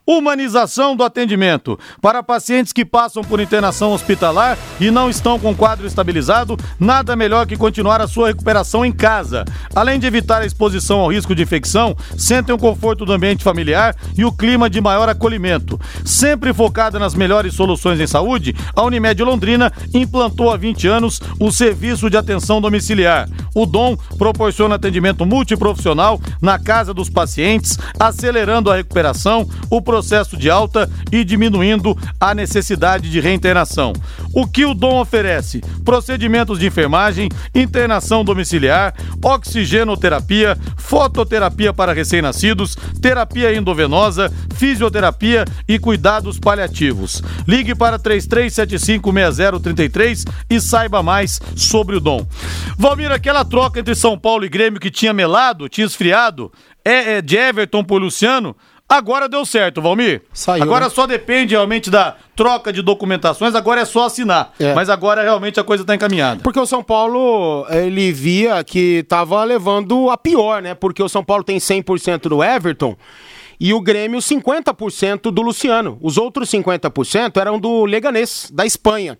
Humanização 0.06 0.96
do 0.96 1.04
atendimento. 1.04 1.80
Para 2.02 2.22
pacientes 2.24 2.72
que 2.72 2.86
passam 2.86 3.24
por 3.24 3.40
internação 3.40 3.94
hospitalar 3.94 4.58
e 4.80 4.92
não 4.92 5.10
estão 5.10 5.40
com 5.40 5.56
quadro 5.56 5.88
estabilizado, 5.88 6.58
nada 6.80 7.16
melhor 7.16 7.48
que 7.48 7.58
continuar 7.58 8.02
a 8.02 8.08
sua 8.08 8.28
recuperação 8.28 8.86
em 8.86 8.92
casa. 8.92 9.46
Além 9.76 10.00
de 10.00 10.08
evitar 10.08 10.42
a 10.42 10.46
exposição 10.46 11.00
ao 11.00 11.12
risco 11.12 11.34
de 11.34 11.44
infecção, 11.44 11.96
sentem 12.18 12.54
o 12.54 12.58
conforto 12.58 13.06
do 13.06 13.14
ambiente 13.14 13.44
familiar 13.44 13.96
e 14.18 14.26
o 14.26 14.32
clima 14.32 14.70
de 14.70 14.80
maior 14.80 15.10
acolhimento. 15.10 15.80
Sempre 16.04 16.54
focada 16.54 17.00
nas 17.00 17.16
melhores 17.16 17.54
soluções 17.54 18.00
em 18.00 18.08
saúde, 18.08 18.56
a 18.76 18.84
Unimed 18.84 19.24
Londrina 19.24 19.72
implantou 19.94 20.52
há 20.52 20.58
20 20.58 20.88
anos 20.88 21.22
o 21.40 21.52
serviço 21.52 22.10
de 22.10 22.18
atenção 22.18 22.62
domiciliar. 22.62 23.28
O 23.54 23.66
DOM 23.66 23.96
proporciona 24.18 24.76
atendimento 24.76 25.26
multiprofissional 25.26 26.20
na 26.42 26.60
casa 26.60 26.94
dos 26.94 27.10
pacientes, 27.10 27.78
acelerando 28.00 28.70
a 28.70 28.76
recuperação, 28.76 29.48
o 29.70 29.82
processo 29.82 30.38
de 30.38 30.50
alta 30.50 30.90
e 31.12 31.24
diminuindo 31.24 31.98
a 32.20 32.34
necessidade 32.34 33.10
de 33.10 33.20
reinternação. 33.20 33.94
O 34.34 34.48
que 34.48 34.66
o 34.66 34.74
DOM 34.74 35.00
oferece? 35.00 35.62
Procedimentos 35.84 36.60
de 36.60 36.68
enfermagem, 36.68 37.30
internação 37.54 38.24
domiciliar, 38.24 38.94
oxigenoterapia, 39.24 40.58
fototerapia 40.78 41.74
para 41.74 41.94
recém-nascidos, 41.94 42.76
terapia 43.02 43.56
endovenosa, 43.56 44.32
fisioterapia 44.56 45.46
e 45.68 45.78
cuidados 45.80 46.40
paliativos. 46.40 47.22
Ligue 47.48 47.76
para 47.76 48.00
33756033 48.00 50.26
e 50.50 50.60
saiba 50.60 51.04
mais 51.04 51.40
sobre 51.56 51.96
o 51.96 52.00
DOM. 52.00 52.26
Valmir, 52.78 53.12
aquela 53.12 53.46
troca 53.46 53.80
entre 53.80 53.96
São 53.96 54.18
Paulo 54.18 54.46
e 54.46 54.50
Grêmio 54.50 54.80
que 54.80 54.92
tinha 54.92 55.14
melado, 55.14 55.70
tinha 55.70 55.88
esfriado, 55.88 56.52
é, 56.84 57.18
é 57.18 57.22
de 57.22 57.36
Everton 57.36 57.84
por 57.84 58.02
Luciano, 58.02 58.56
Agora 58.88 59.28
deu 59.28 59.44
certo, 59.46 59.82
Valmir. 59.82 60.22
Saiu, 60.32 60.62
agora 60.62 60.86
né? 60.86 60.92
só 60.92 61.08
depende 61.08 61.56
realmente 61.56 61.90
da 61.90 62.16
troca 62.36 62.72
de 62.72 62.84
documentações, 62.84 63.56
agora 63.56 63.82
é 63.82 63.86
só 63.86 64.06
assinar. 64.06 64.54
É. 64.60 64.76
Mas 64.76 64.90
agora 64.90 65.24
realmente 65.24 65.60
a 65.60 65.64
coisa 65.64 65.82
está 65.84 65.96
encaminhada. 65.96 66.42
Porque 66.44 66.60
o 66.60 66.66
São 66.68 66.84
Paulo, 66.84 67.66
ele 67.70 68.12
via 68.12 68.64
que 68.64 69.04
tava 69.08 69.44
levando 69.44 70.10
a 70.12 70.18
pior, 70.18 70.62
né? 70.62 70.76
Porque 70.76 71.02
o 71.02 71.10
São 71.10 71.24
Paulo 71.24 71.44
tem 71.44 71.58
100% 71.58 72.30
do 72.30 72.44
Everton 72.44 72.96
e 73.60 73.74
o 73.74 73.82
Grêmio 73.82 74.20
50% 74.20 75.32
do 75.32 75.42
Luciano. 75.42 75.98
Os 76.02 76.18
outros 76.18 76.50
50% 76.50 77.40
eram 77.40 77.60
do 77.60 77.86
Leganês, 77.86 78.50
da 78.54 78.66
Espanha. 78.66 79.18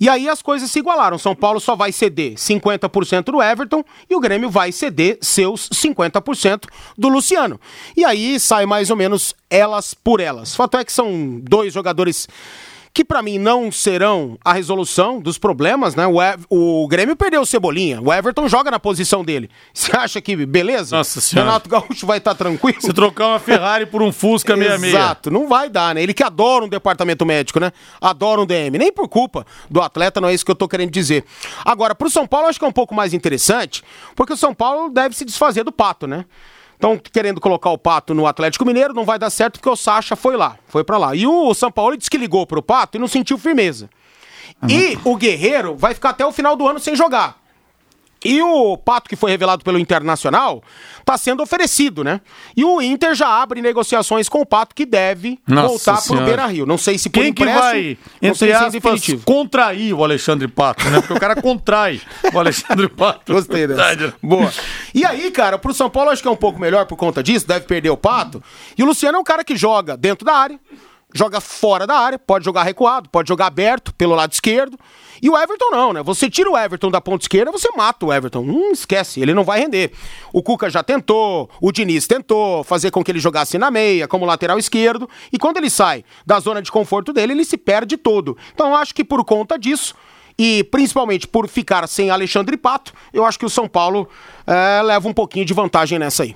E 0.00 0.08
aí 0.08 0.28
as 0.28 0.42
coisas 0.42 0.70
se 0.70 0.78
igualaram. 0.78 1.18
São 1.18 1.34
Paulo 1.34 1.60
só 1.60 1.74
vai 1.74 1.92
ceder 1.92 2.34
50% 2.34 3.24
do 3.24 3.42
Everton 3.42 3.84
e 4.08 4.14
o 4.14 4.20
Grêmio 4.20 4.50
vai 4.50 4.72
ceder 4.72 5.18
seus 5.20 5.68
50% 5.70 6.64
do 6.96 7.08
Luciano. 7.08 7.60
E 7.96 8.04
aí 8.04 8.38
sai 8.38 8.66
mais 8.66 8.90
ou 8.90 8.96
menos 8.96 9.34
elas 9.48 9.94
por 9.94 10.20
elas. 10.20 10.54
Fato 10.54 10.76
é 10.76 10.84
que 10.84 10.92
são 10.92 11.40
dois 11.42 11.72
jogadores 11.72 12.28
que 12.92 13.04
pra 13.04 13.22
mim 13.22 13.38
não 13.38 13.70
serão 13.70 14.36
a 14.44 14.52
resolução 14.52 15.20
dos 15.20 15.38
problemas, 15.38 15.94
né? 15.94 16.06
O, 16.08 16.20
Ev- 16.20 16.44
o 16.50 16.88
Grêmio 16.88 17.14
perdeu 17.14 17.40
o 17.42 17.46
Cebolinha, 17.46 18.00
o 18.02 18.12
Everton 18.12 18.48
joga 18.48 18.68
na 18.70 18.80
posição 18.80 19.24
dele. 19.24 19.48
Você 19.72 19.96
acha 19.96 20.20
que 20.20 20.34
beleza? 20.44 20.96
Nossa 20.96 21.20
Senhora. 21.20 21.48
Renato 21.50 21.68
Gaúcho 21.68 22.04
vai 22.06 22.18
estar 22.18 22.34
tranquilo? 22.34 22.80
Se 22.80 22.92
trocar 22.92 23.28
uma 23.28 23.38
Ferrari 23.38 23.86
por 23.86 24.02
um 24.02 24.10
Fusca 24.12 24.56
66. 24.56 24.92
Exato, 24.94 25.30
não 25.30 25.46
vai 25.48 25.70
dar, 25.70 25.94
né? 25.94 26.02
Ele 26.02 26.12
que 26.12 26.22
adora 26.24 26.64
um 26.64 26.68
departamento 26.68 27.24
médico, 27.24 27.60
né? 27.60 27.70
Adora 28.00 28.40
um 28.40 28.46
DM. 28.46 28.76
Nem 28.76 28.92
por 28.92 29.08
culpa 29.08 29.46
do 29.70 29.80
atleta, 29.80 30.20
não 30.20 30.28
é 30.28 30.34
isso 30.34 30.44
que 30.44 30.50
eu 30.50 30.56
tô 30.56 30.66
querendo 30.66 30.90
dizer. 30.90 31.24
Agora, 31.64 31.94
pro 31.94 32.10
São 32.10 32.26
Paulo, 32.26 32.46
eu 32.46 32.50
acho 32.50 32.58
que 32.58 32.64
é 32.64 32.68
um 32.68 32.72
pouco 32.72 32.94
mais 32.94 33.14
interessante, 33.14 33.84
porque 34.16 34.32
o 34.32 34.36
São 34.36 34.52
Paulo 34.52 34.88
deve 34.90 35.14
se 35.14 35.24
desfazer 35.24 35.62
do 35.62 35.70
pato, 35.72 36.08
né? 36.08 36.24
Estão 36.80 36.96
querendo 36.96 37.42
colocar 37.42 37.68
o 37.68 37.76
Pato 37.76 38.14
no 38.14 38.26
Atlético 38.26 38.64
Mineiro, 38.64 38.94
não 38.94 39.04
vai 39.04 39.18
dar 39.18 39.28
certo 39.28 39.60
porque 39.60 39.68
o 39.68 39.76
Sacha 39.76 40.16
foi 40.16 40.34
lá, 40.34 40.56
foi 40.66 40.82
pra 40.82 40.96
lá. 40.96 41.14
E 41.14 41.26
o 41.26 41.52
São 41.52 41.70
Paulo 41.70 41.94
disse 41.94 42.08
que 42.08 42.16
ligou 42.16 42.46
pro 42.46 42.62
Pato 42.62 42.96
e 42.96 42.98
não 42.98 43.06
sentiu 43.06 43.36
firmeza. 43.36 43.90
E 44.66 44.98
o 45.04 45.14
Guerreiro 45.14 45.76
vai 45.76 45.92
ficar 45.92 46.08
até 46.08 46.24
o 46.24 46.32
final 46.32 46.56
do 46.56 46.66
ano 46.66 46.80
sem 46.80 46.96
jogar. 46.96 47.39
E 48.24 48.42
o 48.42 48.76
Pato, 48.76 49.08
que 49.08 49.16
foi 49.16 49.30
revelado 49.30 49.64
pelo 49.64 49.78
Internacional, 49.78 50.62
está 50.98 51.16
sendo 51.16 51.42
oferecido, 51.42 52.04
né? 52.04 52.20
E 52.54 52.64
o 52.64 52.80
Inter 52.82 53.14
já 53.14 53.28
abre 53.28 53.62
negociações 53.62 54.28
com 54.28 54.40
o 54.40 54.46
Pato, 54.46 54.74
que 54.74 54.84
deve 54.84 55.38
Nossa 55.46 55.68
voltar 55.68 56.02
para 56.02 56.22
o. 56.22 56.24
Beira 56.24 56.46
Rio. 56.46 56.66
Não 56.66 56.76
sei 56.76 56.98
se 56.98 57.08
por 57.08 57.22
Quem 57.22 57.32
que 57.32 57.42
empréstimo, 57.42 57.62
vai, 57.62 57.98
não 58.22 58.34
sei 58.34 58.48
entre 58.48 58.48
se 58.48 58.50
é 58.50 58.54
aspas, 58.54 58.72
definitivo. 58.72 59.24
contrair 59.24 59.94
o 59.94 60.04
Alexandre 60.04 60.48
Pato, 60.48 60.88
né? 60.90 61.00
Porque 61.00 61.14
o 61.14 61.20
cara 61.20 61.40
contrai 61.40 62.00
o 62.32 62.38
Alexandre 62.38 62.88
Pato. 62.88 63.32
Gostei 63.32 63.66
dessa. 63.66 64.14
Boa. 64.22 64.52
E 64.94 65.04
aí, 65.04 65.30
cara, 65.30 65.58
pro 65.58 65.72
São 65.72 65.88
Paulo 65.88 66.10
acho 66.10 66.20
que 66.20 66.28
é 66.28 66.30
um 66.30 66.36
pouco 66.36 66.58
melhor 66.60 66.84
por 66.86 66.96
conta 66.96 67.22
disso, 67.22 67.46
deve 67.46 67.64
perder 67.66 67.90
o 67.90 67.96
Pato. 67.96 68.42
E 68.76 68.82
o 68.82 68.86
Luciano 68.86 69.16
é 69.16 69.20
um 69.20 69.24
cara 69.24 69.42
que 69.42 69.56
joga 69.56 69.96
dentro 69.96 70.26
da 70.26 70.34
área, 70.34 70.60
joga 71.14 71.40
fora 71.40 71.86
da 71.86 71.94
área, 71.96 72.18
pode 72.18 72.44
jogar 72.44 72.62
recuado, 72.62 73.08
pode 73.08 73.28
jogar 73.28 73.46
aberto 73.46 73.94
pelo 73.94 74.14
lado 74.14 74.32
esquerdo. 74.32 74.78
E 75.22 75.28
o 75.28 75.36
Everton 75.36 75.70
não, 75.70 75.92
né? 75.92 76.02
Você 76.02 76.30
tira 76.30 76.50
o 76.50 76.56
Everton 76.56 76.90
da 76.90 77.00
ponta 77.00 77.24
esquerda, 77.24 77.52
você 77.52 77.68
mata 77.76 78.06
o 78.06 78.12
Everton. 78.12 78.40
Hum, 78.40 78.70
esquece, 78.72 79.20
ele 79.20 79.34
não 79.34 79.44
vai 79.44 79.60
render. 79.60 79.92
O 80.32 80.42
Cuca 80.42 80.70
já 80.70 80.82
tentou, 80.82 81.50
o 81.60 81.70
Diniz 81.70 82.06
tentou 82.06 82.64
fazer 82.64 82.90
com 82.90 83.04
que 83.04 83.10
ele 83.10 83.20
jogasse 83.20 83.58
na 83.58 83.70
meia, 83.70 84.08
como 84.08 84.24
lateral 84.24 84.58
esquerdo, 84.58 85.08
e 85.32 85.38
quando 85.38 85.58
ele 85.58 85.68
sai 85.68 86.04
da 86.24 86.40
zona 86.40 86.62
de 86.62 86.72
conforto 86.72 87.12
dele, 87.12 87.32
ele 87.32 87.44
se 87.44 87.58
perde 87.58 87.96
todo. 87.96 88.36
Então 88.54 88.74
acho 88.74 88.94
que 88.94 89.04
por 89.04 89.22
conta 89.24 89.58
disso, 89.58 89.94
e 90.38 90.64
principalmente 90.64 91.28
por 91.28 91.46
ficar 91.48 91.86
sem 91.86 92.10
Alexandre 92.10 92.56
Pato, 92.56 92.94
eu 93.12 93.26
acho 93.26 93.38
que 93.38 93.44
o 93.44 93.50
São 93.50 93.68
Paulo 93.68 94.08
eh, 94.46 94.82
leva 94.82 95.06
um 95.06 95.12
pouquinho 95.12 95.44
de 95.44 95.52
vantagem 95.52 95.98
nessa 95.98 96.22
aí. 96.22 96.34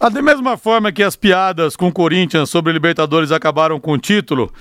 Ah, 0.00 0.08
Da 0.08 0.22
mesma 0.22 0.56
forma 0.56 0.92
que 0.92 1.02
as 1.02 1.16
piadas 1.16 1.74
com 1.76 1.88
o 1.88 1.92
Corinthians 1.92 2.50
sobre 2.50 2.72
Libertadores 2.72 3.32
acabaram 3.32 3.80
com 3.80 3.92
o 3.92 3.98
título, 3.98 4.52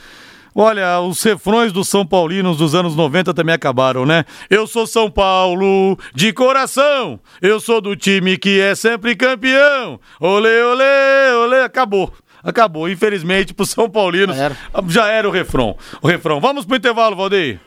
olha, 0.56 1.00
os 1.00 1.22
refrões 1.22 1.72
dos 1.72 1.88
São 1.88 2.06
Paulinos 2.06 2.58
dos 2.58 2.74
anos 2.74 2.96
90 2.96 3.34
também 3.34 3.54
acabaram, 3.54 4.06
né? 4.06 4.26
Eu 4.50 4.66
sou 4.66 4.88
São 4.88 5.12
Paulo 5.12 5.98
de 6.16 6.34
coração, 6.34 7.20
eu 7.42 7.60
sou 7.60 7.80
do 7.82 7.96
time 7.96 8.38
que 8.38 8.60
é 8.60 8.74
sempre 8.74 9.16
campeão. 9.16 10.00
Olê, 10.20 10.62
olê, 10.64 11.32
olê, 11.44 11.62
acabou. 11.62 12.12
Acabou, 12.44 12.88
infelizmente, 12.90 13.54
pro 13.54 13.66
São 13.66 13.90
Paulino 13.90 14.34
Já 14.34 14.44
era. 14.46 14.58
já 14.88 15.08
era 15.10 15.28
o 15.28 15.32
refrão. 15.32 15.76
O 16.02 16.08
refrão. 16.08 16.40
Vamos 16.40 16.66
pro 16.66 16.78
intervalo, 16.78 17.16
Valdeir. 17.16 17.60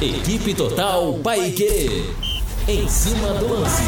Equipe 0.00 0.54
Total 0.54 1.14
Paique. 1.22 2.04
Em 2.68 2.88
cima 2.88 3.28
do 3.34 3.48
lance. 3.60 3.82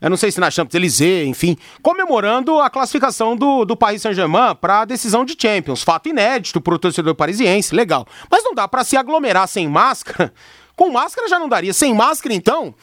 Eu 0.00 0.10
não 0.10 0.16
sei 0.16 0.30
se 0.30 0.38
na 0.38 0.48
Champs-Élysées, 0.48 1.26
enfim, 1.26 1.56
comemorando 1.82 2.60
a 2.60 2.70
classificação 2.70 3.36
do, 3.36 3.64
do 3.64 3.76
Paris 3.76 4.00
Saint-Germain 4.00 4.54
para 4.54 4.82
a 4.82 4.84
decisão 4.84 5.24
de 5.24 5.34
Champions. 5.36 5.82
Fato 5.82 6.08
inédito 6.08 6.60
pro 6.60 6.78
torcedor 6.78 7.16
parisiense, 7.16 7.74
legal. 7.74 8.06
Mas 8.30 8.44
não 8.44 8.54
dá 8.54 8.68
pra 8.68 8.84
se 8.84 8.96
aglomerar 8.96 9.48
sem 9.48 9.66
máscara. 9.66 10.32
Com 10.76 10.90
máscara 10.90 11.28
já 11.28 11.38
não 11.38 11.48
daria. 11.48 11.74
Sem 11.74 11.94
máscara, 11.94 12.32
então, 12.32 12.74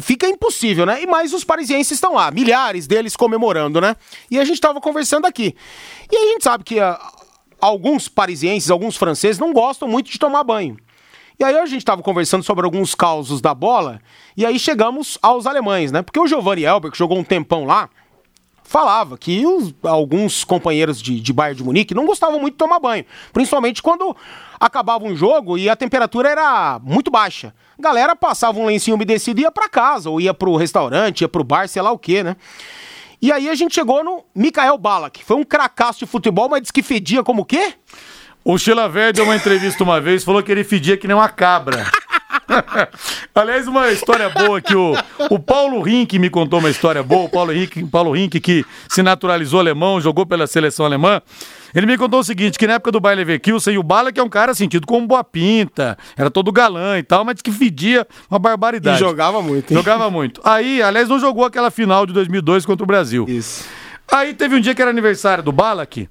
fica 0.00 0.26
impossível, 0.28 0.84
né? 0.86 1.02
E 1.02 1.06
mais 1.06 1.32
os 1.32 1.44
parisienses 1.44 1.92
estão 1.92 2.14
lá, 2.14 2.30
milhares 2.30 2.86
deles 2.86 3.16
comemorando, 3.16 3.80
né? 3.80 3.96
E 4.30 4.38
a 4.38 4.44
gente 4.44 4.60
tava 4.60 4.80
conversando 4.80 5.26
aqui. 5.26 5.54
E 6.10 6.16
a 6.16 6.26
gente 6.32 6.44
sabe 6.44 6.64
que 6.64 6.78
ah, 6.80 6.98
alguns 7.60 8.08
parisienses, 8.08 8.70
alguns 8.70 8.96
franceses 8.96 9.38
não 9.38 9.52
gostam 9.52 9.88
muito 9.88 10.10
de 10.10 10.18
tomar 10.18 10.44
banho. 10.44 10.76
E 11.40 11.44
aí 11.44 11.56
a 11.56 11.66
gente 11.66 11.84
tava 11.84 12.02
conversando 12.02 12.42
sobre 12.42 12.64
alguns 12.64 12.94
causos 12.96 13.40
da 13.40 13.54
bola, 13.54 14.00
e 14.36 14.44
aí 14.44 14.58
chegamos 14.58 15.16
aos 15.22 15.46
alemães, 15.46 15.92
né? 15.92 16.02
Porque 16.02 16.18
o 16.18 16.26
Giovanni 16.26 16.64
Elber, 16.64 16.90
que 16.90 16.98
jogou 16.98 17.16
um 17.16 17.22
tempão 17.22 17.64
lá, 17.64 17.88
falava 18.64 19.16
que 19.16 19.46
os- 19.46 19.72
alguns 19.84 20.42
companheiros 20.44 21.00
de, 21.00 21.20
de 21.20 21.32
Bayern 21.32 21.56
de 21.58 21.64
Munique 21.64 21.94
não 21.94 22.04
gostavam 22.06 22.40
muito 22.40 22.54
de 22.54 22.58
tomar 22.58 22.78
banho. 22.80 23.04
Principalmente 23.32 23.80
quando 23.82 24.16
acabava 24.58 25.04
um 25.04 25.16
jogo 25.16 25.56
e 25.56 25.68
a 25.68 25.76
temperatura 25.76 26.28
era 26.28 26.80
muito 26.82 27.10
baixa. 27.10 27.54
Galera 27.78 28.16
passava 28.16 28.58
um 28.58 28.66
lencinho 28.66 28.96
umedecido 28.96 29.40
e 29.40 29.42
ia 29.42 29.50
pra 29.50 29.68
casa, 29.68 30.10
ou 30.10 30.20
ia 30.20 30.34
pro 30.34 30.56
restaurante, 30.56 31.22
ia 31.22 31.28
pro 31.28 31.44
bar, 31.44 31.68
sei 31.68 31.82
lá 31.82 31.92
o 31.92 31.98
quê, 31.98 32.22
né? 32.22 32.36
E 33.20 33.32
aí 33.32 33.48
a 33.48 33.54
gente 33.54 33.74
chegou 33.74 34.04
no 34.04 34.24
Mikael 34.34 34.78
Balak. 34.78 35.24
Foi 35.24 35.36
um 35.36 35.44
cracaço 35.44 36.00
de 36.00 36.06
futebol, 36.06 36.48
mas 36.48 36.62
disse 36.62 36.72
que 36.72 36.82
fedia 36.82 37.22
como 37.22 37.42
o 37.42 37.44
quê? 37.44 37.74
O 38.44 38.56
Sheila 38.56 38.88
Verde 38.88 39.16
deu 39.16 39.24
uma 39.24 39.36
entrevista 39.36 39.82
uma 39.82 40.00
vez, 40.00 40.24
falou 40.24 40.42
que 40.42 40.50
ele 40.50 40.64
fedia 40.64 40.96
que 40.96 41.06
nem 41.06 41.16
uma 41.16 41.28
cabra. 41.28 41.84
Aliás, 43.34 43.66
uma 43.68 43.90
história 43.90 44.28
boa 44.30 44.60
que 44.60 44.74
o, 44.74 44.94
o 45.30 45.38
Paulo 45.38 45.82
Rink 45.82 46.18
me 46.18 46.30
contou 46.30 46.58
uma 46.58 46.70
história 46.70 47.02
boa. 47.02 47.24
O 47.24 47.28
Paulo 47.28 47.52
Rink, 47.52 47.84
Paulo 47.86 48.12
Rink, 48.12 48.40
que 48.40 48.64
se 48.88 49.02
naturalizou 49.02 49.60
alemão, 49.60 50.00
jogou 50.00 50.24
pela 50.24 50.46
seleção 50.46 50.86
alemã. 50.86 51.20
Ele 51.74 51.86
me 51.86 51.96
contou 51.96 52.20
o 52.20 52.24
seguinte: 52.24 52.58
que 52.58 52.66
na 52.66 52.74
época 52.74 52.92
do 52.92 53.00
Bayer 53.00 53.18
Leverkusen, 53.18 53.78
o 53.78 53.82
Bala, 53.82 54.12
que 54.12 54.20
é 54.20 54.22
um 54.22 54.28
cara 54.28 54.54
sentido 54.54 54.86
como 54.86 55.06
boa 55.06 55.24
pinta, 55.24 55.96
era 56.16 56.30
todo 56.30 56.52
galã 56.52 56.98
e 56.98 57.02
tal, 57.02 57.24
mas 57.24 57.40
que 57.42 57.52
fedia 57.52 58.06
uma 58.30 58.38
barbaridade. 58.38 58.96
E 58.96 59.00
jogava 59.00 59.42
muito, 59.42 59.70
hein? 59.70 59.76
Jogava 59.76 60.10
muito. 60.10 60.40
Aí, 60.44 60.82
aliás, 60.82 61.08
não 61.08 61.18
jogou 61.18 61.44
aquela 61.44 61.70
final 61.70 62.06
de 62.06 62.12
2002 62.12 62.64
contra 62.64 62.84
o 62.84 62.86
Brasil. 62.86 63.26
Isso. 63.28 63.64
Aí 64.10 64.32
teve 64.32 64.56
um 64.56 64.60
dia 64.60 64.74
que 64.74 64.80
era 64.80 64.90
aniversário 64.90 65.44
do 65.44 65.52
Balak 65.52 66.08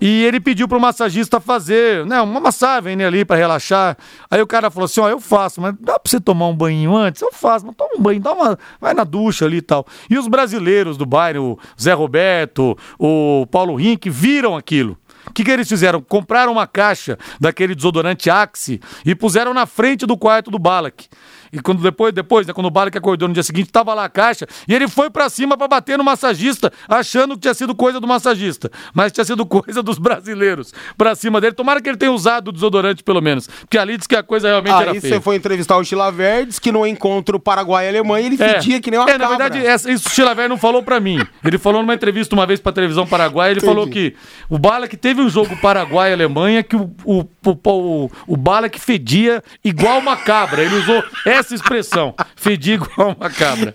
e 0.00 0.24
ele 0.24 0.40
pediu 0.40 0.66
pro 0.66 0.80
massagista 0.80 1.40
fazer, 1.40 2.04
né, 2.04 2.20
uma 2.20 2.40
massagem 2.40 2.96
né, 2.96 3.06
ali 3.06 3.24
pra 3.24 3.36
relaxar. 3.36 3.96
Aí 4.30 4.42
o 4.42 4.46
cara 4.46 4.70
falou 4.70 4.86
assim: 4.86 5.00
"Ó, 5.00 5.08
eu 5.08 5.20
faço, 5.20 5.60
mas 5.60 5.74
dá 5.80 5.98
pra 5.98 6.10
você 6.10 6.20
tomar 6.20 6.48
um 6.48 6.56
banho 6.56 6.94
antes? 6.96 7.22
Eu 7.22 7.32
faço, 7.32 7.64
mas 7.64 7.74
toma 7.76 7.90
um 7.96 8.02
banho, 8.02 8.20
dá 8.20 8.32
uma, 8.32 8.58
vai 8.80 8.92
na 8.94 9.04
ducha 9.04 9.44
ali 9.44 9.58
e 9.58 9.62
tal". 9.62 9.86
E 10.10 10.18
os 10.18 10.26
brasileiros 10.26 10.96
do 10.96 11.06
bairro, 11.06 11.52
o 11.52 11.58
Zé 11.80 11.92
Roberto, 11.92 12.76
o 12.98 13.46
Paulo 13.50 13.76
Rink, 13.76 14.10
viram 14.10 14.56
aquilo. 14.56 14.98
O 15.26 15.32
que, 15.32 15.44
que 15.44 15.50
eles 15.50 15.68
fizeram? 15.68 16.00
Compraram 16.00 16.52
uma 16.52 16.66
caixa 16.66 17.18
daquele 17.40 17.74
desodorante 17.74 18.30
Axe 18.30 18.80
e 19.04 19.14
puseram 19.14 19.52
na 19.52 19.66
frente 19.66 20.06
do 20.06 20.16
quarto 20.16 20.50
do 20.50 20.58
Balak. 20.58 21.08
E 21.56 21.60
quando 21.60 21.80
depois, 21.82 22.12
depois, 22.12 22.46
né, 22.46 22.52
quando 22.52 22.66
o 22.66 22.70
Balak 22.70 22.98
acordou 22.98 23.26
no 23.28 23.32
dia 23.34 23.42
seguinte, 23.42 23.70
tava 23.72 23.94
lá 23.94 24.04
a 24.04 24.08
caixa 24.10 24.46
e 24.68 24.74
ele 24.74 24.86
foi 24.88 25.08
pra 25.08 25.28
cima 25.30 25.56
pra 25.56 25.66
bater 25.66 25.96
no 25.96 26.04
massagista, 26.04 26.70
achando 26.86 27.34
que 27.34 27.40
tinha 27.40 27.54
sido 27.54 27.74
coisa 27.74 27.98
do 27.98 28.06
massagista, 28.06 28.70
mas 28.92 29.10
tinha 29.10 29.24
sido 29.24 29.44
coisa 29.46 29.82
dos 29.82 29.98
brasileiros 29.98 30.74
pra 30.98 31.14
cima 31.14 31.40
dele. 31.40 31.54
Tomara 31.54 31.80
que 31.80 31.88
ele 31.88 31.96
tenha 31.96 32.12
usado 32.12 32.48
o 32.48 32.52
desodorante 32.52 33.02
pelo 33.02 33.22
menos, 33.22 33.46
porque 33.60 33.78
ali 33.78 33.96
diz 33.96 34.06
que 34.06 34.14
a 34.14 34.22
coisa 34.22 34.48
realmente 34.48 34.74
era 34.82 34.90
Aí 34.92 35.00
feia. 35.00 35.14
você 35.14 35.20
foi 35.20 35.36
entrevistar 35.36 35.78
o 35.78 35.84
Chila 35.84 36.10
Verdes, 36.12 36.58
que 36.58 36.70
no 36.70 36.86
encontro 36.86 37.40
Paraguai 37.40 37.88
Alemanha 37.88 38.26
ele 38.26 38.36
É. 38.42 38.54
fedia 38.60 38.80
que 38.80 38.90
nem 38.90 39.00
uma 39.00 39.08
É, 39.08 39.16
na 39.16 39.28
cabra. 39.28 39.38
verdade, 39.48 39.66
essa, 39.66 39.90
isso 39.90 40.08
o 40.08 40.10
Chilaver 40.10 40.48
não 40.48 40.58
falou 40.58 40.82
pra 40.82 41.00
mim. 41.00 41.18
Ele 41.44 41.56
falou 41.56 41.80
numa 41.80 41.94
entrevista 41.94 42.34
uma 42.34 42.44
vez 42.44 42.60
pra 42.60 42.72
televisão 42.72 43.06
paraguaia, 43.06 43.52
ele 43.52 43.60
Entendi. 43.60 43.72
falou 43.74 43.88
que 43.88 44.14
o 44.50 44.58
Bala 44.58 44.86
que 44.86 44.96
teve 44.96 45.20
um 45.22 45.28
jogo 45.30 45.56
Paraguai 45.56 46.12
Alemanha 46.12 46.62
que 46.62 46.76
o, 46.76 46.90
o, 47.04 47.20
o, 47.44 47.50
o, 47.64 48.10
o 48.26 48.36
Bala 48.36 48.68
que 48.68 48.80
fedia 48.80 49.42
igual 49.64 49.98
uma 49.98 50.16
cabra. 50.16 50.62
Ele 50.62 50.74
usou 50.74 51.02
essa 51.24 51.45
expressão, 51.54 52.14
fedia 52.34 52.74
igual 52.74 53.16
uma 53.18 53.30
cabra. 53.30 53.74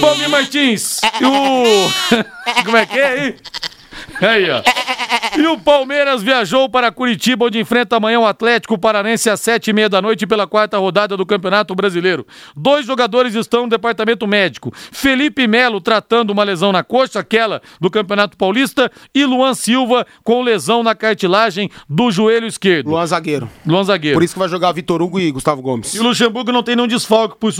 Bom, 0.00 0.28
Martins, 0.28 1.00
e 1.20 1.24
o... 1.24 1.90
Como 2.64 2.76
é 2.76 2.86
que 2.86 2.98
é 2.98 3.06
aí? 3.08 3.36
Aí, 4.20 4.50
ó. 4.50 4.62
E 5.38 5.46
o 5.46 5.58
Palmeiras 5.58 6.22
viajou 6.22 6.66
para 6.66 6.90
Curitiba, 6.90 7.44
onde 7.44 7.58
enfrenta 7.58 7.96
amanhã 7.96 8.18
o 8.18 8.26
Atlético 8.26 8.78
Paranense 8.78 9.28
às 9.28 9.38
sete 9.38 9.68
e 9.68 9.72
meia 9.72 9.86
da 9.86 10.00
noite 10.00 10.26
pela 10.26 10.46
quarta 10.46 10.78
rodada 10.78 11.14
do 11.14 11.26
Campeonato 11.26 11.74
Brasileiro. 11.74 12.26
Dois 12.56 12.86
jogadores 12.86 13.34
estão 13.34 13.64
no 13.64 13.68
departamento 13.68 14.26
médico. 14.26 14.72
Felipe 14.74 15.46
Melo 15.46 15.78
tratando 15.78 16.30
uma 16.30 16.42
lesão 16.42 16.72
na 16.72 16.82
coxa, 16.82 17.20
aquela 17.20 17.60
do 17.78 17.90
Campeonato 17.90 18.34
Paulista, 18.34 18.90
e 19.14 19.26
Luan 19.26 19.52
Silva 19.52 20.06
com 20.24 20.40
lesão 20.40 20.82
na 20.82 20.94
cartilagem 20.94 21.70
do 21.86 22.10
joelho 22.10 22.46
esquerdo. 22.46 22.88
Luan 22.88 23.06
zagueiro. 23.06 23.46
Luan 23.66 23.84
zagueiro. 23.84 24.16
Por 24.16 24.24
isso 24.24 24.32
que 24.32 24.40
vai 24.40 24.48
jogar 24.48 24.72
Vitor 24.72 25.02
Hugo 25.02 25.20
e 25.20 25.30
Gustavo 25.30 25.60
Gomes. 25.60 25.94
E 25.94 25.98
o 25.98 26.02
Luxemburgo 26.02 26.50
não 26.50 26.62
tem 26.62 26.76
nenhum 26.76 26.88
desfalque 26.88 27.36
por, 27.38 27.52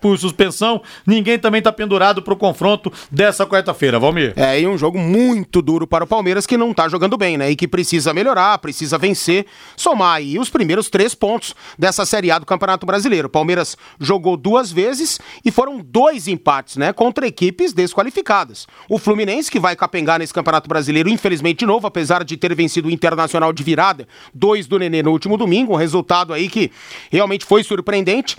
por 0.00 0.18
suspensão. 0.18 0.82
Ninguém 1.06 1.38
também 1.38 1.60
está 1.60 1.70
pendurado 1.70 2.20
para 2.20 2.34
o 2.34 2.36
confronto 2.36 2.92
dessa 3.12 3.46
quarta-feira. 3.46 4.00
Valmir. 4.00 4.32
É, 4.34 4.60
e 4.60 4.66
um 4.66 4.76
jogo 4.76 4.98
muito 4.98 5.62
duro 5.62 5.86
para 5.86 6.02
o 6.02 6.06
Palmeiras 6.06 6.46
que 6.46 6.56
não 6.56 6.72
está 6.72 6.88
jogando 6.88 7.11
bem, 7.16 7.36
né? 7.36 7.50
E 7.50 7.56
que 7.56 7.68
precisa 7.68 8.12
melhorar, 8.12 8.58
precisa 8.58 8.98
vencer, 8.98 9.46
somar 9.76 10.16
aí 10.16 10.38
os 10.38 10.50
primeiros 10.50 10.88
três 10.88 11.14
pontos 11.14 11.54
dessa 11.78 12.04
Série 12.04 12.30
A 12.30 12.38
do 12.38 12.46
Campeonato 12.46 12.86
Brasileiro. 12.86 13.28
Palmeiras 13.28 13.76
jogou 13.98 14.36
duas 14.36 14.70
vezes 14.70 15.20
e 15.44 15.50
foram 15.50 15.78
dois 15.78 16.28
empates, 16.28 16.76
né? 16.76 16.92
Contra 16.92 17.26
equipes 17.26 17.72
desqualificadas. 17.72 18.66
O 18.88 18.98
Fluminense, 18.98 19.50
que 19.50 19.60
vai 19.60 19.76
capengar 19.76 20.18
nesse 20.18 20.34
Campeonato 20.34 20.68
Brasileiro, 20.68 21.08
infelizmente 21.08 21.60
de 21.60 21.66
novo, 21.66 21.86
apesar 21.86 22.24
de 22.24 22.36
ter 22.36 22.54
vencido 22.54 22.88
o 22.88 22.90
Internacional 22.90 23.52
de 23.52 23.62
virada, 23.62 24.06
dois 24.32 24.66
do 24.66 24.78
Nenê 24.78 25.02
no 25.02 25.10
último 25.10 25.36
domingo, 25.36 25.72
um 25.72 25.76
resultado 25.76 26.32
aí 26.32 26.48
que 26.48 26.70
realmente 27.10 27.44
foi 27.44 27.62
surpreendente. 27.62 28.36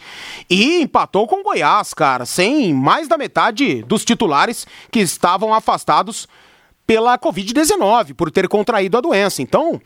E 0.49 0.81
empatou 0.81 1.27
com 1.27 1.41
o 1.41 1.43
Goiás, 1.43 1.93
cara, 1.93 2.25
sem 2.25 2.73
mais 2.73 3.07
da 3.07 3.17
metade 3.17 3.83
dos 3.83 4.03
titulares 4.03 4.65
que 4.91 4.99
estavam 4.99 5.53
afastados 5.53 6.27
pela 6.85 7.17
Covid-19, 7.17 8.13
por 8.13 8.31
ter 8.31 8.47
contraído 8.47 8.97
a 8.97 9.01
doença. 9.01 9.41
Então, 9.41 9.81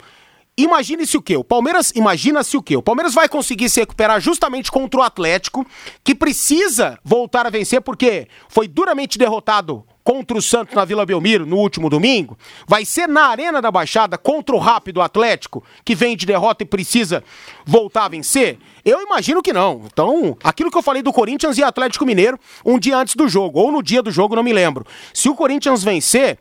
imagine-se 0.58 1.18
o 1.18 1.22
quê? 1.22 1.38
O 1.38 1.44
Palmeiras, 1.44 1.92
imagina-se 1.96 2.58
o 2.58 2.64
quê? 2.64 2.76
O 2.76 2.82
Palmeiras 2.82 3.14
vai 3.14 3.30
conseguir 3.30 3.70
se 3.70 3.80
recuperar 3.80 4.20
justamente 4.20 4.72
contra 4.72 5.00
o 5.00 5.04
Atlético, 5.04 5.66
que 6.04 6.16
precisa 6.16 7.00
voltar 7.04 7.46
a 7.46 7.50
vencer 7.50 7.82
porque 7.82 8.28
foi 8.50 8.68
duramente 8.68 9.18
derrotado 9.18 9.86
contra 10.08 10.38
o 10.38 10.42
Santos 10.42 10.74
na 10.74 10.86
Vila 10.86 11.06
Belmiro 11.06 11.46
no 11.46 11.58
último 11.58 11.90
domingo, 11.90 12.38
vai 12.66 12.86
ser 12.86 13.10
na 13.10 13.26
Arena 13.26 13.62
da 13.62 13.70
Baixada 13.70 14.18
contra 14.18 14.56
o 14.56 14.58
Rápido 14.58 15.02
Atlético, 15.02 15.62
que 15.84 15.94
vem 15.94 16.16
de 16.16 16.26
derrota 16.26 16.64
e 16.64 16.66
precisa 16.66 17.22
voltar 17.66 18.06
a 18.06 18.08
vencer? 18.08 18.58
Eu 18.86 19.02
imagino 19.02 19.44
que 19.44 19.52
não. 19.52 19.82
Então, 19.86 20.38
aquilo 20.42 20.72
que 20.72 20.78
eu 20.78 20.82
falei 20.82 21.02
do 21.02 21.12
Corinthians 21.12 21.58
e 21.58 21.64
Atlético 21.64 22.06
Mineiro 22.06 22.40
um 22.66 22.80
dia 22.80 22.96
antes 22.96 23.18
do 23.18 23.28
jogo, 23.28 23.60
ou 23.60 23.70
no 23.70 23.84
dia 23.84 24.02
do 24.02 24.10
jogo, 24.10 24.34
não 24.34 24.44
me 24.44 24.54
lembro. 24.54 24.86
Se 25.14 25.28
o 25.28 25.36
Corinthians 25.36 25.84
vencer, 25.84 26.40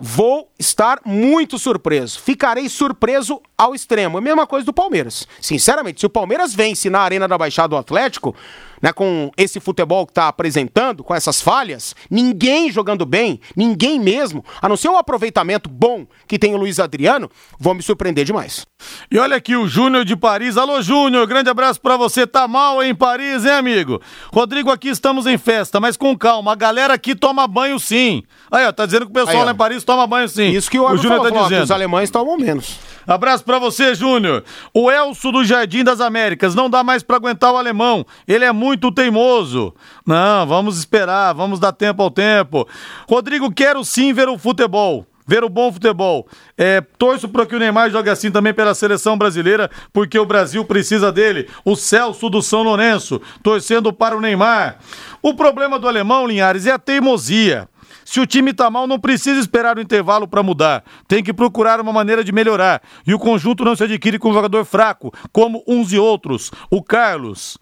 Vou 0.00 0.48
estar 0.58 1.00
muito 1.04 1.58
surpreso. 1.58 2.20
Ficarei 2.20 2.68
surpreso 2.68 3.42
ao 3.56 3.74
extremo. 3.74 4.18
É 4.18 4.20
a 4.20 4.22
mesma 4.22 4.46
coisa 4.46 4.64
do 4.64 4.72
Palmeiras. 4.72 5.26
Sinceramente, 5.40 6.00
se 6.00 6.06
o 6.06 6.10
Palmeiras 6.10 6.54
vence 6.54 6.88
na 6.88 7.00
Arena 7.00 7.26
da 7.26 7.36
Baixada 7.36 7.68
do 7.68 7.76
Atlético, 7.76 8.34
né, 8.82 8.92
com 8.92 9.30
esse 9.36 9.60
futebol 9.60 10.06
que 10.06 10.12
está 10.12 10.28
apresentando, 10.28 11.04
com 11.04 11.14
essas 11.14 11.40
falhas, 11.40 11.94
ninguém 12.10 12.70
jogando 12.70 13.04
bem, 13.04 13.40
ninguém 13.56 13.98
mesmo, 13.98 14.44
a 14.60 14.68
não 14.68 14.76
ser 14.76 14.88
o 14.88 14.96
aproveitamento 14.96 15.68
bom 15.68 16.06
que 16.26 16.38
tem 16.38 16.54
o 16.54 16.56
Luiz 16.56 16.78
Adriano, 16.78 17.30
vão 17.58 17.74
me 17.74 17.82
surpreender 17.82 18.24
demais. 18.24 18.66
E 19.10 19.18
olha 19.18 19.36
aqui 19.36 19.56
o 19.56 19.66
Júnior 19.66 20.04
de 20.04 20.16
Paris. 20.16 20.56
Alô, 20.56 20.80
Júnior, 20.80 21.26
grande 21.26 21.50
abraço 21.50 21.80
para 21.80 21.96
você. 21.96 22.26
Tá 22.26 22.46
mal 22.46 22.82
em 22.82 22.94
Paris, 22.94 23.44
hein, 23.44 23.52
amigo? 23.52 24.00
Rodrigo, 24.32 24.70
aqui 24.70 24.88
estamos 24.88 25.26
em 25.26 25.36
festa, 25.36 25.80
mas 25.80 25.96
com 25.96 26.16
calma. 26.16 26.52
A 26.52 26.54
galera 26.54 26.94
aqui 26.94 27.14
toma 27.14 27.46
banho 27.46 27.78
sim. 27.78 28.22
Aí, 28.50 28.66
ó, 28.66 28.72
tá 28.72 28.86
dizendo 28.86 29.06
que 29.06 29.10
o 29.10 29.14
pessoal 29.14 29.38
Aí, 29.38 29.44
lá 29.44 29.52
em 29.52 29.56
Paris 29.56 29.82
toma 29.82 30.06
banho 30.06 30.28
sim. 30.28 30.50
Isso 30.50 30.70
que 30.70 30.78
o, 30.78 30.88
o 30.88 30.96
Júnior 30.96 31.22
tá 31.22 31.42
dizendo. 31.42 31.64
Os 31.64 31.70
alemães 31.70 32.10
tomam 32.10 32.36
menos. 32.36 32.78
Abraço 33.08 33.42
para 33.42 33.58
você, 33.58 33.94
Júnior. 33.94 34.44
O 34.74 34.90
Elso 34.90 35.32
do 35.32 35.42
Jardim 35.42 35.82
das 35.82 35.98
Américas. 35.98 36.54
Não 36.54 36.68
dá 36.68 36.84
mais 36.84 37.02
para 37.02 37.16
aguentar 37.16 37.50
o 37.54 37.56
alemão. 37.56 38.04
Ele 38.26 38.44
é 38.44 38.52
muito 38.52 38.92
teimoso. 38.92 39.74
Não, 40.06 40.46
vamos 40.46 40.78
esperar, 40.78 41.32
vamos 41.32 41.58
dar 41.58 41.72
tempo 41.72 42.02
ao 42.02 42.10
tempo. 42.10 42.68
Rodrigo, 43.08 43.50
quero 43.50 43.82
sim 43.82 44.12
ver 44.12 44.28
o 44.28 44.36
futebol 44.36 45.06
ver 45.28 45.44
o 45.44 45.48
bom 45.50 45.70
futebol. 45.70 46.26
É, 46.56 46.80
torço 46.96 47.28
para 47.28 47.44
que 47.44 47.54
o 47.54 47.58
Neymar 47.58 47.90
jogue 47.90 48.08
assim 48.08 48.30
também 48.30 48.54
pela 48.54 48.74
seleção 48.74 49.18
brasileira, 49.18 49.70
porque 49.92 50.18
o 50.18 50.24
Brasil 50.24 50.64
precisa 50.64 51.12
dele. 51.12 51.46
O 51.66 51.76
Celso 51.76 52.30
do 52.30 52.40
São 52.40 52.62
Lourenço, 52.62 53.20
torcendo 53.42 53.92
para 53.92 54.16
o 54.16 54.22
Neymar. 54.22 54.78
O 55.20 55.34
problema 55.34 55.78
do 55.78 55.86
alemão, 55.86 56.26
Linhares, 56.26 56.64
é 56.66 56.72
a 56.72 56.78
teimosia. 56.78 57.68
Se 58.04 58.20
o 58.20 58.26
time 58.26 58.52
tá 58.52 58.70
mal, 58.70 58.86
não 58.86 58.98
precisa 58.98 59.40
esperar 59.40 59.76
o 59.76 59.80
intervalo 59.80 60.26
para 60.26 60.42
mudar. 60.42 60.84
Tem 61.06 61.22
que 61.22 61.32
procurar 61.32 61.80
uma 61.80 61.92
maneira 61.92 62.24
de 62.24 62.32
melhorar. 62.32 62.82
E 63.06 63.14
o 63.14 63.18
conjunto 63.18 63.64
não 63.64 63.76
se 63.76 63.84
adquire 63.84 64.18
com 64.18 64.30
um 64.30 64.34
jogador 64.34 64.64
fraco, 64.64 65.12
como 65.32 65.62
uns 65.66 65.92
e 65.92 65.98
outros. 65.98 66.50
O 66.70 66.82
Carlos. 66.82 67.58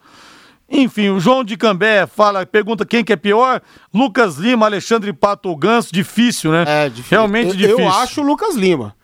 Enfim, 0.68 1.10
o 1.10 1.20
João 1.20 1.44
de 1.44 1.56
Cambé 1.56 2.06
fala, 2.06 2.44
pergunta 2.44 2.84
quem 2.84 3.04
que 3.04 3.12
é 3.12 3.16
pior, 3.16 3.62
Lucas 3.94 4.36
Lima, 4.36 4.66
Alexandre 4.66 5.12
Pato 5.12 5.48
ou 5.48 5.56
Ganso, 5.56 5.92
difícil, 5.92 6.50
né? 6.50 6.64
É, 6.66 6.88
difícil. 6.88 7.16
Realmente 7.16 7.50
eu, 7.50 7.54
difícil. 7.54 7.78
Eu 7.80 7.88
acho 7.88 8.20
o 8.20 8.24
Lucas 8.24 8.56
Lima, 8.56 8.96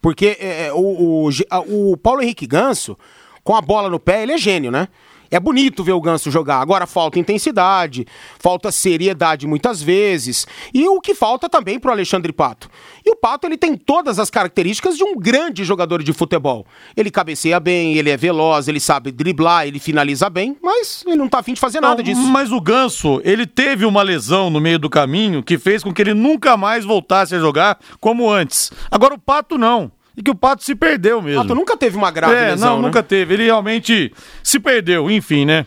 porque 0.00 0.36
é, 0.38 0.66
é 0.66 0.72
o, 0.72 1.26
o, 1.26 1.92
o 1.92 1.96
Paulo 1.96 2.22
Henrique 2.22 2.46
Ganso, 2.46 2.96
com 3.42 3.56
a 3.56 3.60
bola 3.60 3.88
no 3.90 3.98
pé, 3.98 4.22
ele 4.22 4.32
é 4.32 4.38
gênio, 4.38 4.70
né? 4.70 4.86
É 5.30 5.38
bonito 5.38 5.84
ver 5.84 5.92
o 5.92 6.00
Ganso 6.00 6.30
jogar. 6.30 6.60
Agora 6.60 6.86
falta 6.86 7.18
intensidade, 7.18 8.06
falta 8.38 8.72
seriedade 8.72 9.46
muitas 9.46 9.82
vezes. 9.82 10.46
E 10.72 10.86
o 10.88 11.00
que 11.00 11.14
falta 11.14 11.48
também 11.48 11.78
pro 11.78 11.90
Alexandre 11.90 12.32
Pato. 12.32 12.70
E 13.04 13.10
o 13.10 13.16
Pato 13.16 13.46
ele 13.46 13.56
tem 13.56 13.76
todas 13.76 14.18
as 14.18 14.30
características 14.30 14.96
de 14.96 15.04
um 15.04 15.16
grande 15.16 15.64
jogador 15.64 16.02
de 16.02 16.12
futebol. 16.12 16.66
Ele 16.96 17.10
cabeceia 17.10 17.60
bem, 17.60 17.96
ele 17.96 18.10
é 18.10 18.16
veloz, 18.16 18.68
ele 18.68 18.80
sabe 18.80 19.10
driblar, 19.10 19.66
ele 19.66 19.78
finaliza 19.78 20.30
bem, 20.30 20.56
mas 20.62 21.04
ele 21.06 21.16
não 21.16 21.28
tá 21.28 21.38
afim 21.38 21.54
de 21.54 21.60
fazer 21.60 21.80
nada 21.80 21.96
não, 21.96 22.02
disso. 22.02 22.22
Mas 22.22 22.52
o 22.52 22.60
Ganso, 22.60 23.20
ele 23.24 23.46
teve 23.46 23.84
uma 23.84 24.02
lesão 24.02 24.50
no 24.50 24.60
meio 24.60 24.78
do 24.78 24.90
caminho 24.90 25.42
que 25.42 25.58
fez 25.58 25.82
com 25.82 25.92
que 25.92 26.02
ele 26.02 26.14
nunca 26.14 26.56
mais 26.56 26.84
voltasse 26.84 27.34
a 27.34 27.38
jogar 27.38 27.78
como 28.00 28.30
antes. 28.30 28.70
Agora 28.90 29.14
o 29.14 29.18
Pato 29.18 29.58
não 29.58 29.90
e 30.18 30.22
que 30.22 30.32
o 30.32 30.34
Pato 30.34 30.64
se 30.64 30.74
perdeu 30.74 31.22
mesmo. 31.22 31.40
O 31.40 31.44
Pato 31.44 31.54
nunca 31.54 31.76
teve 31.76 31.96
uma 31.96 32.10
grave 32.10 32.34
é, 32.34 32.50
lesão, 32.50 32.70
não, 32.70 32.76
né? 32.78 32.86
nunca 32.88 33.04
teve. 33.04 33.34
Ele 33.34 33.44
realmente 33.44 34.12
se 34.42 34.58
perdeu, 34.58 35.08
enfim, 35.08 35.44
né? 35.44 35.64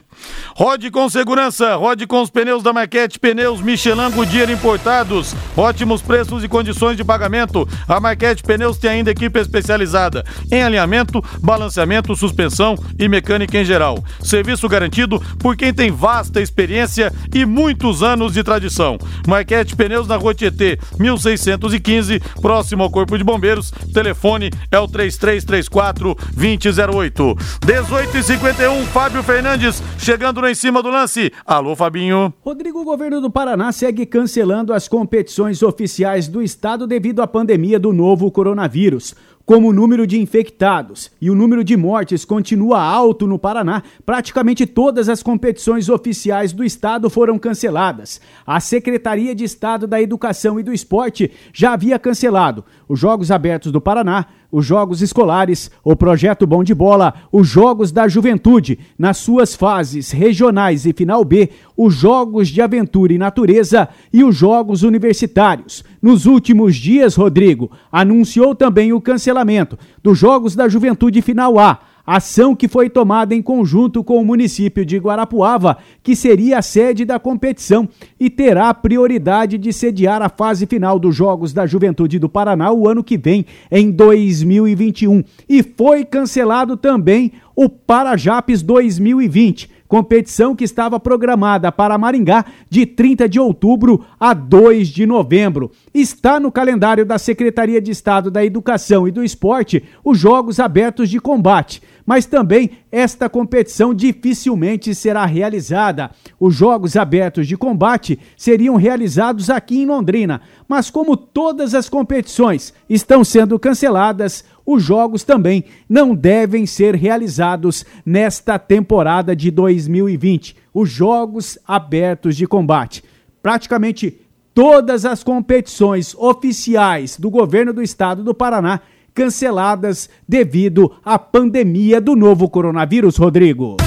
Rode 0.56 0.92
com 0.92 1.10
segurança, 1.10 1.76
rode 1.76 2.06
com 2.06 2.22
os 2.22 2.30
pneus 2.30 2.62
da 2.62 2.74
Marquete 2.74 3.20
Pneus 3.20 3.62
Michelin 3.62 4.12
Goodyear 4.12 4.50
importados. 4.50 5.34
Ótimos 5.56 6.02
preços 6.02 6.44
e 6.44 6.48
condições 6.48 6.98
de 6.98 7.04
pagamento. 7.04 7.68
A 7.88 8.00
Marquete 8.00 8.44
Pneus 8.44 8.78
tem 8.78 8.92
ainda 8.92 9.12
equipe 9.12 9.40
especializada 9.40 10.26
em 10.52 10.62
alinhamento, 10.62 11.24
balanceamento, 11.42 12.16
suspensão 12.16 12.76
e 13.00 13.08
mecânica 13.08 13.58
em 13.58 13.66
geral. 13.66 14.04
Serviço 14.22 14.68
garantido 14.68 15.20
por 15.40 15.56
quem 15.56 15.74
tem 15.74 15.92
vasta 15.92 16.42
experiência 16.42 17.12
e 17.34 17.46
muitos 17.46 18.04
anos 18.04 18.34
de 18.34 18.44
tradição. 18.44 18.98
Marquete 19.28 19.76
Pneus 19.76 20.08
na 20.08 20.16
Rua 20.16 20.34
Tietê, 20.34 20.78
1615, 21.00 22.20
próximo 22.42 22.84
ao 22.84 22.90
Corpo 22.90 23.18
de 23.18 23.24
Bombeiros. 23.24 23.72
Telefone 23.94 24.52
é 24.72 24.80
o 24.80 24.88
3334 24.88 26.16
2008. 26.34 27.38
18 27.66 28.18
e 28.18 28.24
51 28.24 28.86
Fábio 28.88 29.24
Fernandes 29.24 29.82
chegando 30.12 30.46
em 30.46 30.54
cima 30.54 30.84
do 30.84 30.90
lance. 30.90 31.32
Alô, 31.46 31.74
Fabinho. 31.74 32.34
Rodrigo, 32.42 32.82
o 32.82 32.84
governo 32.84 33.22
do 33.22 33.32
Paraná 33.32 33.72
segue 33.72 34.06
cancelando 34.06 34.74
as 34.74 34.86
competições 34.86 35.64
oficiais 35.64 36.28
do 36.28 36.42
estado 36.42 36.86
devido 36.86 37.22
à 37.22 37.28
pandemia 37.28 37.80
do 37.80 37.94
novo 37.94 38.30
coronavírus. 38.30 39.16
Como 39.46 39.70
o 39.70 39.74
número 39.74 40.06
de 40.06 40.20
infectados 40.20 41.10
e 41.22 41.32
o 41.32 41.36
número 41.36 41.64
de 41.64 41.78
mortes 41.78 42.26
continua 42.26 42.82
alto 42.82 43.26
no 43.26 43.40
Paraná, 43.40 43.84
praticamente 44.06 44.66
todas 44.66 45.08
as 45.08 45.24
competições 45.24 45.88
oficiais 45.88 46.52
do 46.52 46.64
estado 46.64 47.10
foram 47.10 47.40
canceladas. 47.40 48.20
A 48.46 48.60
Secretaria 48.60 49.34
de 49.34 49.46
Estado 49.46 49.88
da 49.88 50.02
Educação 50.02 50.60
e 50.60 50.64
do 50.64 50.74
Esporte 50.74 51.32
já 51.54 51.72
havia 51.72 51.98
cancelado 51.98 52.66
os 52.88 53.00
Jogos 53.00 53.32
Abertos 53.32 53.72
do 53.72 53.80
Paraná, 53.80 54.26
os 54.52 54.66
Jogos 54.66 55.02
Escolares, 55.02 55.72
o 55.84 55.96
Projeto 55.96 56.46
Bom 56.46 56.64
de 56.64 56.74
Bola, 56.74 57.14
os 57.32 57.48
Jogos 57.48 57.92
da 57.92 58.08
Juventude, 58.08 58.78
nas 58.98 59.18
suas 59.18 59.56
fases 59.56 60.12
regionais 60.12 60.86
e 60.86 60.94
final 60.94 61.24
B, 61.24 61.50
os 61.78 61.94
Jogos 61.94 62.50
de 62.50 62.62
Aventura 62.62 63.14
e 63.14 63.18
Natureza 63.18 63.88
e 64.12 64.24
os 64.24 64.36
Jogos 64.36 64.84
Universitários. 64.84 65.84
Nos 66.02 66.26
últimos 66.26 66.76
dias, 66.76 67.16
Rodrigo 67.16 67.72
anunciou 67.92 68.54
também 68.54 68.92
o 68.92 69.02
cancelamento 69.02 69.78
dos 70.04 70.18
Jogos 70.18 70.56
da 70.56 70.68
Juventude 70.68 71.22
Final 71.22 71.58
A 71.58 71.80
ação 72.16 72.56
que 72.56 72.68
foi 72.68 72.90
tomada 72.90 73.34
em 73.34 73.42
conjunto 73.42 74.04
com 74.04 74.22
o 74.22 74.26
município 74.26 74.86
de 74.86 74.98
Guarapuava, 74.98 75.78
que 76.04 76.16
seria 76.16 76.58
a 76.58 76.62
sede 76.62 77.06
da 77.06 77.20
competição 77.20 77.88
e 78.20 78.30
terá 78.30 78.74
prioridade 78.74 79.58
de 79.58 79.72
sediar 79.72 80.22
a 80.22 80.30
fase 80.30 80.66
final 80.66 81.00
dos 81.00 81.16
Jogos 81.16 81.54
da 81.54 81.66
Juventude 81.66 82.20
do 82.20 82.30
Paraná 82.30 82.72
o 82.72 82.88
ano 82.88 83.04
que 83.04 83.18
vem, 83.18 83.46
em 83.72 83.92
2021. 83.92 85.24
E 85.48 85.64
foi 85.64 86.04
cancelado 86.04 86.76
também 86.76 87.32
o 87.56 87.70
Parajapes 87.70 88.62
2020 88.62 89.82
competição 89.92 90.56
que 90.56 90.64
estava 90.64 90.98
programada 91.02 91.70
para 91.70 91.98
Maringá 91.98 92.46
de 92.70 92.86
30 92.86 93.28
de 93.28 93.42
outubro 93.42 94.06
a 94.18 94.34
2 94.34 94.88
de 94.88 95.06
novembro. 95.06 95.70
Está 95.94 96.40
no 96.40 96.50
calendário 96.50 97.06
da 97.06 97.20
Secretaria 97.20 97.82
de 97.82 97.92
Estado 97.92 98.32
da 98.32 98.46
Educação 98.46 99.06
e 99.06 99.12
do 99.12 99.22
Esporte 99.22 99.84
os 100.02 100.18
Jogos 100.18 100.62
Abertos 100.62 101.10
de 101.10 101.20
Combate 101.20 101.82
mas 102.06 102.26
também 102.26 102.72
esta 102.92 103.30
competição 103.30 103.94
dificilmente 103.94 104.94
será 104.94 105.26
realizada. 105.26 106.12
Os 106.40 106.56
Jogos 106.56 106.96
Abertos 106.96 107.48
de 107.48 107.58
Combate 107.58 108.20
seriam 108.36 108.76
realizados 108.76 109.50
aqui 109.50 109.82
em 109.82 109.86
Londrina, 109.86 110.42
mas 110.68 110.90
como 110.90 111.16
todas 111.16 111.74
as 111.76 111.90
competições 111.90 112.74
estão 112.90 113.24
sendo 113.24 113.60
canceladas, 113.60 114.44
os 114.66 114.84
jogos 114.84 115.24
também 115.24 115.66
não 115.90 116.14
devem 116.16 116.66
ser 116.66 116.96
realizados 116.96 117.86
nesta 118.06 118.60
temporada 118.60 119.36
de 119.36 119.50
2020. 119.52 120.56
Os 120.74 120.90
Jogos 120.90 121.58
Abertos 121.68 122.38
de 122.38 122.48
Combate. 122.48 123.04
Praticamente 123.42 124.20
todas 124.54 125.06
as 125.06 125.24
competições 125.24 126.14
oficiais 126.16 127.18
do 127.18 127.30
governo 127.30 127.74
do 127.74 127.82
estado 127.82 128.24
do 128.24 128.34
Paraná 128.34 128.82
canceladas 129.14 130.10
devido 130.28 130.92
à 131.04 131.18
pandemia 131.20 132.02
do 132.02 132.16
novo 132.16 132.50
coronavírus, 132.50 133.18
Rodrigo. 133.18 133.78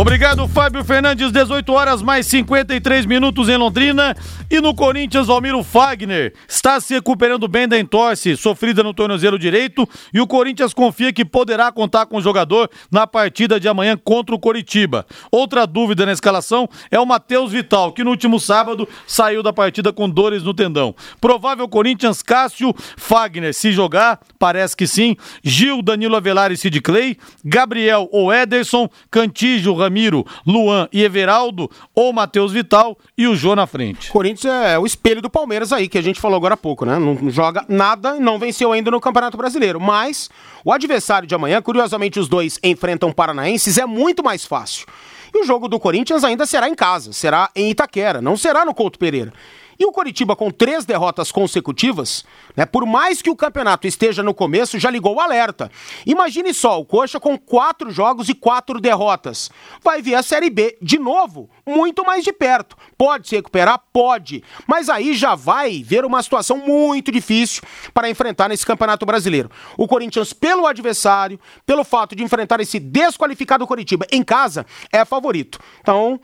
Obrigado, 0.00 0.46
Fábio 0.46 0.84
Fernandes. 0.84 1.32
18 1.32 1.72
horas 1.72 2.02
mais 2.02 2.24
53 2.28 3.04
minutos 3.04 3.48
em 3.48 3.56
Londrina. 3.56 4.16
E 4.48 4.60
no 4.60 4.72
Corinthians, 4.72 5.26
Valmiro 5.26 5.60
Fagner 5.64 6.34
está 6.46 6.78
se 6.78 6.94
recuperando 6.94 7.48
bem 7.48 7.66
da 7.66 7.76
entorse 7.76 8.36
sofrida 8.36 8.84
no 8.84 8.94
tornozelo 8.94 9.36
direito. 9.36 9.88
E 10.14 10.20
o 10.20 10.26
Corinthians 10.28 10.72
confia 10.72 11.12
que 11.12 11.24
poderá 11.24 11.72
contar 11.72 12.06
com 12.06 12.18
o 12.18 12.22
jogador 12.22 12.70
na 12.92 13.08
partida 13.08 13.58
de 13.58 13.68
amanhã 13.68 13.96
contra 13.96 14.32
o 14.32 14.38
Coritiba. 14.38 15.04
Outra 15.32 15.66
dúvida 15.66 16.06
na 16.06 16.12
escalação 16.12 16.68
é 16.92 17.00
o 17.00 17.04
Matheus 17.04 17.50
Vital, 17.50 17.92
que 17.92 18.04
no 18.04 18.10
último 18.10 18.38
sábado 18.38 18.88
saiu 19.04 19.42
da 19.42 19.52
partida 19.52 19.92
com 19.92 20.08
dores 20.08 20.44
no 20.44 20.54
tendão. 20.54 20.94
Provável 21.20 21.68
Corinthians, 21.68 22.22
Cássio, 22.22 22.72
Fagner, 22.96 23.52
se 23.52 23.72
jogar, 23.72 24.20
parece 24.38 24.76
que 24.76 24.86
sim. 24.86 25.16
Gil, 25.42 25.82
Danilo 25.82 26.14
Avelar 26.14 26.52
e 26.52 26.56
Sid 26.56 26.80
Clay. 26.82 27.16
Gabriel 27.44 28.08
ou 28.12 28.32
Ederson, 28.32 28.88
Cantígio, 29.10 29.87
Ramiro, 29.88 30.24
Luan 30.46 30.88
e 30.92 31.02
Everaldo, 31.02 31.70
ou 31.94 32.12
Matheus 32.12 32.52
Vital 32.52 32.96
e 33.16 33.26
o 33.26 33.34
Jô 33.34 33.56
na 33.56 33.66
frente. 33.66 34.10
Corinthians 34.10 34.44
é 34.44 34.78
o 34.78 34.86
espelho 34.86 35.20
do 35.20 35.30
Palmeiras 35.30 35.72
aí, 35.72 35.88
que 35.88 35.98
a 35.98 36.02
gente 36.02 36.20
falou 36.20 36.36
agora 36.36 36.54
há 36.54 36.56
pouco, 36.56 36.84
né? 36.84 36.98
Não 36.98 37.30
joga 37.30 37.64
nada 37.68 38.16
e 38.16 38.20
não 38.20 38.38
venceu 38.38 38.72
ainda 38.72 38.90
no 38.90 39.00
Campeonato 39.00 39.36
Brasileiro. 39.36 39.80
Mas 39.80 40.28
o 40.64 40.72
adversário 40.72 41.26
de 41.26 41.34
amanhã, 41.34 41.60
curiosamente 41.60 42.20
os 42.20 42.28
dois 42.28 42.58
enfrentam 42.62 43.10
paranaenses, 43.10 43.78
é 43.78 43.86
muito 43.86 44.22
mais 44.22 44.44
fácil. 44.44 44.86
E 45.34 45.40
o 45.40 45.44
jogo 45.44 45.68
do 45.68 45.78
Corinthians 45.78 46.24
ainda 46.24 46.46
será 46.46 46.68
em 46.68 46.74
casa, 46.74 47.12
será 47.12 47.50
em 47.54 47.70
Itaquera, 47.70 48.20
não 48.20 48.36
será 48.36 48.64
no 48.64 48.74
Couto 48.74 48.98
Pereira. 48.98 49.32
E 49.78 49.86
o 49.86 49.92
Coritiba, 49.92 50.34
com 50.34 50.50
três 50.50 50.84
derrotas 50.84 51.30
consecutivas, 51.30 52.24
né, 52.56 52.66
por 52.66 52.84
mais 52.84 53.22
que 53.22 53.30
o 53.30 53.36
campeonato 53.36 53.86
esteja 53.86 54.24
no 54.24 54.34
começo, 54.34 54.76
já 54.76 54.90
ligou 54.90 55.14
o 55.14 55.20
alerta. 55.20 55.70
Imagine 56.04 56.52
só, 56.52 56.80
o 56.80 56.84
Coxa 56.84 57.20
com 57.20 57.38
quatro 57.38 57.88
jogos 57.92 58.28
e 58.28 58.34
quatro 58.34 58.80
derrotas. 58.80 59.50
Vai 59.80 60.02
vir 60.02 60.16
a 60.16 60.22
Série 60.22 60.50
B 60.50 60.76
de 60.82 60.98
novo, 60.98 61.48
muito 61.64 62.04
mais 62.04 62.24
de 62.24 62.32
perto. 62.32 62.76
Pode 62.96 63.28
se 63.28 63.36
recuperar? 63.36 63.80
Pode. 63.92 64.42
Mas 64.66 64.88
aí 64.88 65.14
já 65.14 65.36
vai 65.36 65.80
ver 65.84 66.04
uma 66.04 66.22
situação 66.24 66.56
muito 66.58 67.12
difícil 67.12 67.62
para 67.94 68.10
enfrentar 68.10 68.48
nesse 68.48 68.66
Campeonato 68.66 69.06
Brasileiro. 69.06 69.48
O 69.76 69.86
Corinthians, 69.86 70.32
pelo 70.32 70.66
adversário, 70.66 71.38
pelo 71.64 71.84
fato 71.84 72.16
de 72.16 72.24
enfrentar 72.24 72.60
esse 72.60 72.80
desqualificado 72.80 73.64
Coritiba 73.64 74.06
em 74.10 74.24
casa, 74.24 74.66
é 74.92 75.04
favorito. 75.04 75.60
Então, 75.80 76.20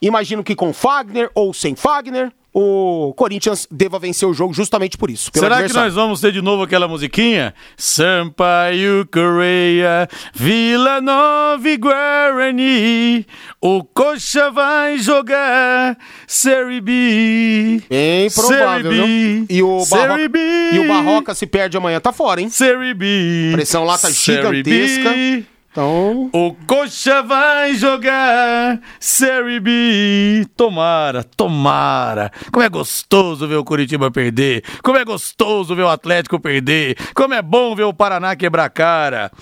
imagino 0.00 0.44
que 0.44 0.54
com 0.54 0.72
Fagner 0.72 1.30
ou 1.34 1.52
sem 1.52 1.74
Fagner, 1.74 2.32
o 2.52 3.14
Corinthians 3.16 3.66
deva 3.70 3.98
vencer 3.98 4.28
o 4.28 4.34
jogo 4.34 4.52
justamente 4.52 4.98
por 4.98 5.10
isso. 5.10 5.30
Será 5.32 5.62
que 5.62 5.72
nós 5.72 5.94
vamos 5.94 6.20
ter 6.20 6.32
de 6.32 6.42
novo 6.42 6.62
aquela 6.62 6.86
musiquinha? 6.86 7.54
Sampaio 7.76 9.08
Correia, 9.10 10.08
Vila 10.34 11.00
Nova 11.00 11.68
e 11.68 11.76
Guarani, 11.76 13.26
o 13.60 13.82
Coxa 13.84 14.50
vai 14.50 14.98
jogar 14.98 15.96
Série 16.26 16.80
B. 16.80 17.82
Bem 17.88 18.30
provável, 18.30 18.90
B, 18.90 19.46
E 19.48 19.62
o, 19.62 19.84
Barro... 19.86 20.18
e 20.20 20.78
o 20.78 20.88
Barroca 20.88 21.34
se 21.34 21.46
perde 21.46 21.76
amanhã, 21.76 22.00
tá 22.00 22.12
fora, 22.12 22.40
hein? 22.40 22.50
Série 22.50 22.92
B. 22.92 23.50
Pressão 23.52 23.84
lá 23.84 23.96
tá 23.96 24.10
gigantesca. 24.10 25.10
B. 25.10 25.44
Então. 25.72 26.28
O 26.34 26.54
Coxa 26.66 27.22
vai 27.22 27.72
jogar 27.74 28.78
Série 29.00 29.58
B. 29.58 30.46
Tomara, 30.54 31.24
tomara. 31.24 32.30
Como 32.52 32.62
é 32.62 32.68
gostoso 32.68 33.48
ver 33.48 33.56
o 33.56 33.64
Curitiba 33.64 34.10
perder. 34.10 34.62
Como 34.82 34.98
é 34.98 35.04
gostoso 35.04 35.74
ver 35.74 35.84
o 35.84 35.88
Atlético 35.88 36.38
perder. 36.38 36.98
Como 37.14 37.32
é 37.32 37.40
bom 37.40 37.74
ver 37.74 37.84
o 37.84 37.94
Paraná 37.94 38.36
quebrar 38.36 38.68
cara. 38.68 39.32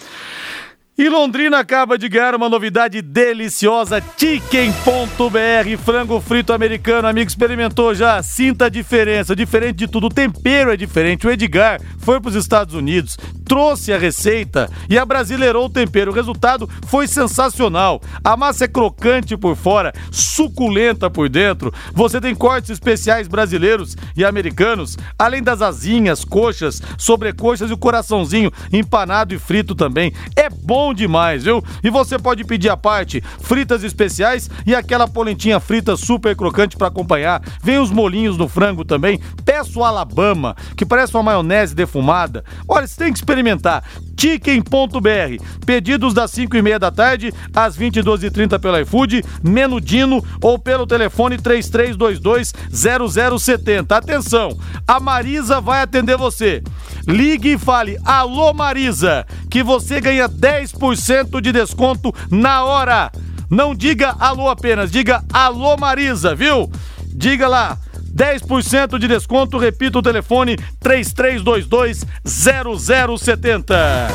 E 1.00 1.08
Londrina 1.08 1.58
acaba 1.58 1.96
de 1.96 2.10
ganhar 2.10 2.34
uma 2.34 2.46
novidade 2.46 3.00
deliciosa, 3.00 4.04
Chicken.br, 4.18 5.82
frango 5.82 6.20
frito 6.20 6.52
americano. 6.52 7.08
Amigo, 7.08 7.26
experimentou 7.26 7.94
já? 7.94 8.22
Sinta 8.22 8.66
a 8.66 8.68
diferença. 8.68 9.34
Diferente 9.34 9.76
de 9.76 9.88
tudo, 9.88 10.08
o 10.08 10.10
tempero 10.10 10.70
é 10.70 10.76
diferente. 10.76 11.26
O 11.26 11.30
Edgar 11.30 11.80
foi 12.00 12.20
para 12.20 12.28
os 12.28 12.34
Estados 12.34 12.74
Unidos, 12.74 13.16
trouxe 13.46 13.94
a 13.94 13.98
receita 13.98 14.70
e 14.90 14.98
abrasileirou 14.98 15.64
o 15.64 15.70
tempero. 15.70 16.10
O 16.10 16.14
resultado 16.14 16.68
foi 16.86 17.08
sensacional. 17.08 18.02
A 18.22 18.36
massa 18.36 18.66
é 18.66 18.68
crocante 18.68 19.38
por 19.38 19.56
fora, 19.56 19.94
suculenta 20.10 21.08
por 21.08 21.30
dentro. 21.30 21.72
Você 21.94 22.20
tem 22.20 22.34
cortes 22.34 22.68
especiais 22.68 23.26
brasileiros 23.26 23.96
e 24.14 24.22
americanos, 24.22 24.98
além 25.18 25.42
das 25.42 25.62
asinhas, 25.62 26.26
coxas, 26.26 26.82
sobrecoxas 26.98 27.70
e 27.70 27.72
o 27.72 27.78
coraçãozinho 27.78 28.52
empanado 28.70 29.34
e 29.34 29.38
frito 29.38 29.74
também. 29.74 30.12
É 30.36 30.50
bom 30.50 30.89
bom 30.90 30.94
demais, 30.94 31.44
viu? 31.44 31.62
E 31.82 31.90
você 31.90 32.18
pode 32.18 32.44
pedir 32.44 32.68
a 32.68 32.76
parte 32.76 33.22
fritas 33.40 33.84
especiais 33.84 34.50
e 34.66 34.74
aquela 34.74 35.06
polentinha 35.06 35.60
frita 35.60 35.96
super 35.96 36.34
crocante 36.34 36.76
para 36.76 36.88
acompanhar. 36.88 37.40
Vem 37.62 37.78
os 37.78 37.90
molinhos 37.90 38.36
no 38.36 38.48
frango 38.48 38.84
também. 38.84 39.20
Peço 39.44 39.82
Alabama, 39.82 40.56
que 40.76 40.84
parece 40.84 41.14
uma 41.14 41.22
maionese 41.22 41.74
defumada. 41.74 42.44
Olha, 42.68 42.86
você 42.86 43.04
tem 43.04 43.12
que 43.12 43.18
experimentar. 43.18 43.84
Chicken.br. 44.20 45.42
Pedidos 45.64 46.12
das 46.12 46.30
5 46.32 46.54
e 46.54 46.60
meia 46.60 46.78
da 46.78 46.90
tarde 46.90 47.32
às 47.54 47.78
22h30 47.78 48.58
pelo 48.58 48.78
iFood, 48.80 49.24
Menudino 49.42 50.22
ou 50.42 50.58
pelo 50.58 50.86
telefone 50.86 51.38
3322-0070. 51.38 53.92
Atenção, 53.92 54.58
a 54.86 55.00
Marisa 55.00 55.58
vai 55.58 55.80
atender 55.80 56.18
você. 56.18 56.62
Ligue 57.08 57.52
e 57.52 57.58
fale, 57.58 57.98
alô 58.04 58.52
Marisa, 58.52 59.26
que 59.50 59.62
você 59.62 60.02
ganha 60.02 60.28
10% 60.28 61.40
de 61.40 61.50
desconto 61.50 62.14
na 62.30 62.62
hora. 62.62 63.10
Não 63.48 63.74
diga 63.74 64.14
alô 64.20 64.50
apenas, 64.50 64.90
diga 64.90 65.24
alô 65.32 65.78
Marisa, 65.78 66.34
viu? 66.34 66.70
Diga 67.06 67.48
lá. 67.48 67.78
10% 68.14 68.98
de 68.98 69.08
desconto, 69.08 69.58
repita 69.58 69.98
o 69.98 70.02
telefone 70.02 70.56
3322 70.80 72.04
0070. 72.24 74.08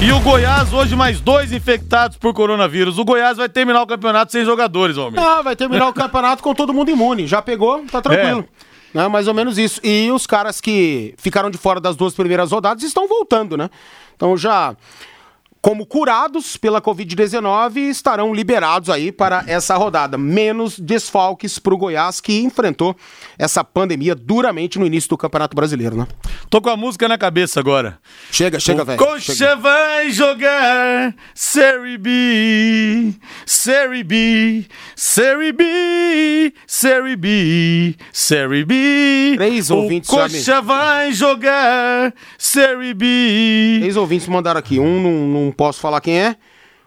E 0.00 0.12
o 0.12 0.20
Goiás, 0.20 0.72
hoje, 0.72 0.94
mais 0.94 1.20
dois 1.20 1.52
infectados 1.52 2.16
por 2.16 2.34
coronavírus. 2.34 2.98
O 2.98 3.04
Goiás 3.04 3.38
vai 3.38 3.48
terminar 3.48 3.82
o 3.82 3.86
campeonato 3.86 4.32
sem 4.32 4.44
jogadores, 4.44 4.96
homem. 4.96 5.18
Ah, 5.22 5.40
vai 5.40 5.56
terminar 5.56 5.88
o 5.88 5.94
campeonato 5.94 6.42
com 6.42 6.54
todo 6.54 6.74
mundo 6.74 6.90
imune. 6.90 7.26
Já 7.26 7.40
pegou, 7.40 7.84
tá 7.86 8.02
tranquilo. 8.02 8.46
É. 8.94 8.98
Né, 8.98 9.08
mais 9.08 9.26
ou 9.26 9.34
menos 9.34 9.56
isso. 9.58 9.80
E 9.82 10.10
os 10.12 10.26
caras 10.26 10.60
que 10.60 11.14
ficaram 11.16 11.50
de 11.50 11.58
fora 11.58 11.80
das 11.80 11.96
duas 11.96 12.14
primeiras 12.14 12.52
rodadas 12.52 12.82
estão 12.82 13.08
voltando, 13.08 13.56
né? 13.56 13.70
Então 14.14 14.36
já 14.36 14.76
como 15.64 15.86
curados 15.86 16.58
pela 16.58 16.78
Covid-19 16.78 17.88
estarão 17.88 18.34
liberados 18.34 18.90
aí 18.90 19.10
para 19.10 19.44
essa 19.46 19.74
rodada. 19.78 20.18
Menos 20.18 20.78
desfalques 20.78 21.58
para 21.58 21.72
o 21.72 21.78
Goiás 21.78 22.20
que 22.20 22.38
enfrentou 22.38 22.94
essa 23.38 23.64
pandemia 23.64 24.14
duramente 24.14 24.78
no 24.78 24.84
início 24.84 25.08
do 25.08 25.16
Campeonato 25.16 25.56
Brasileiro, 25.56 25.96
né? 25.96 26.06
Tô 26.50 26.60
com 26.60 26.68
a 26.68 26.76
música 26.76 27.08
na 27.08 27.16
cabeça 27.16 27.60
agora. 27.60 27.98
Chega, 28.30 28.60
chega, 28.60 28.84
velho. 28.84 28.98
Coxa 28.98 29.34
chega. 29.34 29.56
vai 29.56 30.10
jogar 30.10 31.14
Série 31.34 31.96
B, 31.96 33.14
Série 33.46 34.04
B, 34.04 34.66
Série 34.94 35.50
B, 35.50 36.52
Série 36.66 37.16
B, 37.16 37.96
Série 38.12 38.64
B. 38.66 39.32
Três 39.36 39.70
ouvintes 39.70 40.10
o 40.10 40.12
Coxa 40.12 40.60
vai 40.60 41.10
jogar 41.14 42.12
Série 42.36 42.92
B. 42.92 43.78
Três 43.80 43.96
ouvintes 43.96 44.28
mandaram 44.28 44.60
aqui. 44.60 44.78
Um 44.78 45.00
não 45.00 45.53
posso 45.54 45.80
falar 45.80 46.00
quem 46.00 46.18
é. 46.18 46.36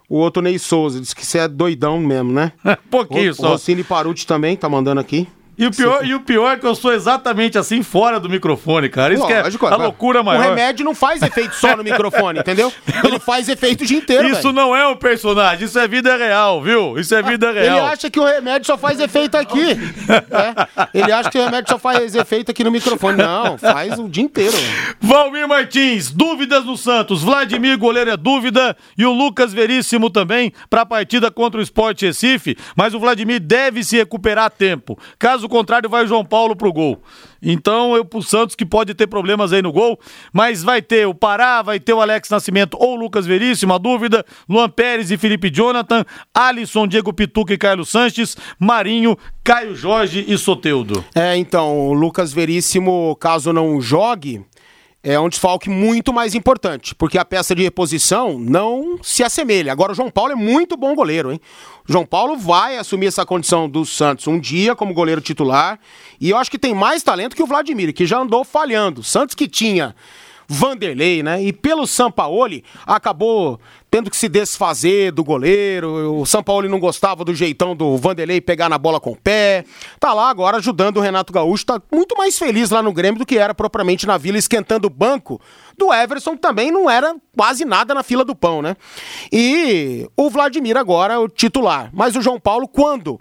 O 0.10 0.18
outro 0.18 0.42
Ney 0.42 0.58
Souza, 0.58 1.02
disse 1.02 1.16
que 1.16 1.26
você 1.26 1.40
é 1.40 1.48
doidão 1.48 2.00
mesmo, 2.00 2.32
né? 2.32 2.54
Pouquinho 2.90 3.32
o, 3.32 3.36
só. 3.36 3.48
O 3.48 3.50
Rossini 3.52 3.84
Paruti 3.84 4.26
também 4.26 4.56
tá 4.56 4.70
mandando 4.70 5.02
aqui. 5.02 5.28
E 5.58 5.66
o, 5.66 5.72
pior, 5.72 6.06
e 6.06 6.14
o 6.14 6.20
pior 6.20 6.52
é 6.52 6.58
que 6.58 6.66
eu 6.68 6.76
sou 6.76 6.94
exatamente 6.94 7.58
assim 7.58 7.82
fora 7.82 8.20
do 8.20 8.30
microfone, 8.30 8.90
cara. 8.90 9.14
Isso 9.14 9.24
Lógico, 9.24 9.66
é 9.66 9.72
a 9.72 9.76
loucura 9.76 10.22
maior. 10.22 10.46
O 10.46 10.50
remédio 10.50 10.86
não 10.86 10.94
faz 10.94 11.20
efeito 11.24 11.56
só 11.56 11.76
no 11.76 11.84
microfone, 11.84 12.40
entendeu? 12.40 12.72
Ele 13.04 13.18
faz 13.18 13.50
efeito 13.50 13.84
o 13.84 13.88
dia 13.88 13.98
inteiro. 13.98 14.28
Isso 14.28 14.44
véio. 14.44 14.54
não 14.54 14.76
é 14.76 14.88
um 14.88 14.96
personagem, 14.96 15.66
isso 15.66 15.80
é 15.80 15.88
vida 15.88 16.16
real, 16.16 16.62
viu? 16.62 17.00
Isso 17.00 17.16
é 17.16 17.24
vida 17.24 17.52
real. 17.52 17.78
Ele 17.78 17.88
acha 17.88 18.08
que 18.08 18.20
o 18.20 18.24
remédio 18.24 18.68
só 18.68 18.78
faz 18.78 19.00
efeito 19.00 19.36
aqui. 19.36 19.72
é. 20.10 20.88
Ele 20.94 21.12
acha 21.12 21.32
que 21.32 21.40
o 21.40 21.44
remédio 21.44 21.72
só 21.72 21.80
faz 21.80 22.14
efeito 22.14 22.52
aqui 22.52 22.64
no 22.64 22.70
microfone. 22.70 23.18
Não, 23.18 23.58
faz 23.58 23.98
o 23.98 24.08
dia 24.08 24.24
inteiro. 24.24 24.56
Valmir 25.00 25.48
Martins, 25.48 26.12
dúvidas 26.12 26.66
no 26.66 26.78
Santos. 26.78 27.24
Vladimir, 27.24 27.80
goleiro 27.80 28.12
é 28.12 28.18
dúvida. 28.18 28.78
E 28.96 29.04
o 29.04 29.12
Lucas 29.12 29.54
Veríssimo 29.54 30.12
também 30.12 30.54
para 30.70 30.82
a 30.82 30.86
partida 30.86 31.32
contra 31.32 31.60
o 31.60 31.64
Sport 31.64 32.04
Recife. 32.04 32.56
Mas 32.76 32.94
o 32.94 33.00
Vladimir 33.00 33.40
deve 33.40 33.84
se 33.84 33.98
recuperar 33.98 34.46
a 34.46 34.50
tempo. 34.52 35.00
Caso 35.18 35.47
contrário, 35.50 35.90
vai 35.90 36.04
o 36.04 36.08
João 36.08 36.26
Paulo 36.26 36.56
pro 36.56 36.74
gol. 36.74 37.02
Então, 37.42 37.96
eu 37.96 38.04
pro 38.04 38.22
Santos 38.22 38.56
que 38.56 38.66
pode 38.66 38.94
ter 38.94 39.08
problemas 39.08 39.54
aí 39.54 39.62
no 39.62 39.72
gol, 39.72 40.00
mas 40.34 40.64
vai 40.64 40.82
ter 40.82 41.08
o 41.08 41.14
Pará, 41.14 41.62
vai 41.62 41.80
ter 41.80 41.94
o 41.94 42.02
Alex 42.02 42.30
Nascimento 42.30 42.78
ou 42.80 42.94
o 42.94 42.96
Lucas 42.96 43.26
Veríssimo, 43.26 43.74
a 43.74 43.78
dúvida, 43.78 44.26
Luan 44.50 44.70
Pérez 44.70 45.12
e 45.12 45.18
Felipe 45.18 45.50
Jonathan, 45.50 46.04
Alisson, 46.34 46.88
Diego 46.88 47.14
Pituca 47.14 47.54
e 47.54 47.58
Carlos 47.58 47.90
Sanches, 47.90 48.36
Marinho, 48.60 49.18
Caio 49.44 49.76
Jorge 49.76 50.26
e 50.28 50.38
Soteudo. 50.38 51.04
É, 51.14 51.38
então, 51.38 51.90
o 51.90 51.94
Lucas 51.94 52.34
Veríssimo, 52.34 53.16
caso 53.20 53.54
não 53.54 53.80
jogue, 53.80 54.44
é 55.04 55.20
um 55.20 55.30
desfalque 55.30 55.70
muito 55.70 56.12
mais 56.12 56.36
importante, 56.36 56.94
porque 56.96 57.18
a 57.18 57.24
peça 57.24 57.56
de 57.56 57.64
reposição 57.64 58.38
não 58.38 59.00
se 59.02 59.24
assemelha. 59.24 59.72
Agora, 59.72 59.92
o 59.92 59.96
João 59.96 60.10
Paulo 60.10 60.32
é 60.32 60.36
muito 60.36 60.76
bom 60.76 60.94
goleiro, 60.96 61.32
hein? 61.32 61.40
O 61.88 61.92
João 61.92 62.06
Paulo 62.06 62.36
vai 62.36 62.78
assumir 62.78 63.08
essa 63.08 63.26
condição 63.26 63.70
do 63.70 63.86
Santos 63.86 64.28
um 64.28 64.40
dia 64.40 64.76
como 64.76 64.94
goleiro 64.94 65.22
titular, 65.22 65.80
e 66.20 66.30
eu 66.30 66.38
acho 66.38 66.52
que 66.52 66.60
tem 66.60 66.74
mais 66.74 67.04
talento 67.04 67.36
que 67.36 67.44
o 67.44 67.48
Vladimir, 67.48 67.94
que 67.94 68.06
já 68.06 68.20
andou 68.20 68.44
falhando. 68.44 69.04
Santos 69.04 69.36
que 69.36 69.48
tinha 69.48 69.96
Vanderlei, 70.48 71.22
né? 71.22 71.44
E 71.44 71.52
pelo 71.52 71.86
Sampaoli 71.86 72.64
acabou 72.86 73.60
tendo 73.98 74.12
que 74.12 74.18
se 74.18 74.30
desfazer 74.30 75.12
do 75.12 75.24
goleiro. 75.24 76.20
O 76.20 76.26
Sampaoli 76.26 76.70
não 76.70 76.80
gostava 76.80 77.26
do 77.26 77.34
jeitão 77.34 77.76
do 77.76 77.98
Vanderlei 77.98 78.40
pegar 78.40 78.70
na 78.70 78.78
bola 78.78 79.00
com 79.00 79.12
o 79.12 79.16
pé. 79.16 79.66
Tá 80.00 80.14
lá 80.14 80.30
agora 80.30 80.58
ajudando 80.58 80.98
o 80.98 81.02
Renato 81.02 81.34
Gaúcho, 81.34 81.66
tá 81.66 81.82
muito 81.92 82.16
mais 82.16 82.38
feliz 82.38 82.70
lá 82.70 82.84
no 82.84 82.94
Grêmio 82.94 83.18
do 83.18 83.26
que 83.26 83.40
era 83.40 83.56
propriamente 83.56 84.06
na 84.06 84.16
Vila 84.16 84.38
esquentando 84.38 84.86
o 84.86 84.90
banco 84.92 85.42
do 85.76 85.92
Everson, 85.92 86.34
que 86.34 86.42
também 86.42 86.70
não 86.70 86.88
era 86.88 87.16
quase 87.36 87.66
nada 87.66 87.96
na 87.96 88.04
fila 88.04 88.24
do 88.24 88.36
pão, 88.36 88.62
né? 88.62 88.76
E 89.32 90.08
o 90.16 90.30
Vladimir 90.30 90.78
agora 90.78 91.16
é 91.16 91.18
o 91.18 91.28
titular. 91.28 91.90
Mas 91.92 92.16
o 92.16 92.22
João 92.22 92.40
Paulo 92.40 92.68
quando 92.68 93.20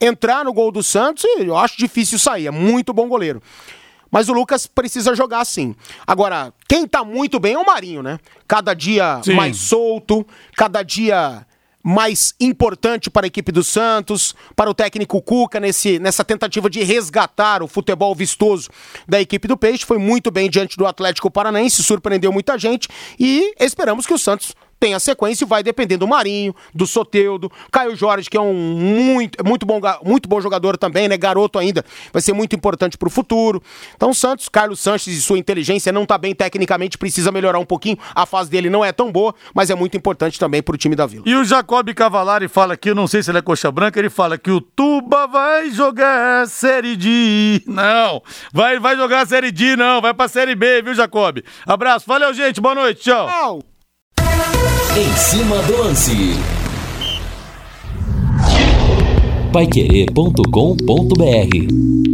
entrar 0.00 0.44
no 0.44 0.52
gol 0.52 0.72
do 0.72 0.82
Santos, 0.82 1.24
eu 1.38 1.56
acho 1.56 1.78
difícil 1.78 2.18
sair, 2.18 2.48
é 2.48 2.50
muito 2.50 2.92
bom 2.92 3.06
goleiro. 3.06 3.40
Mas 4.10 4.28
o 4.28 4.32
Lucas 4.32 4.66
precisa 4.66 5.14
jogar 5.14 5.44
sim. 5.44 5.74
Agora, 6.06 6.52
quem 6.68 6.86
tá 6.86 7.04
muito 7.04 7.38
bem 7.38 7.54
é 7.54 7.58
o 7.58 7.66
Marinho, 7.66 8.02
né? 8.02 8.18
Cada 8.46 8.74
dia 8.74 9.20
sim. 9.22 9.34
mais 9.34 9.56
solto, 9.56 10.26
cada 10.56 10.82
dia 10.82 11.46
mais 11.82 12.34
importante 12.40 13.08
para 13.08 13.24
a 13.24 13.28
equipe 13.28 13.50
do 13.50 13.62
Santos, 13.64 14.34
para 14.54 14.68
o 14.68 14.74
técnico 14.74 15.22
Cuca 15.22 15.58
nesse, 15.58 15.98
nessa 15.98 16.24
tentativa 16.24 16.68
de 16.68 16.82
resgatar 16.82 17.62
o 17.62 17.68
futebol 17.68 18.14
vistoso 18.14 18.68
da 19.06 19.20
equipe 19.20 19.48
do 19.48 19.56
Peixe. 19.56 19.86
Foi 19.86 19.98
muito 19.98 20.30
bem 20.30 20.50
diante 20.50 20.76
do 20.76 20.86
Atlético 20.86 21.30
Paranaense, 21.30 21.82
surpreendeu 21.82 22.32
muita 22.32 22.58
gente 22.58 22.88
e 23.18 23.54
esperamos 23.58 24.06
que 24.06 24.12
o 24.12 24.18
Santos 24.18 24.54
tem 24.78 24.94
a 24.94 25.00
sequência 25.00 25.44
e 25.44 25.48
vai 25.48 25.62
depender 25.62 25.96
do 25.96 26.06
Marinho, 26.06 26.54
do 26.74 26.86
Soteudo, 26.86 27.50
Caio 27.70 27.96
Jorge, 27.96 28.30
que 28.30 28.36
é 28.36 28.40
um 28.40 28.54
muito, 28.54 29.44
muito, 29.44 29.66
bom, 29.66 29.80
muito 30.04 30.28
bom 30.28 30.40
jogador 30.40 30.76
também, 30.76 31.08
né? 31.08 31.16
Garoto 31.16 31.58
ainda, 31.58 31.84
vai 32.12 32.22
ser 32.22 32.32
muito 32.32 32.54
importante 32.54 32.96
para 32.96 33.08
o 33.08 33.10
futuro. 33.10 33.62
Então, 33.94 34.14
Santos, 34.14 34.48
Carlos 34.48 34.80
Sanches 34.80 35.16
e 35.16 35.20
sua 35.20 35.38
inteligência 35.38 35.92
não 35.92 36.04
está 36.04 36.16
bem 36.16 36.34
tecnicamente, 36.34 36.96
precisa 36.96 37.32
melhorar 37.32 37.58
um 37.58 37.64
pouquinho. 37.64 37.98
A 38.14 38.24
fase 38.26 38.50
dele 38.50 38.70
não 38.70 38.84
é 38.84 38.92
tão 38.92 39.10
boa, 39.10 39.34
mas 39.54 39.70
é 39.70 39.74
muito 39.74 39.96
importante 39.96 40.38
também 40.38 40.62
para 40.62 40.74
o 40.74 40.78
time 40.78 40.94
da 40.94 41.06
Vila. 41.06 41.24
E 41.26 41.34
o 41.34 41.44
Jacob 41.44 41.92
Cavalari 41.94 42.48
fala 42.48 42.74
aqui, 42.74 42.90
eu 42.90 42.94
não 42.94 43.06
sei 43.06 43.22
se 43.22 43.30
ele 43.30 43.38
é 43.38 43.42
coxa 43.42 43.70
branca, 43.70 43.98
ele 43.98 44.10
fala 44.10 44.38
que 44.38 44.50
o 44.50 44.60
Tuba 44.60 45.26
vai 45.26 45.70
jogar 45.70 46.46
Série 46.46 46.96
D. 46.96 47.62
Não, 47.66 48.22
vai, 48.52 48.78
vai 48.78 48.96
jogar 48.96 49.26
Série 49.26 49.50
D, 49.50 49.76
não, 49.76 50.00
vai 50.00 50.14
para 50.14 50.28
Série 50.28 50.54
B, 50.54 50.82
viu, 50.82 50.94
Jacob? 50.94 51.38
Abraço, 51.66 52.04
valeu, 52.06 52.32
gente, 52.32 52.60
boa 52.60 52.74
noite, 52.74 53.02
tchau. 53.02 53.26
tchau. 53.26 53.77
Em 54.96 55.16
cima 55.16 55.62
do 55.62 55.76
lance. 55.76 56.34
Paiquerê.com.br 59.52 62.07